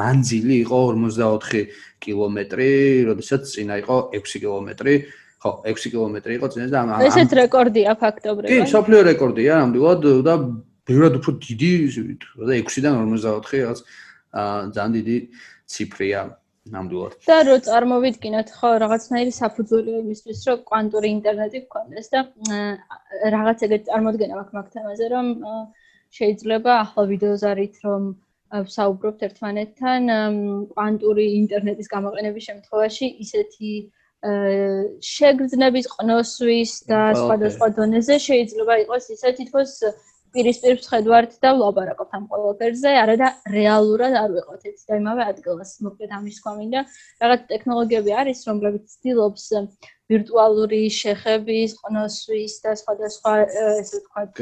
მანძილი 0.00 0.56
იყო 0.66 0.78
44 0.90 1.62
კილომეტრი, 2.02 2.70
როდესაც 3.10 3.42
წინა 3.54 3.74
იყო 3.86 3.96
6 4.18 4.42
კილომეტრი. 4.42 4.94
ხო, 5.44 5.50
6 5.68 5.90
კილომეტრი 5.92 6.32
იყო 6.40 6.46
წინა 6.50 6.66
და 6.72 6.78
ამ 6.82 6.88
ესეც 7.04 7.30
რეკორდია 7.36 7.92
ფაქტობრივად. 8.00 8.48
კი, 8.48 8.58
სოფლიო 8.74 9.00
რეკორდია 9.12 9.52
ნამდვილად 9.60 10.00
და 10.24 10.34
ბევრად 10.88 11.20
უფრო 11.20 11.30
დიდი, 11.36 11.72
ისე 11.88 12.00
ვით, 12.08 12.22
6-დან 12.64 12.94
44 13.12 13.60
რაღაც 13.60 13.80
ძალიან 14.74 14.92
დიდი 14.98 15.16
ციფრია. 15.68 16.20
აა 16.24 16.43
ნამდვილად. 16.72 17.14
და 17.28 17.38
რო 17.46 17.56
წარმოვიდგინოთ 17.68 18.48
ხო 18.58 18.68
რაღაცნაირი 18.82 19.32
საფუძველია 19.38 19.98
იმისთვის, 20.04 20.38
რომ 20.48 20.60
კვანტური 20.70 21.08
ინტერნეტი 21.16 21.60
გქონდეს 21.64 22.06
და 22.14 22.20
რაღაც 23.36 23.64
ეგეთ 23.68 23.82
წარმოდგენა 23.88 24.38
მაქვს 24.38 24.56
მაგ 24.58 24.70
თემაზე, 24.76 25.08
რომ 25.14 25.26
შეიძლება 26.18 26.72
ახლა 26.84 27.02
ვიდეოზარით 27.10 27.76
რომ 27.84 28.02
ვსაუბრობთ 28.54 29.26
ერთმანეთთან 29.28 30.08
კვანტური 30.72 31.26
ინტერნეტის 31.42 31.88
გამოყენების 31.94 32.48
შემთხვევაში 32.48 33.06
ისეთი 33.26 33.72
შეგრძნების, 35.04 35.86
ყნოსვის 35.94 36.72
და 36.88 37.00
სხვადასხვა 37.20 37.66
დონეზე 37.78 38.16
შეიძლება 38.26 38.74
იყოს 38.84 39.08
ისე 39.16 39.32
თითქოს 39.40 39.72
პირისპირ 40.34 40.78
ვხედვართ 40.82 41.36
და 41.44 41.50
ვლაპარაკობთ 41.56 42.16
ამ 42.18 42.24
ყველაფერზე, 42.30 42.92
არა 43.02 43.16
და 43.22 43.28
რეალურად 43.54 44.16
არ 44.20 44.30
ვიყოთ 44.36 44.66
ეს 44.70 44.86
და 44.88 44.98
იმავე 45.00 45.26
ადგილას. 45.32 45.72
მოკლედ 45.86 46.14
ამის 46.18 46.38
თქვა 46.40 46.52
მინდა, 46.58 46.80
რაღაც 47.24 47.46
ტექნოლოგიები 47.54 48.16
არის, 48.22 48.40
რომლებიც 48.50 48.84
ცდილობს 48.94 49.44
ვირტუალური 50.10 50.82
შეხების, 51.00 51.78
ყნოსვის 51.80 52.54
და 52.66 52.74
სხვადასხვა 52.82 53.32
ესე 53.44 54.02
ვთქვათ 54.02 54.32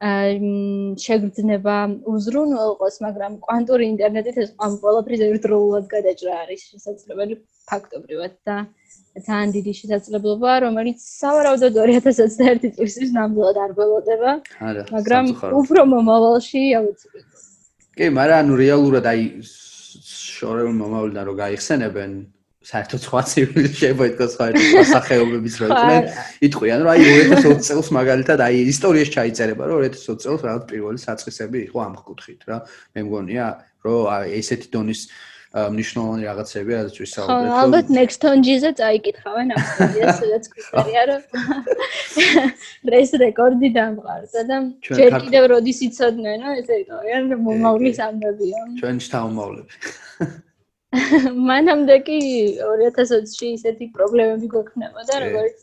შეგრძნება 0.00 1.76
უზრუნველყოს, 2.08 2.94
მაგრამ 3.04 3.32
кванტური 3.44 3.84
ინტერნეტით 3.92 4.36
ეს 4.40 4.50
ამ 4.56 4.78
ყველაფრის 4.80 5.20
ერთდროულად 5.28 5.84
გადაჭრა 5.92 6.36
არის 6.44 6.60
შესაძლებელი 6.72 7.36
ფაქტობრივად 7.68 8.32
და 8.48 8.56
ძალიან 9.20 9.50
დიდი 9.56 9.72
შესაძლებლობა, 9.80 10.50
რომელიც 10.64 10.98
სავარაუდოდ 11.04 11.72
2021 11.76 12.72
წლისთვის 12.80 13.10
ნამდვილად 13.12 13.56
არ 13.60 13.70
ველოდება, 13.76 14.30
მაგრამ 14.96 15.24
უფრო 15.60 15.80
მომავალში 15.92 16.62
აუცილებლად. 16.80 17.40
კი, 18.00 18.06
მაგრამ 18.08 18.38
ანუ 18.40 18.54
რეალურად 18.56 19.04
აი 19.04 19.22
შორეულ 20.40 20.74
მომავლიდან 20.80 21.24
რო 21.28 21.34
გაიხსენებენ, 21.44 22.10
საერთოდ 22.60 23.00
სხვა 23.00 23.20
ცივილიზაცია 23.24 23.80
შეიძლება 23.80 24.06
ითქვას 24.10 24.32
სხვა 24.36 24.82
სახეობების 24.90 25.54
რო 25.60 25.66
იყვნენ, 25.70 26.08
იტყვიან 26.48 26.82
რომ 26.84 26.90
აი 26.92 27.06
2020 27.08 27.64
წელს 27.70 27.88
მაგალითად 27.96 28.42
აი 28.44 28.60
ისტორიაში 28.68 29.14
ჩაიწერება 29.16 29.68
რომ 29.70 29.78
2020 29.86 30.24
წელს 30.24 30.44
რაღაც 30.44 30.64
პირველი 30.68 31.00
საწყისები 31.00 31.58
იყო 31.70 31.78
ამ 31.88 31.94
კუთხით 32.04 32.40
რა. 32.50 32.58
მე 32.92 33.00
მგონია 33.08 33.46
რომ 33.80 34.00
აი 34.12 34.26
ესეთი 34.40 34.68
დონის 34.76 35.00
მნიშვნელოვანი 35.50 36.24
რაღაცები 36.30 36.70
რაც 36.78 36.98
ვისაუბრეთ. 37.00 37.48
ხო, 37.50 37.54
ალბათ 37.60 37.86
Nextongy-ზე 37.90 38.70
წაიკითხავენ 38.78 39.48
აფროდიას, 39.56 40.20
სადაც 40.20 40.44
ქრიტერია 40.52 41.02
რომ 41.10 41.22
რეის 42.92 43.10
რეკორდი 43.24 43.68
დამყარდა 43.74 44.40
და 44.46 44.56
ჯერ 44.84 45.10
კიდევ 45.26 45.48
როდის 45.50 45.80
იცოდნენ, 45.88 46.46
ესე 46.60 46.76
იყავენ 46.84 47.34
მომავლის 47.48 47.98
ამბებია. 47.98 48.62
ჩვენ 48.78 49.02
შთამომავლები. 49.02 49.74
მანამდე 50.90 51.96
კი 52.06 52.18
2020-ში 52.58 53.48
ისეთი 53.56 53.86
პრობლემები 53.94 54.48
გვექნებოდა, 54.50 55.18
როგორც 55.22 55.58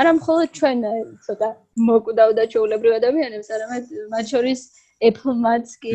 არა 0.00 0.12
მხოლოდ 0.18 0.54
ჩვენ 0.58 0.78
ცოტა 1.26 1.48
მოკვდავდა 1.88 2.46
ჩაულებრივ 2.54 2.94
ადამიანებს, 3.00 3.50
არამედ 3.56 3.84
მათ 4.14 4.32
შორის 4.32 4.60
Apple-მაც 5.00 5.66
კი 5.84 5.92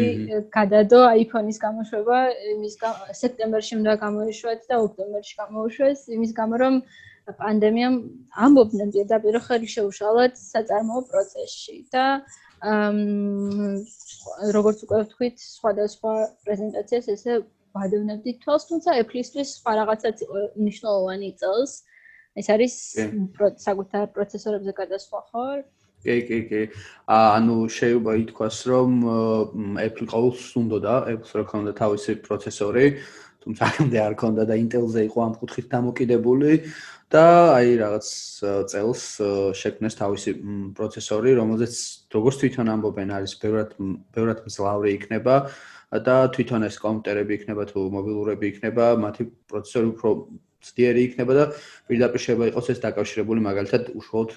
გადადო 0.53 1.01
iPhone-ის 1.23 1.57
გამოშვება, 1.65 2.19
იმის 2.53 2.77
სექტემბერში 3.21 3.73
უნდა 3.81 3.93
გამოიშვათ 4.05 4.61
და 4.69 4.79
ოქტომბერში 4.85 5.35
გამოუშვეს, 5.41 5.99
იმის 6.15 6.31
გამო 6.39 6.55
რომ 6.61 6.79
პანდემიამ 7.41 7.95
ამბობდნენ 8.45 8.89
პირდაპირ 8.95 9.35
ხელი 9.45 9.69
შეუშალათ 9.75 10.33
საწარმოო 10.41 11.01
პროცესში 11.09 11.77
და 11.93 12.05
როგორც 14.55 14.77
უკვე 14.85 14.97
ვთქვით, 15.05 15.37
სხვადასხვა 15.57 16.13
პრეზენტაციას 16.45 17.05
ესე 17.13 17.33
ვადევნებდით 17.75 18.37
თვალს, 18.43 18.63
თუმცა 18.71 18.89
Apple-ისთვის 19.03 19.49
სხვა 19.59 19.71
რაღაცაც 19.81 20.17
მნიშვნელოვანი 20.55 21.29
წელს. 21.41 21.73
ეს 22.35 22.47
არის 22.51 22.73
საკუთარ 23.63 24.05
პროცესორებზე 24.15 24.71
გადასვლა 24.75 25.19
ხო? 25.31 25.45
კი 26.05 26.15
კი 26.27 26.39
კი 26.49 26.61
ანუ 27.09 27.55
შეიძლება 27.71 28.11
ითქვას 28.21 28.57
რომ 28.69 28.91
Apple 29.81 30.07
ყოველს 30.13 30.43
უნდოდა 30.59 30.93
Apple-ს 31.15 31.31
რა 31.39 31.43
ქონდა 31.49 31.71
თავისი 31.79 32.11
პროცესორი 32.27 32.85
თუმცა 33.45 33.61
აქამდე 33.69 33.97
არ 34.01 34.13
ქონდა 34.21 34.43
და 34.49 34.55
Intel-ზე 34.57 35.01
იყო 35.09 35.19
ამ 35.25 35.33
კუთხით 35.39 35.67
დამოკიდებული 35.71 36.51
და 37.13 37.25
აი 37.55 37.69
რაღაც 37.81 38.07
წელს 38.73 39.01
შექმნეს 39.61 39.95
თავისი 40.01 40.31
პროცესორი, 40.77 41.29
რომელზეც 41.39 41.73
როგორც 42.15 42.35
თვითონ 42.41 42.67
ამბობენ, 42.73 43.09
არის 43.17 43.33
ბევრად 43.41 43.69
ბევრად 44.17 44.39
მძლავრი 44.49 44.89
იქნება 44.97 45.35
და 46.03 46.15
თვითონ 46.35 46.67
ეს 46.67 46.75
კომპიუტერები 46.81 47.33
იქნება 47.39 47.63
თუ 47.69 47.79
მობილურები 47.95 48.45
იქნება, 48.51 48.85
მათი 48.99 49.23
პროცესორი 49.51 49.87
უფრო 49.93 50.09
ძლიერი 50.65 51.01
იქნება 51.07 51.33
და 51.37 51.45
პირდაპირ 51.87 52.19
შეიძლება 52.25 52.49
იყოს 52.51 52.67
ეს 52.73 52.79
დაკავშირებული 52.85 53.39
მაგალითად 53.45 53.83
უშუალოდ 53.95 54.31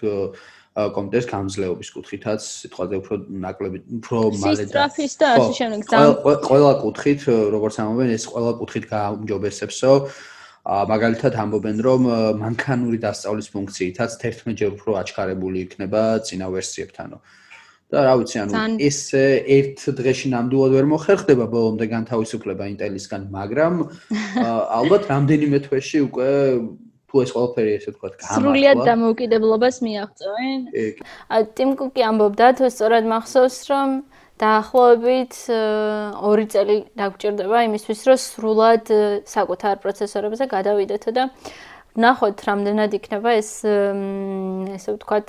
კომპიუტერის 0.79 1.29
გამძლეობის 1.33 1.89
კუთხითაც, 1.97 2.41
სიტყვაზე 2.63 2.95
უფრო 3.03 3.15
ნაკლები, 3.45 3.79
უფრო 3.99 4.19
მალე 4.39 4.63
და 4.63 4.71
სტრაფის 4.71 5.15
და 5.19 5.27
ასე 5.35 5.53
შემდეგ 5.59 5.81
ყველა 6.47 6.73
კუთხით, 6.85 7.21
როგორც 7.55 7.75
ამობენ, 7.83 8.09
ეს 8.15 8.25
ყველა 8.31 8.53
კუთხით 8.61 8.85
გააუმჯობესებსო. 8.93 9.93
ა 10.69 10.85
მაგალითად 10.85 11.33
ამბობენ 11.33 11.77
რომ 11.81 12.03
მანქანური 12.45 12.99
დასწავლის 13.01 13.49
ფუნქციითაც 13.57 14.11
11ჯერ 14.21 14.77
უფრო 14.77 15.01
აჩქარებული 15.01 15.65
იქნება 15.65 16.21
წინა 16.29 16.47
ვერსიებთანო. 16.53 17.17
და 17.89 18.03
რა 18.05 18.15
ვიცი, 18.21 18.37
ანუ 18.45 18.53
ეს 18.85 18.99
ერთ 19.17 19.79
დღეში 19.97 20.29
ნამდვილად 20.35 20.73
ვერ 20.77 20.87
მოხერხდება 20.93 21.47
ბოლომდე 21.49 21.87
განთავისუფლება 21.89 22.69
ინტელისგან, 22.75 23.23
მაგრამ 23.33 23.75
ალბათ 24.81 25.09
რამდენიმე 25.09 25.59
თვეში 25.65 25.99
უკვე 26.09 26.29
თუ 27.09 27.23
ეს 27.25 27.31
ყველაფერი 27.33 27.71
ესე 27.81 27.91
თქვა 27.97 28.09
გამართლა. 28.13 28.37
სრულიად 28.37 28.79
დამოუკიდებლობას 28.85 29.77
მიაღწევენ. 29.89 30.61
ტიმ 31.57 31.71
კუკი 31.81 32.03
ამბობდა 32.05 32.47
თუ 32.61 32.65
სწორად 32.69 33.05
მახსოვს 33.09 33.59
რომ 33.73 33.89
დაახლოებით 34.39 35.35
2 35.49 36.47
წელი 36.53 36.77
დაგჭირდება 37.01 37.59
იმისთვის 37.69 38.01
რომ 38.09 38.19
სრულად 38.23 38.85
საკუთარ 39.27 39.75
პროცესორებზე 39.83 40.45
გადავიდეთო 40.53 41.11
და 41.17 41.25
ნახოთ 41.99 42.39
რამდენად 42.47 42.93
იქნება 43.01 43.31
ეს 43.41 43.51
ესე 43.67 44.91
ვთქვათ 44.95 45.29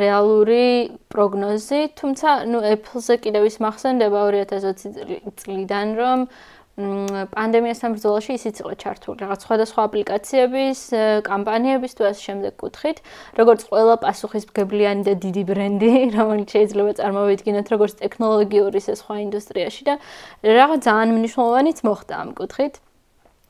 რეალური 0.00 0.96
პროგნოზი 1.12 1.80
თუმცა 2.00 2.28
ნუ 2.50 2.58
Apple-ზე 2.74 3.14
კიდევ 3.24 3.48
ის 3.50 3.56
მახსენდება 3.64 4.20
2020 4.34 5.38
წლიდან 5.40 5.88
რომ 6.00 6.28
პანდემიასთან 6.74 7.92
ბრძოლაში 7.94 8.34
ისიც 8.34 8.56
იყო 8.64 8.72
ჩართული 8.82 9.22
რაღაც 9.22 9.44
სხვადასხვა 9.46 9.80
აპლიკაციების, 9.88 10.80
კამპანიების 11.22 11.92
თუ 11.94 12.02
ასე 12.10 12.22
შემდეგ 12.26 12.52
კუთხით, 12.58 12.98
როგორც 13.38 13.60
ყველა 13.70 13.94
პასუხისმგებლიანი 14.02 15.06
და 15.06 15.14
დიდი 15.22 15.42
ბრენდი, 15.54 15.92
რომელიც 16.18 16.48
შეიძლება 16.50 16.92
წარმოვიდგინოთ 16.98 17.66
როგორც 17.74 17.94
ტექნოლოგიური 18.02 18.82
ისე 18.82 18.94
სხვა 18.98 19.14
ინდუსტრიაში 19.22 19.82
და 19.86 19.94
რაღაც 20.42 20.80
ძალიან 20.82 21.14
მნიშვნელოვანიც 21.14 21.78
მოხდა 21.86 22.14
ამ 22.18 22.30
კუთხით. 22.42 22.74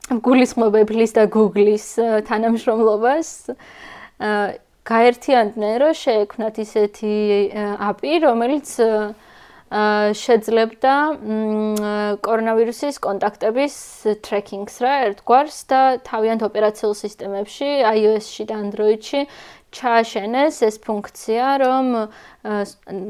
გულისხმობ 0.05 0.73
Apple-ის 0.85 1.11
და 1.17 1.23
Google-ის 1.25 1.85
თანამშრომლობას. 2.29 3.29
გაერთიანდნენ, 4.85 5.73
რომ 5.81 5.93
შეექმნათ 5.97 6.55
ისეთი 6.61 7.13
API, 7.89 8.13
რომელიც 8.25 8.69
შეძლებდა 10.15 10.93
კორონავირუსის 12.21 12.99
კონტაქტების 13.01 13.75
ტრეკინგს 14.21 14.75
რა 14.85 14.93
ერთგვარს 15.09 15.57
და 15.71 15.81
თავიანთ 16.05 16.45
ოპერაციულ 16.45 16.93
სისტემებში 17.01 17.69
iOS-ში 17.81 18.45
და 18.45 18.55
Android-ში 18.61 19.25
ჩააშენეს 19.75 20.61
ეს 20.69 20.75
ფუნქცია, 20.85 21.45
რომ 21.65 21.85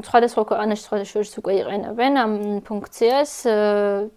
სხვადასხვა 0.08 0.42
ქვეყანაში 0.50 0.82
სხვადასხვა 0.82 1.12
შორის 1.12 1.32
უკვე 1.38 1.52
იყენებენ 1.60 2.12
ამ 2.24 2.32
ფუნქციას 2.66 3.32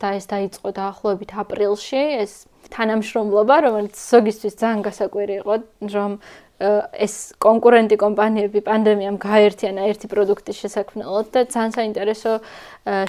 და 0.01 0.07
ეს 0.18 0.26
დაიწყო 0.32 0.70
დაახლოებით 0.80 1.32
აპრილში 1.43 2.01
ეს 2.24 2.47
თანამშრომლობა, 2.74 3.55
რომელიც 3.68 3.93
ზოგისთვის 3.99 4.53
ძალიან 4.62 4.82
გასაკვირი 4.88 5.36
იყო, 5.43 5.55
რომ 5.93 6.12
ეს 6.60 7.14
კონკურენტი 7.39 7.95
კომპანიები 8.03 8.60
პანდემიამ 8.68 9.18
გააერთიანა 9.24 9.86
ერთი 9.89 10.07
პროდუქტის 10.12 10.57
შესაქმნელად 10.60 11.28
და 11.32 11.43
ძალიან 11.47 11.72
საინტერესო 11.78 12.32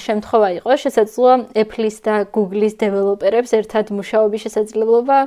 შემთხვევა 0.06 0.48
იყო. 0.62 0.70
შესაძლოა 0.84 1.34
Apple-ის 1.58 1.96
და 2.06 2.14
Google-ის 2.30 2.74
დეველოპერებს 2.78 3.50
ერთად 3.58 3.90
მუშაობის 3.90 4.40
შესაძლებლობა 4.46 5.18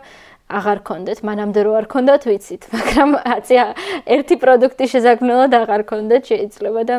აღარ 0.54 0.80
ქონდეთ, 0.88 1.20
მანამდე 1.28 1.60
რო 1.68 1.72
არ 1.84 1.86
ქონდათ, 1.92 2.24
ვიცით, 2.32 2.64
მაგრამ 2.72 3.10
აცი 3.36 3.56
ერთი 4.08 4.36
პროდუქტის 4.40 4.90
შესაქმნელად 4.96 5.52
აღარ 5.60 5.82
ქონდეთ 5.84 6.24
შეიძლება 6.32 6.82
და 6.88 6.96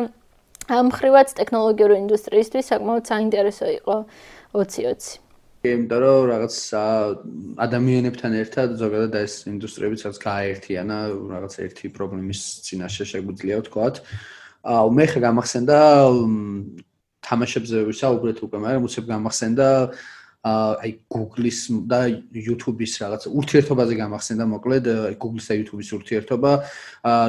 ამ 0.69 0.87
ხრივაც 0.93 1.29
ტექნოლოგიური 1.41 1.95
ინდუსტრიისთვის 2.05 2.69
საკმაოდ 2.73 3.03
საინტერესო 3.05 3.67
იყო 3.81 3.95
2020. 4.53 5.24
იმიტომ 5.73 5.99
რომ 6.05 6.21
რაღაც 6.31 6.55
ადამიანებთან 7.65 8.31
ერთად 8.41 8.75
ზოგადად 8.81 9.13
ეს 9.19 9.33
ინდუსტრიებიც 9.49 10.01
რაც 10.07 10.17
გააერთიანა 10.25 10.97
რაღაც 11.33 11.53
ერთი 11.65 11.87
პრობლემის 11.95 12.41
წინაშე 12.65 13.05
შეგვიძლია 13.11 13.55
ვთქვათ. 13.61 13.95
აუ 14.65 14.87
მე 14.97 15.05
ხა 15.11 15.19
გამახსენდა 15.25 15.77
თამაშებზე 17.25 17.77
ვისაუბრეთ 17.89 18.37
უკვე, 18.45 18.57
მაგრამ 18.65 18.85
უცებ 18.85 19.05
გამახსენდა 19.09 19.67
აი 20.45 20.91
Google-ის 21.09 21.59
და 21.89 22.05
YouTube-ის 22.29 22.93
რაღაც 23.01 23.23
ურთიერთობაზე 23.33 23.93
გამახსენდა 23.97 24.45
მოკლედ 24.53 24.89
Google-ის 25.17 25.47
და 25.49 25.57
YouTube-ის 25.57 25.89
ურთიერთობა, 25.97 26.51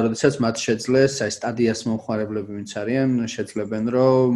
როდესაც 0.05 0.37
მათ 0.45 0.55
შეძლეს 0.61 1.13
აი 1.25 1.31
სტადიას 1.33 1.81
მომხმარებლები 1.89 2.51
ვინც 2.61 2.71
არიან, 2.77 3.09
შეძლებენ 3.33 3.83
რომ 3.97 4.33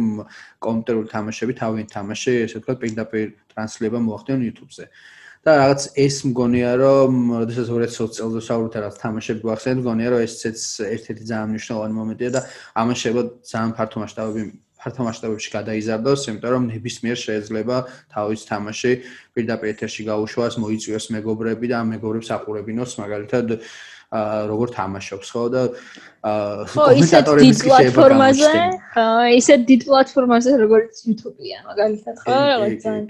კომპიუტერული 0.66 1.08
თამაშები 1.14 1.52
თავიანთ 1.62 1.90
თამაში, 1.94 2.32
ესე 2.42 2.58
ვთქვათ, 2.58 2.78
პირდაპირ 2.82 3.26
ტრანსლება 3.54 3.98
მოახდინონ 4.02 4.42
YouTube-ზე. 4.50 4.86
და 5.42 5.52
რაღაც 5.58 5.82
ეს 5.98 6.16
მგონია 6.30 6.70
რომ 6.78 7.14
როდესაც 7.42 7.66
2020 7.66 8.14
წელს 8.14 8.34
ვსაუბრობთ 8.38 8.74
რაღაც 8.78 8.96
თამაშები 9.02 9.40
გვახსენეთ, 9.42 9.78
მგონია 9.82 10.08
რომ 10.14 10.20
ესეც 10.22 10.58
ერთ-ერთი 10.86 11.24
ძალიან 11.30 11.48
მნიშვნელოვანი 11.50 11.94
მომენტია 11.98 12.30
და 12.30 12.40
ამან 12.78 12.96
შეიძლება 13.02 13.24
ძალიან 13.50 13.72
ფართო 13.74 13.96
მასშტაბები 14.02 14.42
ფართო 14.82 15.06
მასშტაბებში 15.06 15.50
გადაიზარდოს, 15.54 16.20
იმიტომ 16.26 16.52
რომ 16.54 16.64
ნებისმიერ 16.74 17.18
შეიძლება 17.22 17.76
თავის 18.10 18.40
თამაში 18.50 18.92
პირდაპირ 19.34 19.68
ეთერში 19.72 20.02
გაუშვას, 20.10 20.58
მოიწვიოს 20.58 21.06
მეგობრები 21.16 21.66
და 21.70 21.76
ამ 21.82 21.94
მეგობრებს 21.94 22.28
აყურებინოს, 22.36 22.98
მაგალითად 22.98 23.46
როგორ 24.12 24.68
თამაშობს 24.76 25.28
ხო 25.32 25.44
და 25.54 25.62
აა 26.28 26.66
კომენტატორების 26.74 27.62
პლატფორმაზე, 27.64 28.50
აა 29.00 29.28
ისეთ 29.40 29.60
დიდ 29.70 29.80
პლატფორმაზე 29.88 30.50
როგორც 30.60 30.92
YouTube-ია, 31.08 31.58
მაგალითად 31.70 32.14
ხო, 32.20 32.36
რაღაც 32.52 32.76
ძალიან 32.84 33.06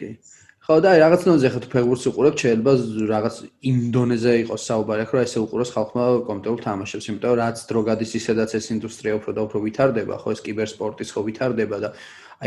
ხო 0.63 0.77
და 0.79 0.91
რაღაცნაირად 0.95 1.53
ხეთ 1.53 1.65
ფეგურს 1.75 2.05
უყურებ, 2.07 2.35
შეიძლება 2.39 2.73
რაღაც 3.11 3.37
იმ 3.67 3.79
დონეზე 3.95 4.33
იყოს 4.47 4.63
საუბარი, 4.71 5.05
ხო, 5.11 5.17
ესე 5.27 5.39
უყუროს 5.43 5.71
ხალხმა 5.75 6.05
კომპიუტერულ 6.23 6.61
თამაშებს, 6.63 7.09
იმიტომ 7.11 7.35
რაც 7.43 7.57
დრო 7.67 7.81
გადის 7.89 8.13
ისედაც 8.15 8.51
ეს 8.55 8.67
ინდუსტრია 8.71 9.15
უფრო 9.19 9.31
და 9.35 9.41
უფრო 9.43 9.59
ვითარდება, 9.67 10.15
ხო, 10.23 10.29
ეს 10.39 10.41
კიბერსპორტის 10.47 11.11
ხო 11.11 11.21
ვითარდება 11.27 11.77
და 11.83 11.89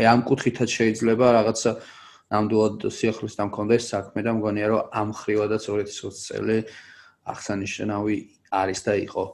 აი 0.00 0.04
ამ 0.16 0.20
კუთხითაც 0.32 0.68
შეიძლება 0.80 1.26
რაღაც 1.36 1.60
ნამდვილად 2.32 2.88
სიახლოვესთან 2.88 3.46
მქონდეს 3.52 3.84
საქმე 3.92 4.20
და 4.24 4.32
მგონია 4.36 4.66
რომ 4.72 4.82
ამ 4.96 5.08
ხრივადაც 5.12 5.62
2020 5.68 6.24
წელი 6.26 6.58
აღსანიშნავი 7.32 8.16
არის 8.50 8.80
და 8.86 8.92
იყო. 9.06 9.24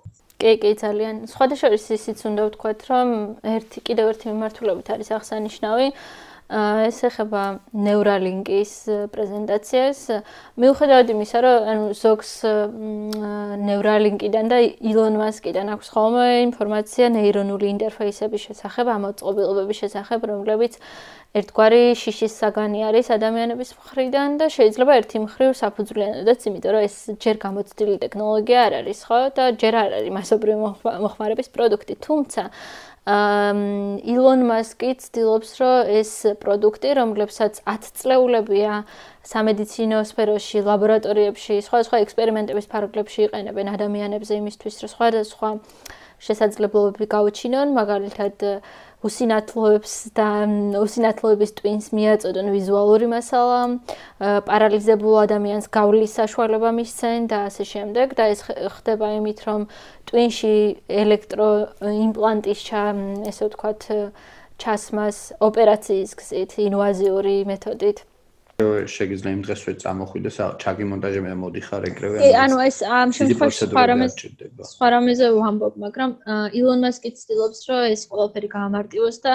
კი, 0.42 0.52
კი, 0.58 0.70
ძალიან. 0.74 1.16
სხვადასხვა 1.30 1.68
ისიც 1.78 2.18
უნდა 2.26 2.42
ვთქვათ, 2.50 2.80
რომ 2.90 3.08
ერთი 3.46 3.78
კიდევ 3.86 4.06
ერთი 4.10 4.26
მიმართულებით 4.34 4.88
არის 4.90 5.08
აღსანიშნავი. 5.16 5.86
ეს 6.52 6.98
ეხება 7.08 7.42
Neuralink-ის 7.72 8.72
პრეზენტაციას. 9.08 10.00
მიუხედავად 10.60 11.08
იმისა, 11.14 11.38
რომ 11.40 11.56
ანუ 11.72 11.86
ზოგს 11.96 12.32
Neuralink-იდან 13.64 14.46
და 14.52 14.58
Elon 14.84 15.16
Musk-იდან 15.16 15.72
აქვს 15.72 15.88
ხოლმე 15.96 16.26
ინფორმაცია 16.52 17.08
ნეირონული 17.16 17.66
ინტერფეისების 17.72 18.44
შესახებ, 18.52 18.86
ამოწყობილობების 18.92 19.80
შესახებ, 19.80 20.20
რომლებიც 20.28 20.72
ერთგვარი 21.32 21.96
შიშის 21.96 22.32
საგანი 22.36 22.84
არის 22.84 23.08
ადამიანების 23.16 23.70
მხრიდან 23.72 24.30
და 24.36 24.46
შეიძლება 24.52 24.92
ერთი 25.00 25.16
მხრივ 25.24 25.50
საფუძვლიანოდაც, 25.56 26.40
იმიტომ 26.52 26.72
რომ 26.76 26.82
ეს 26.84 26.96
ჯერ 27.16 27.36
გამოცდილი 27.40 27.94
ტექნოლოგია 28.04 28.58
არ 28.68 28.72
არის, 28.84 28.98
ხო? 29.08 29.20
და 29.32 29.44
ჯერ 29.56 29.74
არ 29.80 29.90
არის 29.96 30.12
მასობრივი 30.12 30.58
მოხმარების 31.00 31.48
პროდუქტი, 31.56 31.94
თუმცა 32.04 32.42
ილონ 33.02 34.42
მასკი 34.46 34.90
ცდილობს, 35.02 35.50
რომ 35.58 35.90
ეს 35.90 36.10
პროდუქტი, 36.38 36.90
რომლებსაც 36.94 37.58
10 37.66 37.88
წლეულებია 37.98 38.86
სამედიცინო 39.26 40.06
სფეროში, 40.06 40.62
ლაბორატორიებში, 40.62 41.58
სხვადასხვა 41.66 41.98
ექსპერიმენტების 42.06 42.70
ფარგლებში 42.70 43.26
იყენებენ 43.26 43.74
ადამიანებზე 43.74 44.38
იმისთვის, 44.38 44.74
რომ 44.86 44.90
სხვადასხვა 44.94 45.48
შესაძლებლობები 46.22 47.06
გაუჩინონ, 47.10 47.74
მაგალითად 47.74 48.44
უსინათლოებს 49.02 49.92
და 50.14 50.26
უსინათლოების 50.78 51.50
ტვინს 51.58 51.86
მიაწოდონ 51.90 52.50
ვიზუალური 52.54 53.06
მასალა, 53.10 53.60
პარალიზებულ 54.46 55.14
ადამიანს 55.26 55.66
გავლის 55.74 56.14
საშუალება 56.22 56.70
მისცენ 56.78 57.26
და 57.26 57.38
ასე 57.50 57.66
შემდეგ 57.72 58.14
და 58.14 58.28
ეს 58.34 58.46
ხდება 58.46 59.10
იმით, 59.18 59.42
რომ 59.48 59.66
ტვინში 60.06 60.54
ელექტროიმპლანტის 61.02 62.60
ჩა, 62.70 62.84
ესე 63.26 63.42
ვთქვათ, 63.50 63.82
ჩასმას 64.62 65.18
ოპერაციის 65.42 66.10
გზით, 66.22 66.50
ინვაზიური 66.70 67.36
მეთოდით. 67.50 68.06
შეგიძლია 68.96 69.32
იმ 69.36 69.42
დღესვე 69.46 69.72
წამოხვიდეს 69.82 70.36
ჩაგიმონტაჟე 70.62 71.20
მე 71.26 71.34
მოდიხარ 71.42 71.86
ეგრევე 71.90 72.16
კი 72.22 72.30
ანუ 72.44 72.56
ეს 72.66 72.78
ამ 73.00 73.14
შემთხვევაში 73.18 73.68
სხვა 73.72 73.84
რამეს 73.92 74.12
სხვა 74.72 74.88
რამეზე 74.96 75.30
ვამბობ 75.38 75.74
მაგრამ 75.84 76.10
ილონ 76.60 76.84
მასკი 76.86 77.10
ცდილობს 77.22 77.60
რომ 77.68 77.80
ეს 77.94 78.02
ყველაფერი 78.10 78.48
გაამარტივოს 78.56 79.16
და 79.26 79.32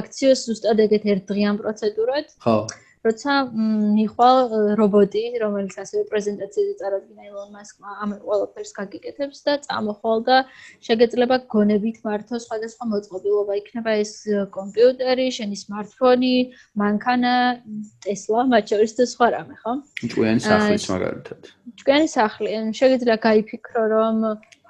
აქციოს 0.00 0.40
ზუსტად 0.50 0.78
ეგეთ 0.86 1.04
ერთდღიან 1.14 1.56
პროცედურად. 1.62 2.24
ხო 2.44 2.56
როცა 3.06 3.32
მიხვალ 3.96 4.36
რობოტი, 4.76 5.22
რომელიც 5.40 5.74
ასევე 5.80 6.02
პრეზენტაციაზე 6.10 6.74
წარადგინა 6.80 7.22
ილონ 7.30 7.48
მასკმა, 7.56 7.90
ამ 8.04 8.10
ყველაფერს 8.24 8.72
გაგიკეთებს 8.76 9.38
და 9.46 9.52
წამოხვალ 9.64 10.18
და 10.28 10.36
შეგეძლება 10.84 11.36
გონებით 11.54 12.02
მართო 12.04 12.36
სხვადასხვა 12.44 12.84
მოწყობილობა. 12.92 13.52
იქნება 13.62 13.90
ეს 14.04 14.12
კომპიუტერი, 14.56 15.26
შენი 15.38 15.56
smartphone, 15.64 16.28
მანქანა, 16.76 17.34
Tesla, 18.04 18.44
მათ 18.52 18.64
შორის 18.74 18.92
და 19.00 19.04
სხვა 19.08 19.26
რამე, 19.36 19.54
ხო? 19.64 19.72
ჭკვიანი 20.04 20.40
სახლის 20.44 20.84
მაგალითად. 20.92 21.40
ჭკვიანი 21.80 22.08
სახლი, 22.12 22.50
შეგეძლება 22.76 23.16
გაიფიქრო, 23.24 23.82
რომ 23.96 24.16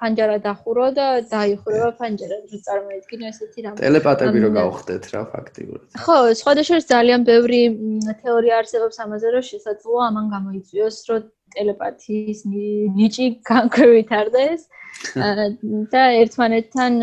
ფანჯარა 0.01 0.37
დახურო 0.41 0.87
და 0.97 1.05
დაიხურება 1.29 1.89
ფანჯარა, 1.99 2.37
რომ 2.41 2.61
წარმოედგინო 2.67 3.25
ესეთი 3.31 3.59
რამე. 3.65 3.77
ტელეპათები 3.81 4.39
რო 4.41 4.49
გავხდეთ 4.57 5.03
რა 5.13 5.21
ფაქტიურად. 5.33 5.83
ხო, 6.05 6.17
სხვადასხვა 6.41 6.77
ძალიან 6.93 7.21
ბევრი 7.29 7.61
თეორია 8.23 8.53
არსებობს 8.61 8.97
ამაზე, 9.05 9.27
რომ 9.35 9.43
შესაძლოა 9.51 10.01
ამან 10.09 10.25
გამოიწვიოს, 10.35 10.97
რომ 11.11 11.21
ტელეპათიის 11.55 12.39
ნიჭი 12.97 13.27
განკვევითარდეს 13.51 14.61
და 15.93 16.03
ერთმანეთთან 16.21 16.93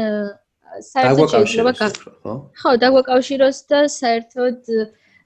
საერთოდ 0.84 1.28
შეიძლება 1.34 1.72
ხო? 1.78 2.34
ხო, 2.60 2.70
დაგვაკავშიროს 2.82 3.58
და 3.70 3.80
საერთოდ 3.94 4.58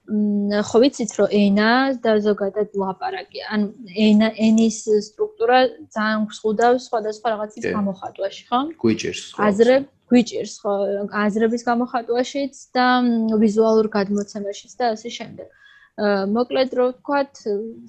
ხო 0.02 0.78
ვიცით 0.82 1.12
რომ 1.14 1.28
ენა 1.30 1.94
და 2.02 2.12
ზოგადად 2.26 2.74
ლაპარაკი 2.74 3.38
ან 3.54 3.70
ენა 3.94 4.28
ენის 4.34 4.82
სტრუქტურა 5.06 5.58
ძალიან 5.94 6.26
გსხუდავს 6.26 6.88
სხვადასხვა 6.90 7.26
რაღაცის 7.34 7.64
გამოხატვაში 7.70 8.42
ხო? 8.50 8.60
გვიჭირს 8.82 9.22
ხო? 9.30 9.38
აზრე 9.46 9.76
გვიჭირს 10.10 10.54
ხო? 10.58 10.72
აზრების 11.22 11.62
გამოხატვაშიც 11.70 12.54
და 12.74 12.86
ვიზუალურ 13.38 13.86
გადმოცემაშიც 13.94 14.72
და 14.74 14.84
ასე 14.98 15.08
შემდეგ. 15.22 15.46
მოკლედ 16.00 16.70
რო 16.72 16.84
ვთქვათ, 16.88 17.40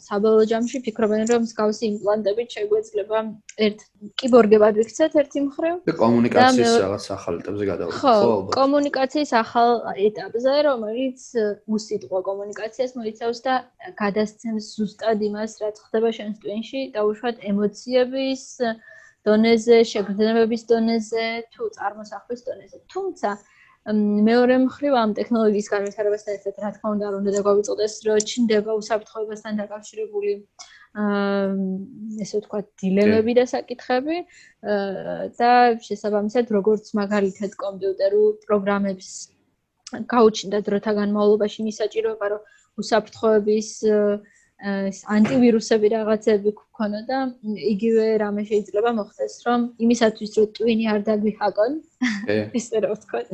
საბოლოო 0.04 0.48
ჯამში 0.52 0.80
ფიქრობენ 0.84 1.22
რომ 1.32 1.46
მსგავსი 1.48 1.84
იმპლანტებით 1.88 2.50
შეგვეძლება 2.56 3.20
ერთ 3.64 3.80
კიბორგებად 4.20 4.76
ვიქცეთ 4.76 5.16
ერთი 5.24 5.40
მხრივ 5.48 5.78
და 5.88 5.96
კომუნიკაციის 6.04 6.74
რაღაც 6.84 7.06
ახალ 7.16 7.40
ეტაპზე 7.40 7.66
გადავიდეთ, 7.72 8.00
ხო 8.04 8.12
ალბათ. 8.12 8.52
კომუნიკაციის 8.60 9.32
ახალ 9.40 9.72
ეტაპზე, 10.08 10.54
რომელიც 10.68 11.22
უსიტყვო 11.64 12.20
კომუნიკაციას 12.28 12.92
მოიცავს 13.00 13.40
და 13.48 13.54
გადასცემს 14.04 14.66
ზუსტად 14.76 15.24
იმას, 15.24 15.52
რაც 15.64 15.76
ხდება 15.88 16.10
შენს 16.12 16.36
ტვინში, 16.44 16.82
დაუშვათ 17.00 17.36
ემოციების 17.40 18.44
დონეზე, 19.24 19.78
შეგრძნებების 19.88 20.64
დონეზე, 20.68 21.26
თუ 21.56 21.72
წარმოსახვის 21.80 22.42
დონეზე. 22.44 22.78
თუმცა 22.92 23.30
მეორე 23.92 24.58
მხრივ 24.64 24.94
ამ 24.96 25.14
ტექნოლოგიის 25.18 25.68
განვითარებასთან 25.72 26.36
ერთად 26.38 26.60
რა 26.64 26.70
თქმა 26.76 26.90
უნდა 26.96 27.08
უნდა 27.20 27.32
დაგვიწოდეს 27.36 27.96
რომ 28.08 28.20
ჩნდება 28.32 28.72
უსაფრთხოებასთან 28.80 29.60
დაკავშირებული 29.60 30.32
აა 31.04 31.50
ესე 32.24 32.40
ვთქვათ 32.40 32.68
დილემები 32.80 33.34
და 33.40 33.46
საკითხები 33.50 34.18
და 35.42 35.52
შესაბამისად 35.88 36.54
როგორც 36.56 36.94
მაგალითად 37.02 37.58
კომპიუტერულ 37.60 38.30
პროგრამებს 38.48 39.10
გაუჩნდა 40.14 40.64
დროთა 40.70 40.92
განმავლობაში 41.02 41.68
მისაჭიროება 41.68 42.32
რომ 42.36 42.42
უსაფრთხოების 42.80 43.70
ეს 44.64 45.00
ანტივირუსები 45.12 45.88
რაღაცები 45.92 46.52
გქონოდა 46.56 47.18
იგივე 47.74 48.06
რამე 48.24 48.44
შეიძლება 48.48 48.96
მოხდეს 49.00 49.36
რომ 49.48 49.60
იმისათვის 49.86 50.32
რომ 50.40 50.48
ტვინი 50.56 50.86
არ 50.94 51.02
დაგვიჰაკონ 51.10 51.74
ესე 52.62 52.84
რა 52.86 52.94
ვთქვათ 52.96 53.28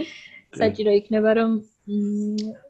საჭირო 0.57 0.91
იქნება 0.99 1.31
რომ 1.39 1.51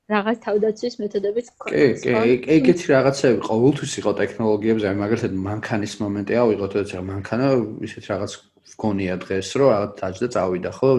რაღაც 0.09 0.38
თავდაცვის 0.45 0.95
მეთოდებით 0.99 1.47
გქონდეს. 1.53 1.99
კი, 2.03 2.11
კი, 2.43 2.49
ეგეთი 2.55 2.86
რაღაცები 2.93 3.39
ყოველთვის 3.45 3.93
იყო 3.99 4.11
ტექნოლოგიებზე, 4.19 4.86
აი 4.89 4.97
მაგალითად 5.03 5.34
მანქანის 5.47 5.93
მომენტი 6.03 6.34
ავიღოთ, 6.43 6.73
თორე 6.89 7.03
მანქანა 7.09 7.47
ისეთ 7.88 8.03
რაღაც 8.11 8.32
გქონია 8.73 9.15
დღეს, 9.23 9.47
რომ 9.59 9.67
რაღაც 9.75 9.91
დაჭდა 9.99 10.27
წავიდა, 10.36 10.71
ხო? 10.77 10.89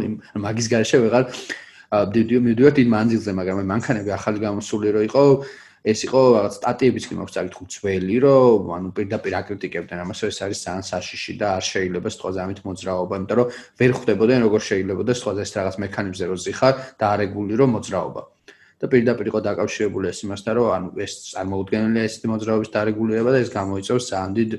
მაგის 0.46 0.66
garaშე 0.72 0.96
ვეღარ 1.04 1.24
მიდივართ 1.90 2.76
იმ 2.84 2.90
მანძილზე, 2.94 3.30
მაგრამ 3.40 3.56
მანქანები 3.66 4.10
ახალი 4.14 4.38
გამოსული 4.46 4.88
რო 4.94 5.00
იყო, 5.10 5.22
ეს 5.80 5.98
იყო 6.04 6.20
რაღაც 6.36 6.54
სტატიებიც 6.60 7.04
კი 7.08 7.14
მაქვს 7.16 7.34
წაკითხულ 7.36 7.66
ძველი, 7.74 8.16
რომ 8.24 8.72
ანუ 8.76 8.88
პირდაპირ 8.96 9.32
აკრიტიკებდნენ 9.40 9.98
ამას, 10.04 10.20
ეს 10.28 10.38
არის 10.44 10.58
ძალიან 10.64 10.84
საშიში 10.90 11.32
და 11.40 11.46
არ 11.56 11.64
შეიძლება 11.72 12.08
სწორად 12.12 12.36
ამით 12.44 12.60
მოძრაობა, 12.68 13.14
იმიტომ 13.20 13.36
რომ 13.40 13.48
ვერ 13.80 13.90
ხვდებოდნენ 13.96 14.40
როგორ 14.44 14.60
შეიძლება 14.70 15.02
სწორად 15.16 15.38
ეს 15.40 15.50
რაღაც 15.56 15.76
მექანიზმზე 15.84 16.24
რო 16.28 16.36
ზიხარ 16.44 16.74
და 17.00 17.04
არეგულირო 17.16 17.64
მოძრაობა. 17.74 18.22
და 18.80 18.88
პირდაპირ 18.88 19.26
იყო 19.28 19.40
დაკავშირებული 19.44 20.08
ეს 20.08 20.18
იმასთან, 20.24 20.52
რომ 20.56 20.68
ანუ 20.72 20.88
ეს 21.04 21.12
წარმოუდგენელია 21.36 22.04
ეს 22.08 22.14
მოძრაობის 22.24 22.68
დარეგულირება 22.72 23.30
და 23.36 23.38
ეს 23.44 23.50
გამოიწვევს 23.52 24.04
ძალიან 24.08 24.32
დიდ 24.40 24.50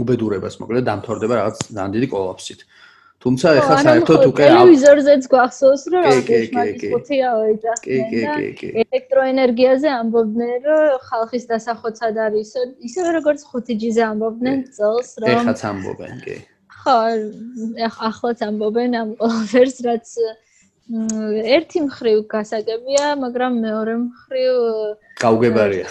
უბედურებას, 0.00 0.54
მოკლედ 0.56 0.84
დამთავრდება 0.88 1.34
რაღაც 1.36 1.56
ძალიან 1.68 1.90
დიდი 1.96 2.08
კოლაფსით. 2.14 2.60
თუმცა 3.20 3.48
ეხლა 3.60 3.76
საერთოდ 3.84 4.22
უკვე 4.30 4.44
ტელევიზორზეც 4.48 5.26
გვახსოვს 5.32 5.82
რომ 5.92 6.04
რაკეშმაკის 6.08 6.92
ფოთია 6.92 7.32
ოიძახდნენ 7.40 8.06
და 8.16 8.36
ელექტროენერგიაზე 8.82 9.90
ამბობდნენ 9.94 10.68
რომ 10.68 10.94
ხალხის 11.08 11.44
დასახოცად 11.50 12.20
არის 12.26 12.52
ისე 12.88 13.00
როგორც 13.18 13.44
5G-ზე 13.52 14.02
ამბობდნენ 14.08 14.62
წელს 14.78 15.10
რომ 15.20 15.34
ეხაც 15.36 15.64
ამბობენ 15.72 16.14
კი 16.24 16.36
ხო 16.80 16.96
ახლაც 18.08 18.44
ამბობენ 18.48 18.96
ამ 19.00 19.10
ყველაფერს 19.20 19.76
რაც 19.88 20.14
ერთი 21.56 21.80
მხრივ 21.86 22.22
გასაგებია 22.34 23.10
მაგრამ 23.24 23.58
მეორე 23.66 23.94
მხრივ 24.04 24.54
გაუგებარია 25.20 25.86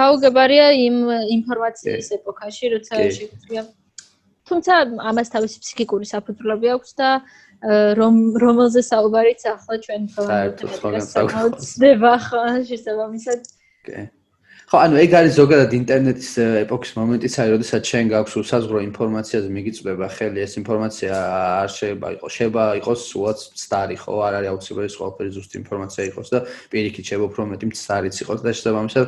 გაუგებარია 0.00 0.66
იმ 0.88 0.96
ინფორმაციის 1.36 2.08
ეპოქაში 2.18 2.72
როცა 2.74 2.94
შეგვიძლია 3.18 3.62
თუმცა 4.48 4.72
ამას 5.10 5.28
თავისი 5.34 5.56
ფსიქიკური 5.62 6.06
საფუძვლები 6.08 6.66
აქვს 6.74 6.92
და 7.00 7.08
რომ 7.98 8.14
რომელზე 8.38 8.80
საუბარიც 8.86 9.42
ახლა 9.50 9.74
ჩვენ 9.84 10.02
თვალსაჩინო 10.12 11.48
ხდება 11.58 12.12
ხო 12.22 12.42
შესაბამისად. 12.70 13.40
კი. 13.86 13.98
ხო 14.68 14.76
ანუ 14.84 14.96
ეგ 15.00 15.12
არის 15.16 15.32
ზოგადად 15.40 15.72
ინტერნეტის 15.80 16.30
ეპოქის 16.68 16.92
მომენტიც 17.00 17.34
აი 17.40 17.48
როდესაც 17.56 17.82
შენ 17.88 18.04
გაქვს 18.12 18.34
უსაზღრო 18.36 18.78
ინფორმაციაზე 18.84 19.48
მიგიწვება 19.56 20.06
ხელი 20.12 20.38
ეს 20.44 20.52
ინფორმაცია 20.60 21.12
არ 21.64 21.70
შეიძლება 21.72 22.08
იყოს 22.14 22.32
შეიძლება 22.36 22.64
იყოს 22.80 23.00
სულაც 23.08 23.38
სტარი 23.64 23.96
ხო? 23.96 24.12
არ 24.28 24.32
არის 24.38 24.50
აუცილებელი 24.52 24.92
ყველაფერი 25.00 25.30
ზუსტი 25.34 25.56
ინფორმაცია 25.64 26.02
იყოს 26.12 26.28
და 26.36 26.38
პირიქით 26.68 27.04
შეიძლება 27.08 27.28
უფრო 27.32 27.42
მეტი 27.48 27.64
მცდარიც 27.72 28.16
იყოს 28.22 28.40
და 28.44 28.50
შესაბამისად 28.54 29.06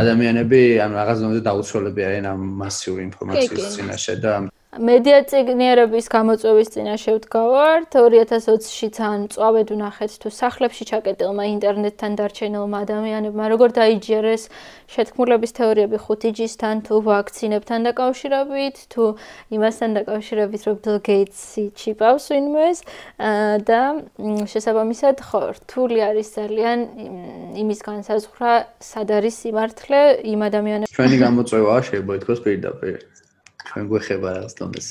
ადამიანები 0.00 0.60
ანუ 0.86 0.94
რაღაც 1.02 1.18
დონეზე 1.20 1.42
დაუცველებია 1.50 2.08
ამ 2.32 2.40
მასიური 2.62 3.02
ინფორმაციის 3.10 3.66
წინაშე 3.74 4.14
და 4.22 4.32
მედია 4.72 5.18
ციგნიერების 5.28 6.06
გამოწვევის 6.08 6.70
წინაშე 6.72 7.12
ვდგავართ 7.18 7.92
2020-ში 7.92 8.86
ძალიან 8.96 9.26
წვავედ 9.34 9.68
ვნახეთ 9.76 10.12
თუ 10.22 10.30
სახლებში 10.32 10.86
ჩაკეტილმა 10.88 11.44
ინტერნეტთან 11.44 12.16
დარჩენილმა 12.16 12.80
ადამიანებმა 12.88 13.44
როგორ 13.52 13.74
დაიჯერეს 13.76 14.48
შეთქმულების 14.96 15.52
თეორიები 15.60 16.00
5G-სთან 16.08 16.76
თუ 16.88 16.94
ვაქცინებთან 17.04 17.80
დაკავშირებით 17.92 18.76
თუ 18.96 19.04
იმასთან 19.52 19.90
დაკავშირებით 20.00 20.62
რომ 20.64 20.76
Bill 20.80 20.98
Gates-ი 21.04 21.64
ჩიპავს 21.76 22.24
ვინმეს 22.32 22.78
და 23.68 23.82
შესაბამისად 24.56 25.16
ხო 25.20 25.40
რთული 25.52 26.00
არის 26.00 26.28
ძალიან 26.40 26.78
იმის 27.60 27.80
განსაზღვრა 27.92 28.52
სად 28.80 29.08
არის 29.20 29.34
სიმართლე 29.36 30.00
იმ 30.32 30.40
ადამიანებს 30.48 30.96
ჩვენი 30.96 31.16
გამოწვევაა 31.28 31.80
შეიძლება 31.84 32.12
ითქვას 32.16 32.40
პირდაპირ 32.40 33.11
ჩვენ 33.72 33.88
გვეხება 33.88 34.28
რაღაც 34.36 34.52
დონეს. 34.60 34.86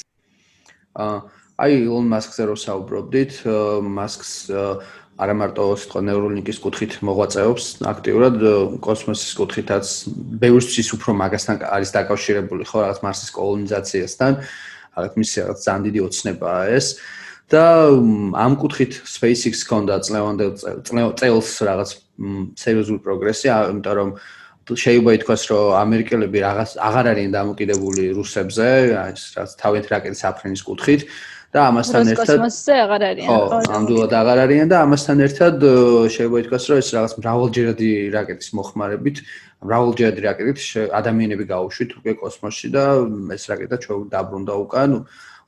აა 0.97 1.17
აი 1.61 1.71
ილონ 1.85 2.07
მასკზე 2.09 2.43
რო 2.49 2.55
საუბრობდით, 2.57 3.33
მასკს 3.85 4.31
არა 5.21 5.33
მარტო 5.37 5.65
სიტყვა 5.77 6.01
ნეუროლინკის 6.07 6.57
კუთხით 6.63 6.93
მოღვაწეობს 7.05 7.65
აქტიურად 7.85 8.37
კოსმოსის 8.81 9.33
კუთხითაც 9.37 9.85
ბევრს 10.41 10.89
უფრო 10.97 11.13
მაგასთან 11.21 11.61
არის 11.69 11.89
დაკავშირებული 11.93 12.65
ხო 12.65 12.77
რაღაც 12.81 12.99
მარსის 13.05 13.29
კოლონიზაციასთან. 13.37 14.31
რაღაც 14.97 15.13
მისი 15.21 15.35
რაღაც 15.45 15.59
ძალიან 15.61 15.83
დიდი 15.85 15.99
ოცნებაა 16.07 16.63
ეს. 16.73 16.87
და 17.51 17.91
ამ 18.31 18.53
კუთხით 18.55 19.03
SpaceX 19.03 19.67
კონდა 19.67 19.99
წლევანდელ 20.07 20.51
წელს 21.19 21.49
რაღაც 21.67 21.89
სერიოზული 22.55 22.99
პროგრესი, 23.03 23.47
იმიტომ 23.51 23.95
რომ 23.99 24.09
შეიძლება 24.69 25.11
ითქვას, 25.17 25.41
რომ 25.51 25.65
ამერიკელები 25.81 26.37
რაღაც 26.45 26.71
აღარ 26.77 27.05
არიან 27.11 27.31
დამოკიდებული 27.33 28.03
რუსებზე, 28.17 28.67
ეს 29.11 29.23
რაც 29.37 29.49
თავით 29.61 29.85
რაკეტის 29.91 30.21
აფრენის 30.29 30.61
კუთხით 30.67 31.01
და 31.51 31.59
ამასთან 31.67 32.11
ერთად 32.13 32.27
კოსმოსზე 32.31 32.73
აღარ 32.85 33.01
არიან. 33.11 33.27
ხო 33.27 33.57
ამდულად 33.75 34.11
აღარ 34.21 34.37
არიან 34.45 34.67
და 34.71 34.77
ამასთან 34.87 35.17
ერთად 35.27 35.55
შეიძლება 36.15 36.37
ითქვას 36.45 36.63
რომ 36.71 36.77
ეს 36.79 36.89
რაღაც 36.95 37.13
მრავალჯერადი 37.19 37.89
რაკეტის 38.15 38.49
მოხმარებით 38.55 39.17
მრავალჯერადი 39.67 40.21
რაკეტით 40.25 40.59
ადამიანები 40.95 41.45
გაუშვით 41.51 41.91
უკვე 41.99 42.11
კოსმოსში 42.23 42.67
და 42.71 42.83
ეს 43.35 43.43
რაკეტა 43.51 43.75
ჩვენ 43.83 43.99
დაბრუნდა 44.15 44.53
უკან 44.63 44.89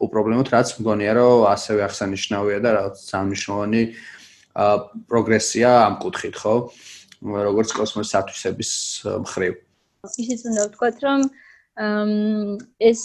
უპრობლემოდ 0.03 0.47
რაც 0.51 0.67
მგონია 0.83 1.11
რომ 1.15 1.47
ასევე 1.55 1.79
აღსანიშნავია 1.87 2.59
და 2.59 2.69
რაღაც 2.77 2.95
სამნიშნავანი 3.07 3.83
პროგრესია 5.07 5.69
ამ 5.87 5.95
კუთხით 6.03 6.35
ხო 6.35 6.55
როგორც 7.23 7.73
კოსმოსის 7.77 8.15
ათვისების 8.19 8.71
მხრივ. 9.23 9.53
ისიც 10.19 10.41
უნდა 10.51 10.61
ვთქვათ, 10.67 10.97
რომ 11.07 11.21
ეს 12.83 13.01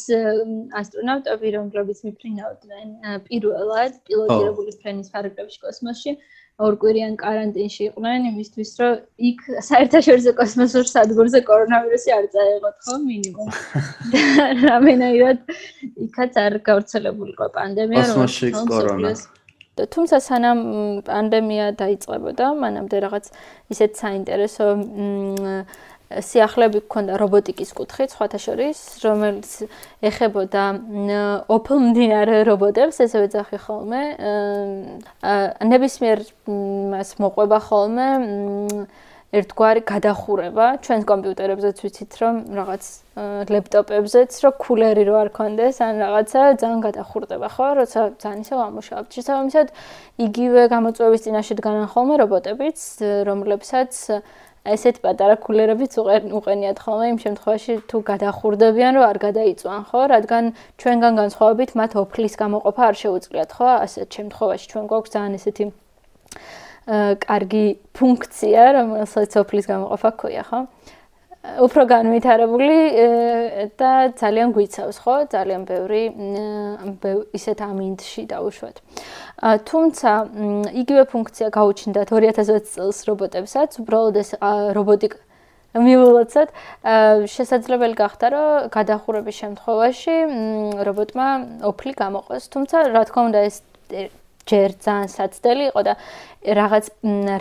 ასტრონავტები, 0.77 1.53
რომლებიც 1.57 2.03
მიფრინავდნენ 2.05 2.89
პირველად 3.29 4.03
პილოტირებული 4.05 4.75
ფრენის 4.83 5.09
ფარგლებში 5.15 5.63
კოსმოსში, 5.63 6.13
ორკვირიან 6.59 7.15
каранტინში 7.15 7.85
იყვნენ 7.89 8.25
იმისთვის, 8.35 8.71
რომ 8.83 8.95
იქ 9.31 9.43
საერთაშორისო 9.63 10.33
კოსმოსურ 10.41 10.87
სადგურზე 10.91 11.41
კორონავირუსი 11.47 12.15
არ 12.19 12.27
წაეღოთ 12.35 12.77
ხო 12.83 12.97
მინიმუმ. 13.07 13.51
და 14.13 14.47
რამენაირად 14.67 15.53
იქაც 16.09 16.41
არ 16.45 16.59
გავრცელებულიყო 16.67 17.49
პანდემია, 17.55 18.03
რომელიც 18.11 18.19
კოსმოსში 18.19 18.51
კორონა. 18.75 19.13
თუმცა 19.87 20.17
სანამ 20.25 20.59
პანდემია 21.07 21.67
დაიწყებოდა 21.79 22.47
მანამდე 22.59 22.97
რაღაც 23.07 23.25
ისეთ 23.75 23.93
საინტერესო 24.03 24.67
სიახლეები 26.09 26.81
გქონდა 26.87 27.19
რობოტიკის 27.21 27.71
კუთხით, 27.77 28.15
სხვათა 28.17 28.39
შორის, 28.41 28.79
რომელიც 29.05 29.51
ეხებოდა 30.09 30.63
ოფლ 31.53 31.83
მდინარე 31.85 32.39
რობოტებს, 32.49 33.01
ესე 33.05 33.19
ვეძახი 33.27 33.59
ხოლმე. 33.61 34.03
ნებისმიერ 35.69 36.19
მას 36.97 37.13
მოყვება 37.21 37.59
ხოლმე 37.69 38.09
ერთგვარი 39.29 39.83
გადახურება 39.85 40.67
ჩვენს 40.85 41.05
კომპიუტერებზეც 41.05 41.81
ვიცით 41.85 42.15
რომ 42.17 42.37
რაღაც 42.59 42.85
ლეპტოპებზეც 43.53 44.37
რომ 44.45 44.55
კულერი 44.65 45.03
რო 45.05 45.17
არ 45.21 45.31
კონდეს 45.37 45.81
ან 45.85 46.01
რაღაცა 46.01 46.41
ძალიან 46.63 46.81
გადახურდება 46.89 47.49
ხო? 47.53 47.67
როცა 47.77 48.01
ძალიან 48.25 48.41
ისე 48.41 48.55
ამუშავებთ. 48.57 49.11
შესაბამისად 49.13 49.69
იგივე 50.27 50.63
გამოწვევის 50.73 51.25
წინაშე 51.29 51.55
დგანან 51.61 51.87
ხოლმე 51.93 52.15
რობოტებიც 52.25 52.79
რომლებსაც 53.29 53.93
ესეთ 54.65 54.97
პატარა 55.05 55.37
კულერებიც 55.45 55.93
უყენიათ 56.39 56.79
ხოლმე 56.81 57.07
იმ 57.13 57.19
შემთხვევაში 57.25 57.75
თუ 57.85 57.97
გადახურდებიან 58.09 58.93
რომ 58.97 59.05
არ 59.13 59.19
გადაიწვან 59.27 59.83
ხო? 59.93 60.01
რადგან 60.15 60.45
ჩვენგან 60.81 61.13
განსხვავებით 61.21 61.71
მათ 61.77 61.93
ოფლის 62.01 62.35
გამოყოფა 62.41 62.83
არ 62.89 62.97
შეუძლიათ 63.03 63.51
ხო? 63.61 63.69
ასეთ 63.85 64.09
შემთხვევაში 64.17 64.67
ჩვენ 64.73 64.85
გვაქვს 64.89 65.13
ძალიან 65.13 65.37
ესეთი 65.37 65.65
კარგი 66.89 67.67
ფუნქცია 67.97 68.63
რომელსაც 68.79 69.31
ოფლის 69.43 69.67
გამოყოფა 69.69 70.11
ქვია 70.21 70.45
ხო 70.49 70.61
უფრო 71.39 71.83
განვითარებული 71.89 72.79
და 73.81 73.93
ძალიან 74.21 74.53
გვიცავს 74.57 74.97
ხო 75.05 75.15
ძალიან 75.33 75.63
ბევრი 75.69 76.03
ისეთ 77.39 77.59
ამინდში 77.69 78.23
დაუშვათ. 78.33 78.77
თუმცა 79.69 80.11
იგივე 80.83 81.03
ფუნქცია 81.13 81.49
გაუჩნდათ 81.55 82.09
2020 82.13 82.69
წელს 82.75 82.99
რობოტებსაც, 83.09 83.71
უბრალოდ 83.81 84.17
ეს 84.19 84.31
რობოტიკა 84.77 85.19
მიულოცოთ, 85.79 86.49
შესაძლებელი 87.29 87.95
გახდა, 88.03 88.27
რომ 88.35 88.69
გადახურების 88.73 89.37
შემთხვევაში 89.43 90.17
რობოტმა 90.89 91.29
ოფლი 91.71 91.93
გამოყოს. 92.03 92.43
თუმცა 92.53 92.77
რა 92.93 93.03
თქმა 93.09 93.23
უნდა 93.29 93.41
ეს 93.49 93.57
ჯერ 94.49 94.71
ძალიან 94.85 95.09
საცდელი 95.13 95.65
იყო 95.71 95.81
და 95.89 95.95
რაღაც 96.59 96.85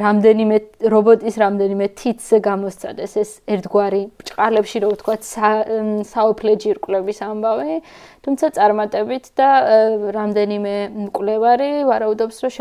რამდენიმე 0.03 0.58
რობოტის 0.93 1.36
რამდენიმე 1.43 1.86
თითზე 1.99 2.38
გამოსცადეს. 2.47 3.12
ეს 3.24 3.30
ერთგვარი 3.53 4.01
ბჭყალებში 4.20 4.78
რო 4.84 4.89
ვთქვა 4.93 5.16
საოფლე 6.12 6.53
ჯირკვლების 6.64 7.20
ამბავი. 7.30 7.74
თუმცა 8.26 8.47
წარმატებით 8.58 9.26
და 9.39 9.49
რამდენიმე 10.18 10.74
მკვლევარი 11.08 11.72
ვარაუდობს 11.89 12.36
რომ 12.43 12.51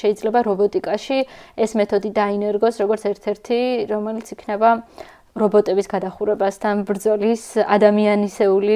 შეიძლება 0.00 0.38
რობოტიკაში 0.50 1.18
ეს 1.64 1.70
მეთოდი 1.80 2.10
დაინერგოს 2.20 2.74
როგორც 2.82 3.02
ერთ-ერთი 3.10 3.58
რომელიც 3.90 4.26
იქნება 4.36 4.70
რობოტების 5.40 5.86
გადახურებასთან 5.94 6.84
ბრძოლის 6.88 7.42
ადამიანისეული 7.66 8.74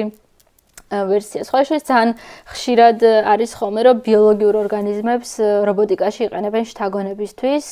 ვერსია. 0.91 1.41
სხვა 1.47 1.59
შეიძლება 1.65 1.89
ძალიან 1.89 2.11
ხშირად 2.45 2.99
არის 3.33 3.51
ხოლმე 3.57 3.81
რომ 3.89 3.97
ბიოლოგიურ 4.05 4.55
ორგანიზმებს 4.65 5.31
რობოტიკაში 5.65 6.21
იყენებენ 6.29 6.63
შთაგონებისთვის, 6.71 7.67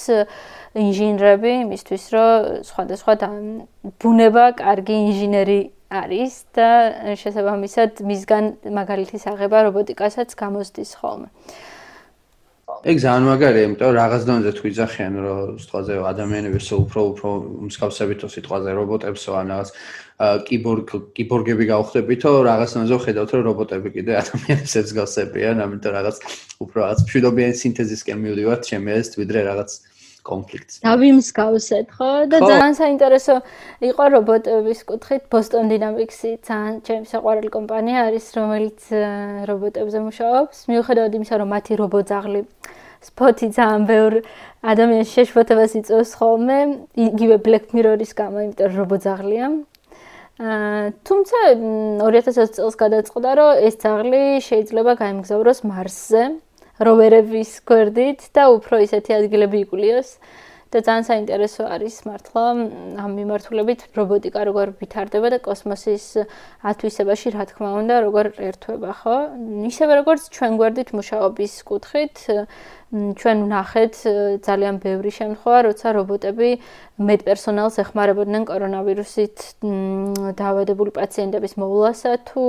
ინჟინრები, 0.73 1.51
იმისთვის 1.65 2.03
რომ 2.13 2.33
სხვადასხვა 2.65 3.13
ბუნება 4.01 4.45
კარგი 4.57 4.95
ინჟინერი 5.13 5.61
არის 5.93 6.33
და 6.57 6.69
შესაბამისად 7.21 8.01
მისგან 8.01 8.43
მაგალითის 8.65 9.23
აღება 9.29 9.57
რობოტიკასაც 9.69 10.33
გამოსდის 10.33 10.91
ხოლმე. 10.97 11.29
ეგ 12.63 12.97
ძალიან 13.03 13.25
მაგარია, 13.27 13.63
იმიტომ 13.67 13.91
რაღაც 13.95 14.23
დონეზე 14.27 14.51
თუ 14.55 14.63
იძახიან, 14.71 15.13
რომ 15.23 15.55
სიტყვაზე 15.63 15.93
ადამიანები 16.11 16.59
ისე 16.63 16.75
უფრო 16.83 17.01
უფრო 17.11 17.29
მსგავსებითო 17.67 18.27
სიტყვაზე 18.33 18.69
რობოტებსო 18.79 19.31
ან 19.39 19.45
რაღაც 19.53 19.69
კიბორგ 20.47 20.89
კიბორგები 21.15 21.65
გავხდებითო, 21.71 22.29
რაღაც 22.47 22.69
დონეზე 22.75 22.97
ხედავთ, 23.03 23.31
რომ 23.35 23.43
რობოტები 23.51 23.89
კიდე 23.95 24.11
ადამიანებს 24.23 24.75
მსგავსებიან, 24.83 25.55
ამიტომ 25.63 25.91
რაღაც 25.99 26.15
უფრო 26.63 26.77
რაღაც 26.83 26.99
მშვიდობიანი 27.07 27.55
სინთეზისკენ 27.63 28.17
მივდივართ 28.23 28.61
ჩემი 28.67 28.89
ეს 28.99 29.07
ვიდრე 29.19 29.39
რაღაც 29.47 29.69
კონფლიქტს. 30.23 30.79
დავიმსგავსეთ, 30.87 31.87
ხო? 31.95 32.11
და 32.31 32.37
ძალიან 32.43 32.75
საინტერესო 32.79 33.35
იყო 33.89 34.03
რობოტების 34.15 34.79
კუთხით 34.87 35.23
Boston 35.27 35.67
Dynamics-ი, 35.67 36.31
ძალიან 36.47 36.75
ჩემი 36.87 37.05
საყვარელი 37.11 37.49
კომპანია 37.51 37.99
არის, 38.07 38.25
რომელიც 38.39 38.79
რობოტებზე 39.51 39.99
მუშაობს. 40.07 40.57
მიუხედავად 40.71 41.11
იმისა, 41.19 41.35
რომ 41.43 41.49
მათი 41.55 41.73
რობოტძაღლი 41.83 42.41
სპოტი 43.03 43.47
ძალიან 43.51 43.83
ბევრ 43.83 44.13
ადამიანს 44.63 45.09
შეშფოთებას 45.11 45.71
იწვევს 45.79 46.11
ხოლმე, 46.19 46.59
იგივე 46.95 47.35
Black 47.43 47.75
Mirror-ის 47.75 48.15
გამო, 48.15 48.47
იმიტომ 48.47 48.67
რომ 48.71 48.77
რობოტძაღლია. 48.79 49.45
აა 50.39 50.91
თუმცა 51.07 51.39
2020 51.99 52.55
წელს 52.57 52.75
გადაწყდა, 52.79 53.29
რომ 53.37 53.49
ეს 53.67 53.75
ძაღლი 53.83 54.23
შეიძლება 54.41 54.91
გაემგზავროს 55.03 55.59
მარსზე. 55.67 56.23
როვერების 56.81 57.51
გვერდით 57.69 58.29
და 58.33 58.49
უფრო 58.57 58.81
ისეთი 58.87 59.13
ადგილები 59.19 59.61
იკულიოს 59.67 60.17
და 60.73 60.81
ძალიან 60.81 61.05
საინტერესო 61.05 61.63
არის 61.69 61.95
მართლა 62.09 62.43
ამ 63.03 63.11
მიმართულებით 63.13 63.81
რობოტიკა 63.93 64.41
როგორ 64.49 64.71
ვითარდება 64.81 65.29
და 65.33 65.37
კოსმოსის 65.45 66.05
ათვისებაში 66.65 67.33
რა 67.37 67.45
თქმა 67.51 67.69
უნდა 67.81 67.95
როგორ 68.07 68.25
ერთვება 68.49 68.91
ხო? 69.01 69.17
ისევე 69.69 69.93
როგორც 70.01 70.21
ჩვენ 70.33 70.57
გვერდით 70.57 70.89
მუშაობის 70.97 71.53
კუთხით 71.69 72.15
ჩვენ 73.21 73.37
ვნახეთ 73.45 73.95
ძალიან 74.49 74.75
ბევრი 74.81 75.11
შემთხვევა 75.19 75.59
როცა 75.69 75.87
რობოტები 75.97 76.49
მედპერსონალს 77.09 77.77
ეხმარებოდნენ 77.85 78.43
კორონავირუსით 78.49 79.37
დაავადებული 80.41 80.91
პაციენტების 80.97 81.53
მოვლასა 81.61 82.11
თუ 82.33 82.45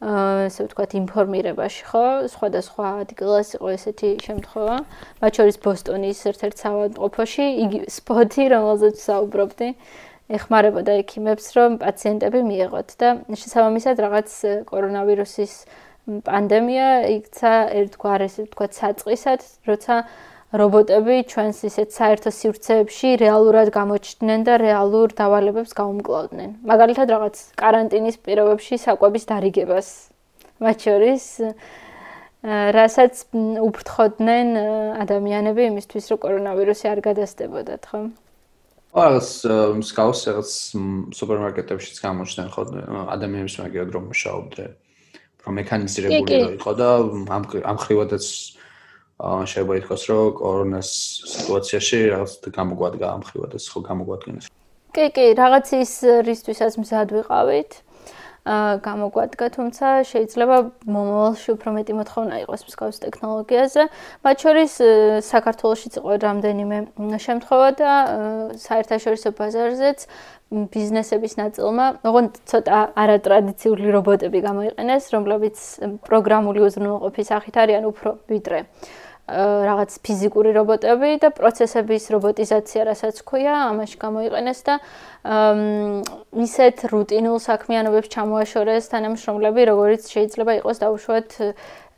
ასე 0.00 0.64
ვთქვათ 0.64 0.92
ინფორმირებაში 0.96 1.82
ხო? 1.84 2.04
სხვადასხვა 2.32 2.86
ადგილას 3.04 3.48
იყო 3.60 3.68
ესეთი 3.76 4.10
შემთხვევა. 4.24 4.76
მათ 5.20 5.32
შორის 5.36 5.56
ბოსტონის 5.60 6.20
ერთ-ერთ 6.30 6.56
საავადმყოფოში 6.64 7.46
იგი 7.64 7.80
სპოტი 8.00 8.44
რომელზეც 8.54 8.96
საუბრობდი 8.96 9.68
ეხმარებოდა 10.40 10.92
ექიმებს 11.02 11.46
რომ 11.58 11.76
პაციენტები 11.84 12.40
მიეღოთ 12.48 12.88
და 13.02 13.08
შესაბამისად 13.28 13.96
რაღაც 14.06 14.28
კორონავირუსის 14.70 15.54
პანდემია 16.24 16.88
იქცა 17.20 17.52
ერთგვარ 17.80 18.24
ესე 18.26 18.46
ვთქვათ 18.46 18.72
საწყისად 18.80 19.40
როცა 19.68 19.96
რობოტები 20.50 21.16
ჩვენს 21.30 21.58
ისეთ 21.68 21.92
საერთო 21.94 22.30
სივრცეებში 22.34 23.10
რეალურად 23.22 23.70
გამოჩნდნენ 23.70 24.40
და 24.48 24.54
რეალურ 24.58 25.14
დავალებებს 25.14 25.72
გაუმკლავდნენ. 25.78 26.50
მაგალითად, 26.66 27.06
რაღაც 27.14 27.36
каранტინის 27.54 28.16
პირობებში 28.18 28.74
საკვების 28.82 29.24
დარიგებას. 29.30 29.88
მათ 30.58 30.76
შორის 30.86 31.24
რასაც 32.74 33.14
უფრთხოდნენ 33.62 34.48
ადამიანები 35.06 35.62
იმისთვის, 35.70 36.04
რომ 36.10 36.18
კორონავირუსი 36.24 36.86
არ 36.90 36.98
გადასდებოდათ, 37.06 37.82
ხო? 37.86 38.00
რაღაც 38.90 39.28
მსგავს 39.78 40.20
რაღაც 40.26 40.50
სუპერმარკეტებშიც 41.14 41.96
გამოჩნდნენ 42.02 42.48
ხო 42.50 42.62
ადამიანებს 43.14 43.54
მაგიოდ 43.62 43.88
რომ 43.94 44.04
მუშაობდნენ. 44.10 44.72
რომ 45.40 45.52
მექანიზირებული 45.56 46.58
იყო 46.58 46.72
და 46.76 46.88
ამ 47.30 47.44
ამ 47.70 47.76
ხრივადაც 47.80 48.24
შეიძლება 49.20 49.74
ითქვას, 49.80 50.02
რომ 50.08 50.32
კორონას 50.40 50.90
სიტუაციაში 51.34 51.98
რაღაც 52.14 52.32
გამოგვადგა 52.56 53.06
ამხრივად 53.16 53.52
ეს 53.60 53.64
ხო 53.68 53.80
გამოგვადგინეს. 53.90 54.46
კი, 54.96 55.06
კი, 55.14 55.26
რაღაც 55.36 55.66
ის 55.76 55.92
რისთვისაც 56.26 56.72
მზად 56.80 57.08
ვიყავით. 57.20 57.72
გამოგვადგა, 58.80 59.46
თუმცა 59.52 59.86
შეიძლება 60.08 60.56
მომავალში 60.88 61.48
უფრო 61.54 61.70
მეტი 61.76 61.92
მოთხოვნა 62.00 62.34
იყოს 62.48 62.62
მსგავს 62.66 62.96
ტექნოლოგიაზე. 63.04 63.82
მათ 64.24 64.36
შორის 64.40 64.72
საქართველოსიც 65.28 65.92
იყო 66.00 66.10
რამდენიმე 66.24 66.76
შემთხვევა 67.20 67.68
და 67.76 67.92
საერთაშორისო 68.56 69.30
ბაზარზეც 69.36 69.98
ბიზნესების 70.50 71.32
ნაწილმა, 71.36 71.86
ოღონდ 72.00 72.32
ცოტა 72.48 72.78
არატრადიციული 72.96 73.86
რობოტები 73.96 74.38
გამოიყენეს, 74.48 75.04
რომლებიც 75.14 75.56
პროგრამული 76.08 76.60
უზრუნველყოფის 76.64 77.26
სახით 77.30 77.54
არიან 77.60 77.84
უფრო 77.92 78.10
ვიდრე 78.24 78.64
რაღაც 79.30 79.90
ფიზიკური 80.06 80.50
რობოტები 80.56 81.10
და 81.22 81.28
პროცესების 81.34 82.04
რობოტიზაცია, 82.14 82.80
რასაც 82.90 83.16
ქვია, 83.22 83.54
ამაში 83.70 83.96
გამოიყენეს 84.00 84.60
და 84.66 84.74
ისეთ 86.46 86.76
რუტინულ 86.90 87.38
საქმიანობებს 87.44 88.12
ჩამოაშორეს 88.14 88.90
თანამშრომლები, 88.90 89.62
როგორიც 89.70 90.02
შეიძლება 90.10 90.52
იყოს 90.60 90.76
დაუშვათ 90.82 91.30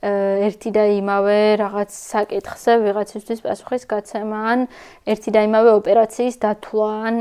ერთი 0.02 0.70
და 0.74 0.84
იმავე 0.98 1.62
რაღაც 1.62 1.90
საკითხზე 1.94 2.72
ვიღაცისთვის 2.82 3.40
პასუხის 3.46 3.84
გაცემა 3.86 4.38
ან 4.50 4.64
ერთი 5.06 5.30
და 5.30 5.46
იმავე 5.46 5.70
ოპერაციის 5.78 6.36
დათვლა 6.42 6.88
ან 7.06 7.14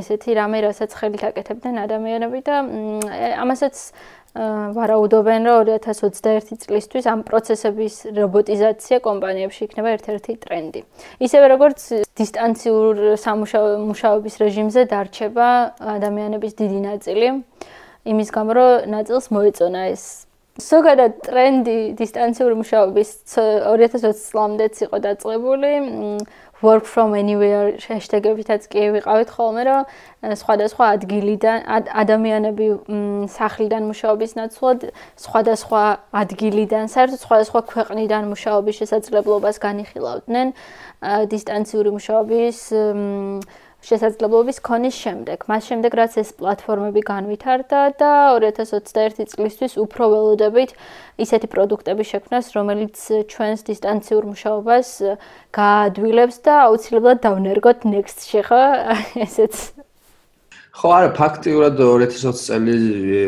ესეთი 0.00 0.32
რამე, 0.40 0.58
რასაც 0.64 0.96
ხელით 0.96 1.22
აკეთებდნენ 1.28 1.76
ადამიანები 1.84 2.40
და 2.40 2.56
ამასაც 3.44 3.76
ვარაუდობენ, 4.76 5.40
რომ 5.48 5.60
2021 5.68 6.60
წლისთვის 6.60 7.04
ამ 7.08 7.20
პროცესების 7.24 7.94
რობოტიზაცია 8.20 8.96
კომპანიებში 9.00 9.62
იქნება 9.66 9.88
ერთ-ერთი 9.96 10.32
ტრენდი. 10.44 10.80
ისევე 11.24 11.46
როგორც 11.54 11.80
დისტანციურ 12.20 12.94
სამუშაობის 13.16 14.34
რეჟიმზე 14.44 14.82
დარჩება 14.92 15.48
ადამიანების 15.96 16.52
დიდი 16.60 16.80
ნაწილი, 16.88 17.28
იმის 18.12 18.28
გამო 18.36 18.52
რომ 18.56 18.72
ნაწილს 18.92 19.26
მოეწონა 19.32 19.82
ეს 19.96 20.26
ზოგადად 20.56 21.18
ტრენდი 21.20 21.76
დისტანციური 22.00 22.54
მუშაობის 22.56 23.08
2020 23.28 24.20
წლამდეც 24.24 24.74
იყო 24.88 24.96
დაწყებული. 25.04 25.72
Work 26.62 26.84
from 26.88 27.12
anywhere 27.12 27.76
ჰეშტეგებითაც 27.76 28.64
კი 28.72 28.82
ვიყავით 28.96 29.28
ხოლმე, 29.28 29.62
რომ 29.68 29.82
სხვადასხვა 30.40 30.84
ადგილიდან 30.96 31.58
ადამიანები 32.02 32.66
სახლიდან 33.28 33.82
მუშაობის 33.90 34.32
ნაცვლად 34.40 34.80
სხვადასხვა 35.20 35.82
ადგილიდან, 36.22 36.84
საერთოდ 36.88 37.20
სხვადასხვა 37.20 37.60
ქვეყნიდან 37.72 38.22
მუშაობის 38.32 38.74
შესაძლებლობას 38.80 39.56
განიხილავდნენ 39.60 40.46
დისტანციური 41.32 41.90
მუშაობის 41.92 42.58
შესაძლებლობის 43.84 44.58
ქონის 44.64 44.96
შემდეგ. 44.96 45.38
მას 45.50 45.62
შემდეგ 45.68 45.92
რაც 46.00 46.12
ეს 46.22 46.30
პლატფორმები 46.38 47.02
განვითარდა 47.06 47.80
და 48.00 48.12
2021 48.40 49.28
წლისთვის 49.28 49.72
უფრო 49.76 50.04
ველოდებით 50.12 50.70
ისეთი 51.20 51.46
პროდუქტების 51.52 52.06
შექმნას, 52.12 52.46
რომელიც 52.56 52.96
ჩვენს 53.30 53.60
დისტანციურ 53.70 54.22
მუშაობას 54.32 54.88
გაადვილებს 55.52 56.36
და 56.46 56.54
აუცილებლად 56.66 57.18
დავნერგოთ 57.26 57.78
next-ში, 57.84 58.40
ხო? 58.48 58.62
ესეც 59.26 59.54
ხო, 60.76 60.88
არა, 60.92 61.10
ფაქტიურად 61.16 61.78
2020 61.80 62.36
წელი 62.36 62.76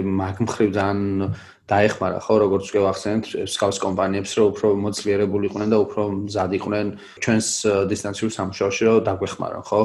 მაგ 0.05 0.37
მხრივ 0.45 0.69
ძალიან 0.75 1.33
დაეხმარა 1.69 2.21
ხო 2.25 2.35
როგორც 2.45 2.71
კი 2.73 2.81
ვახსენეთ 2.81 3.25
სკავს 3.53 3.79
კომპანიებს 3.85 4.33
რომ 4.41 4.47
უფრო 4.53 4.69
მოძლიერებული 4.89 5.49
იყვნენ 5.53 5.73
და 5.75 5.79
უფრო 5.85 6.03
მზად 6.25 6.55
იყვნენ 6.59 6.87
ჩვენს 7.25 7.49
დისტანციურ 7.93 8.31
სამუშაოში 8.37 8.83
რომ 8.89 9.03
დაგვეხმარონ 9.09 9.65
ხო 9.69 9.81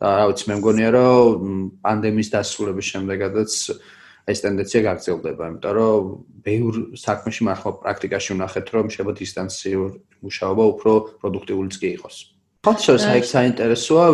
და 0.00 0.08
რა 0.20 0.24
ვიცი 0.28 0.44
მე 0.50 0.54
მგონია 0.60 0.90
რომ 0.92 1.60
პანდემიის 1.84 2.32
დასრულების 2.36 2.86
შემდეგაც 2.92 3.52
ეს 4.26 4.38
ტენდენცია 4.42 4.80
გაგრძელდება 4.86 5.44
იმიტომ 5.50 5.74
რომ 5.78 6.02
ბევრ 6.46 6.74
საქმეში 7.00 7.42
მართლა 7.48 7.70
პრაქტიკაში 7.82 8.30
ვნახეთ 8.36 8.66
რომ 8.74 8.86
შეიძლება 8.92 9.12
დისტანციურ 9.22 9.90
მუშაობა 10.26 10.64
უფრო 10.72 10.92
პროდუქტიულიც 11.22 11.74
კი 11.80 11.88
იყოს. 11.96 12.16
ფაქტშოს 12.66 13.02
აი 13.06 13.22
საინტერესოა 13.30 14.06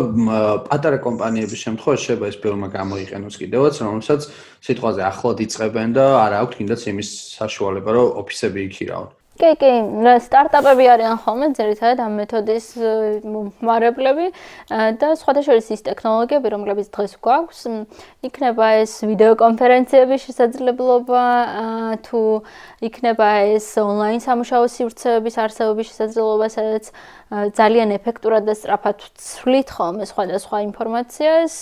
პატარა 0.69 0.97
კომპანიების 1.01 1.59
შემთხვევაში 1.65 2.03
შეიძლება 2.05 2.27
ეს 2.29 2.37
ფილმი 2.43 2.67
გამოიყენოს 2.77 3.35
კიდევაც 3.41 3.75
რომელსაც 3.81 4.21
სიტყვაზე 4.67 5.01
ახლად 5.09 5.37
იწებენ 5.45 5.89
და 5.97 6.05
არ 6.21 6.33
აქვს 6.45 6.57
კიდაც 6.61 6.81
იმის 6.93 7.09
საშუალება 7.41 7.89
რომ 7.97 8.07
ოფისები 8.21 8.59
იქირავონ 8.69 9.09
კი, 9.33 9.49
კი, 9.57 9.69
სტარტაპები 10.21 10.85
არიან 10.93 11.17
ხოლმე 11.23 11.47
ძირითადად 11.57 12.01
ამ 12.05 12.17
მეთოდის 12.21 12.67
მომარებლები 13.25 14.27
და 15.01 15.09
სხვადასხვა 15.17 15.57
ის 15.57 15.83
ტექნოლოგიები, 15.87 16.51
რომლებიც 16.53 16.91
დღეს 16.93 17.17
გვაქვს, 17.17 17.63
იქნება 18.29 18.67
ეს 18.83 18.93
ვიდეო 19.01 19.33
კონფერენციების 19.41 20.25
შესაძლებლობა, 20.29 21.25
თუ 22.05 22.21
იქნება 22.85 23.27
ეს 23.57 23.67
ონლაინ 23.81 24.21
სამუშაო 24.21 24.69
სივრცეების 24.69 25.35
არსებობის 25.49 25.89
შესაძლებლობა, 25.91 26.47
სადაც 26.53 26.93
ძალიან 27.57 27.97
ეფექტურად 27.97 28.45
და 28.45 28.53
სწრაფად 28.53 28.97
ვცვლით 29.09 29.69
ხოლმე 29.73 30.05
სხვადასხვა 30.13 30.57
ინფორმაციას 30.69 31.55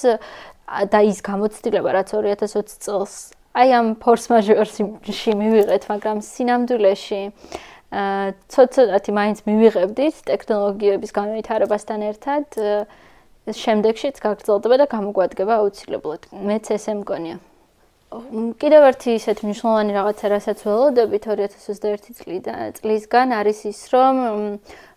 და 0.92 1.00
ის 1.08 1.24
გამოცდილება, 1.24 1.90
რაც 2.04 2.16
2020 2.20 2.84
წელს 2.84 3.16
აი 3.52 3.70
ამ 3.76 3.88
ფორს 4.00 4.26
მაჟორში 4.32 5.32
მივიღეთ, 5.36 5.84
მაგრამ 5.92 6.18
სინამდვილეში 6.24 7.22
აა 7.92 8.28
ცოტ-ცოტათი 8.48 9.12
მაინც 9.12 9.38
მივიღებდით 9.44 10.16
ტექნოლოგიების 10.32 11.12
განვითარებასთან 11.12 12.06
ერთად 12.08 12.46
შემდეგშიც 13.52 14.16
გაგრძელდება 14.24 14.76
და 14.80 14.86
გამოგვადგება 14.88 15.54
აუცილებლად. 15.60 16.32
მეც 16.32 16.72
ესე 16.72 16.96
მგონია. 17.04 17.38
კიდევ 18.60 18.82
ერთი 18.92 19.10
ისეთი 19.20 19.42
მნიშვნელოვანი 19.48 19.92
რაღაცა, 19.96 20.26
რასაც 20.36 20.58
ველოდებით 20.68 21.24
2021 21.32 22.76
წლისგან 22.80 23.28
არის 23.40 23.60
ის, 23.72 23.80
რომ 23.92 24.16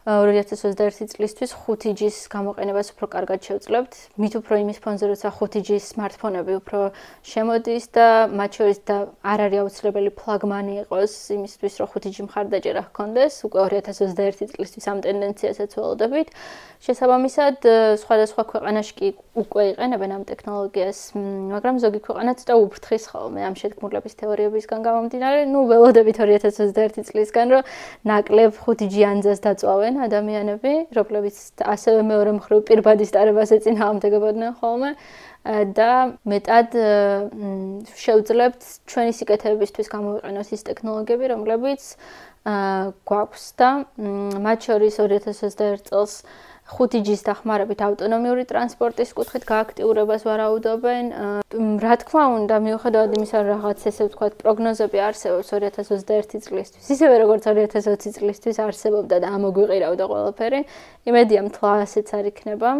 2021 0.05 1.09
წლისთვის 1.16 1.52
5G-ს 1.64 2.28
გამოყენებას 2.28 2.92
უფრო 2.92 3.07
კარგად 3.09 3.40
შევძლებთ. 3.40 3.92
მით 4.20 4.34
უფრო 4.36 4.55
იმის 4.61 4.78
ფონზე, 4.84 5.09
როცა 5.09 5.28
5G-ს 5.32 5.96
smartphone-ები 5.96 6.61
უფრო 6.61 6.92
შემოდის 7.24 7.84
და 7.88 8.28
მათ 8.28 8.50
შორის 8.52 8.78
და 8.84 8.96
არ 9.24 9.38
არის 9.48 9.61
აუცილებელი 9.64 10.11
ფლაგმანი 10.12 10.74
იყოს 10.84 11.12
იმისთვის, 11.40 11.74
რომ 11.80 11.88
5G 11.88 12.16
მხარდაჭერა 12.28 12.82
ჰქონდეს. 12.92 13.32
უკვე 13.48 13.80
2021 13.80 14.52
წლისთვის 14.52 14.84
ამ 14.92 14.98
ტენდენციასაც 15.09 15.70
ველოდებით. 15.72 16.28
შესაბამისად, 16.84 17.57
სხვადასხვა 18.05 18.42
ქვეყანაში 18.44 18.92
კი 19.00 19.09
უკვე 19.40 19.62
იყენებენ 19.72 20.11
ამ 20.20 20.22
ტექნოლოგიას, 20.28 20.98
მაგრამ 21.16 21.74
ზოგი 21.80 22.00
ქვეყანა 22.05 22.32
ცოტა 22.44 22.55
უფრთხის 22.61 23.05
ხოლმე 23.09 23.40
ამ 23.48 23.55
შეთქმულების 23.57 24.14
თეორიებისგან 24.20 24.80
გამომდინარე. 24.84 25.40
ნუ 25.48 25.61
ველოდებით 25.64 26.16
2021 26.20 27.09
წლისგან, 27.09 27.46
რომ 27.57 27.62
ნაკლებ 28.05 28.52
5G 28.52 28.94
ანძას 29.00 29.40
დაწვავენ 29.40 29.93
არიან 29.95 30.11
ადამიანები, 30.11 30.72
რომლებიც 30.97 31.36
ასევე 31.62 32.03
მეორე 32.03 32.30
მხრივ 32.38 32.61
პირბადის 32.66 33.12
დარებას 33.14 33.53
ეწინააღმდეგებოდნენ 33.55 34.53
ხოლმე 34.59 34.90
და 35.76 35.92
მეტად 36.26 36.68
შევძლებთ 37.95 38.62
ჩვენი 38.90 39.12
სიკეთებისთვის 39.14 39.90
გამოვიყენოს 39.95 40.49
ის 40.57 40.62
ტექნოლოგიები, 40.68 41.26
რომლებიც 41.34 41.82
გვაქვს 43.07 43.45
და 43.61 43.70
მათ 44.45 44.59
შორის 44.68 44.95
2021 44.99 45.86
წელს 45.88 46.12
5G-ს 46.64 47.22
დახმარებით 47.26 47.82
ავტონომიური 47.84 48.46
ტრანსპორტის 48.48 49.10
კუთხით 49.16 49.44
გააქტიურებას 49.44 50.22
ვარაუდობენ. 50.24 51.10
რა 51.84 51.94
თქმა 52.00 52.24
უნდა, 52.40 52.56
მიუხედავად 52.66 53.10
იმისა, 53.20 53.36
რომ 53.44 53.48
რაღაც 53.52 53.84
ესე 53.90 54.06
ვთქვათ, 54.08 54.32
პროგნოზები 54.40 54.98
არსებობს 55.08 55.52
2021 55.52 56.40
წლისთვის, 56.46 56.88
ისევე 56.88 57.14
როგორც 57.20 57.42
2020 57.52 58.16
წლისთვის 58.16 58.56
არსებობდა 58.64 59.16
და 59.20 59.28
ამოგვიყირავდა 59.36 60.04
ყველაფერი, 60.08 60.60
იმედია 61.04 61.40
მთლა 61.52 61.70
ასეც 61.84 62.08
არ 62.16 62.24
იქნება. 62.32 62.70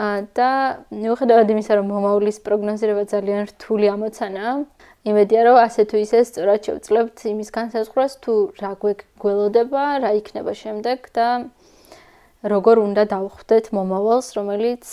და 0.00 0.50
მიუხედავად 0.96 1.48
იმისა, 1.52 1.72
რომ 1.76 1.86
მომავლის 1.92 2.38
პროგნოზირება 2.40 3.02
ძალიან 3.10 3.42
რთული 3.52 3.86
ამოცანაა, 3.94 4.54
იმედია, 5.04 5.40
რომ 5.44 5.56
ასე 5.60 5.82
თუ 5.90 5.96
ისე 6.00 6.18
სწორად 6.24 6.60
შევძლებთ 6.64 7.16
იმის 7.32 7.50
განსაზღვრას, 7.52 8.12
თუ 8.24 8.32
რა 8.60 8.72
გვეგველოდება, 8.80 9.82
რა 10.00 10.10
იქნება 10.20 10.52
შემდეგ 10.56 10.98
და 11.12 11.26
როგორ 12.40 12.80
უნდა 12.80 13.04
დავხვდეთ 13.12 13.66
მომავალს, 13.76 14.28
რომელიც 14.38 14.84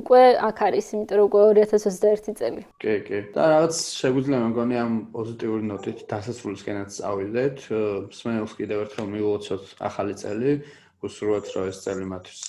უკვე 0.00 0.22
აქ 0.48 0.58
არის, 0.68 0.86
იმიტომ 0.92 1.16
რომ 1.16 1.26
უკვე 1.30 1.40
2021 1.56 2.36
წელი. 2.36 2.62
კი, 2.76 2.94
კი. 3.08 3.18
და 3.32 3.42
რაღაც 3.56 3.74
შეგვიძლია 4.00 4.38
მგონი 4.52 4.76
ამ 4.80 4.92
პოზიტიური 5.16 5.64
ნოტით 5.72 5.98
დასასრულისკენაც 6.12 6.90
წავიდეთ. 7.00 7.56
მსმენელს 8.12 8.52
კიდევ 8.60 8.78
ერთხელ 8.84 9.06
მიულოცოთ 9.16 9.64
ახალი 9.80 10.14
წელი. 10.20 10.50
გუსურვოთ, 11.00 11.44
რომ 11.56 11.64
ეს 11.72 11.78
წელი 11.84 12.04
მათთვის 12.12 12.40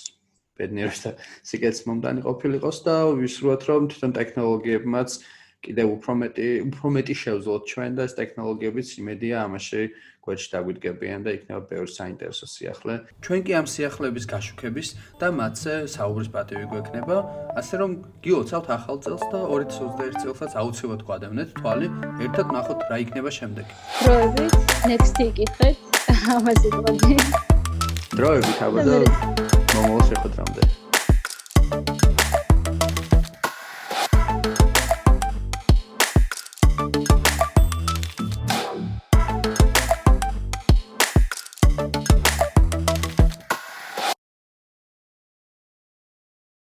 ბედნიერის 0.60 1.00
და 1.04 1.10
სიკეთის 1.48 1.82
მომდანი 1.88 2.20
ყოფილიყოს 2.28 2.78
და 2.84 2.96
ვისურვოთ, 3.16 3.62
რომ 3.72 3.80
თვითონ 3.88 4.12
ტექნოლოგიებმაც 4.20 5.10
კიდევ 5.62 5.86
უფრო 5.96 6.12
მეტი 6.20 6.48
უფრო 6.68 6.86
მეტი 6.96 7.14
შევძლოთ 7.22 7.62
ჩვენ 7.70 7.90
და 7.98 8.02
ეს 8.10 8.14
ტექნოლოგიებიც 8.18 8.88
იმედია 8.98 9.36
ამაში 9.46 9.82
გვერდში 10.22 10.48
დაგვიდგებიან 10.54 11.24
და 11.26 11.30
იქნება 11.34 11.60
ბევრი 11.66 11.90
საინტერესო 11.90 12.46
სიახლე. 12.46 12.94
ჩვენ 13.26 13.40
კი 13.42 13.52
ამ 13.58 13.66
სიახლეების 13.66 14.24
გაშუქების 14.32 14.88
და 15.18 15.26
მათზე 15.34 15.74
საუბრის 15.90 16.30
პატივი 16.30 16.66
გვექნება, 16.70 17.16
ასე 17.58 17.74
რომ 17.82 17.90
გიოცავთ 18.22 18.68
ახალ 18.76 18.96
წელს 19.02 19.24
და 19.34 19.40
2021 19.50 20.22
წელსაც 20.22 20.52
აუცილებლად 20.62 21.02
გვადევნეთ 21.10 21.48
თვალი, 21.58 21.88
ერთად 22.22 22.46
ნახოთ 22.54 22.80
რა 22.86 22.96
იქნება 23.02 23.30
შემდეგ. 23.38 23.66
დროებით, 24.06 24.54
next-ი 24.86 25.24
იკითხეთ. 25.34 25.76
ამაზე 26.38 26.68
თქვი. 26.70 27.16
დროებით 28.14 28.58
აბა 28.62 28.80
და 28.86 28.96
მომავალ 29.74 30.02
შეხვედრამდე. 30.10 30.62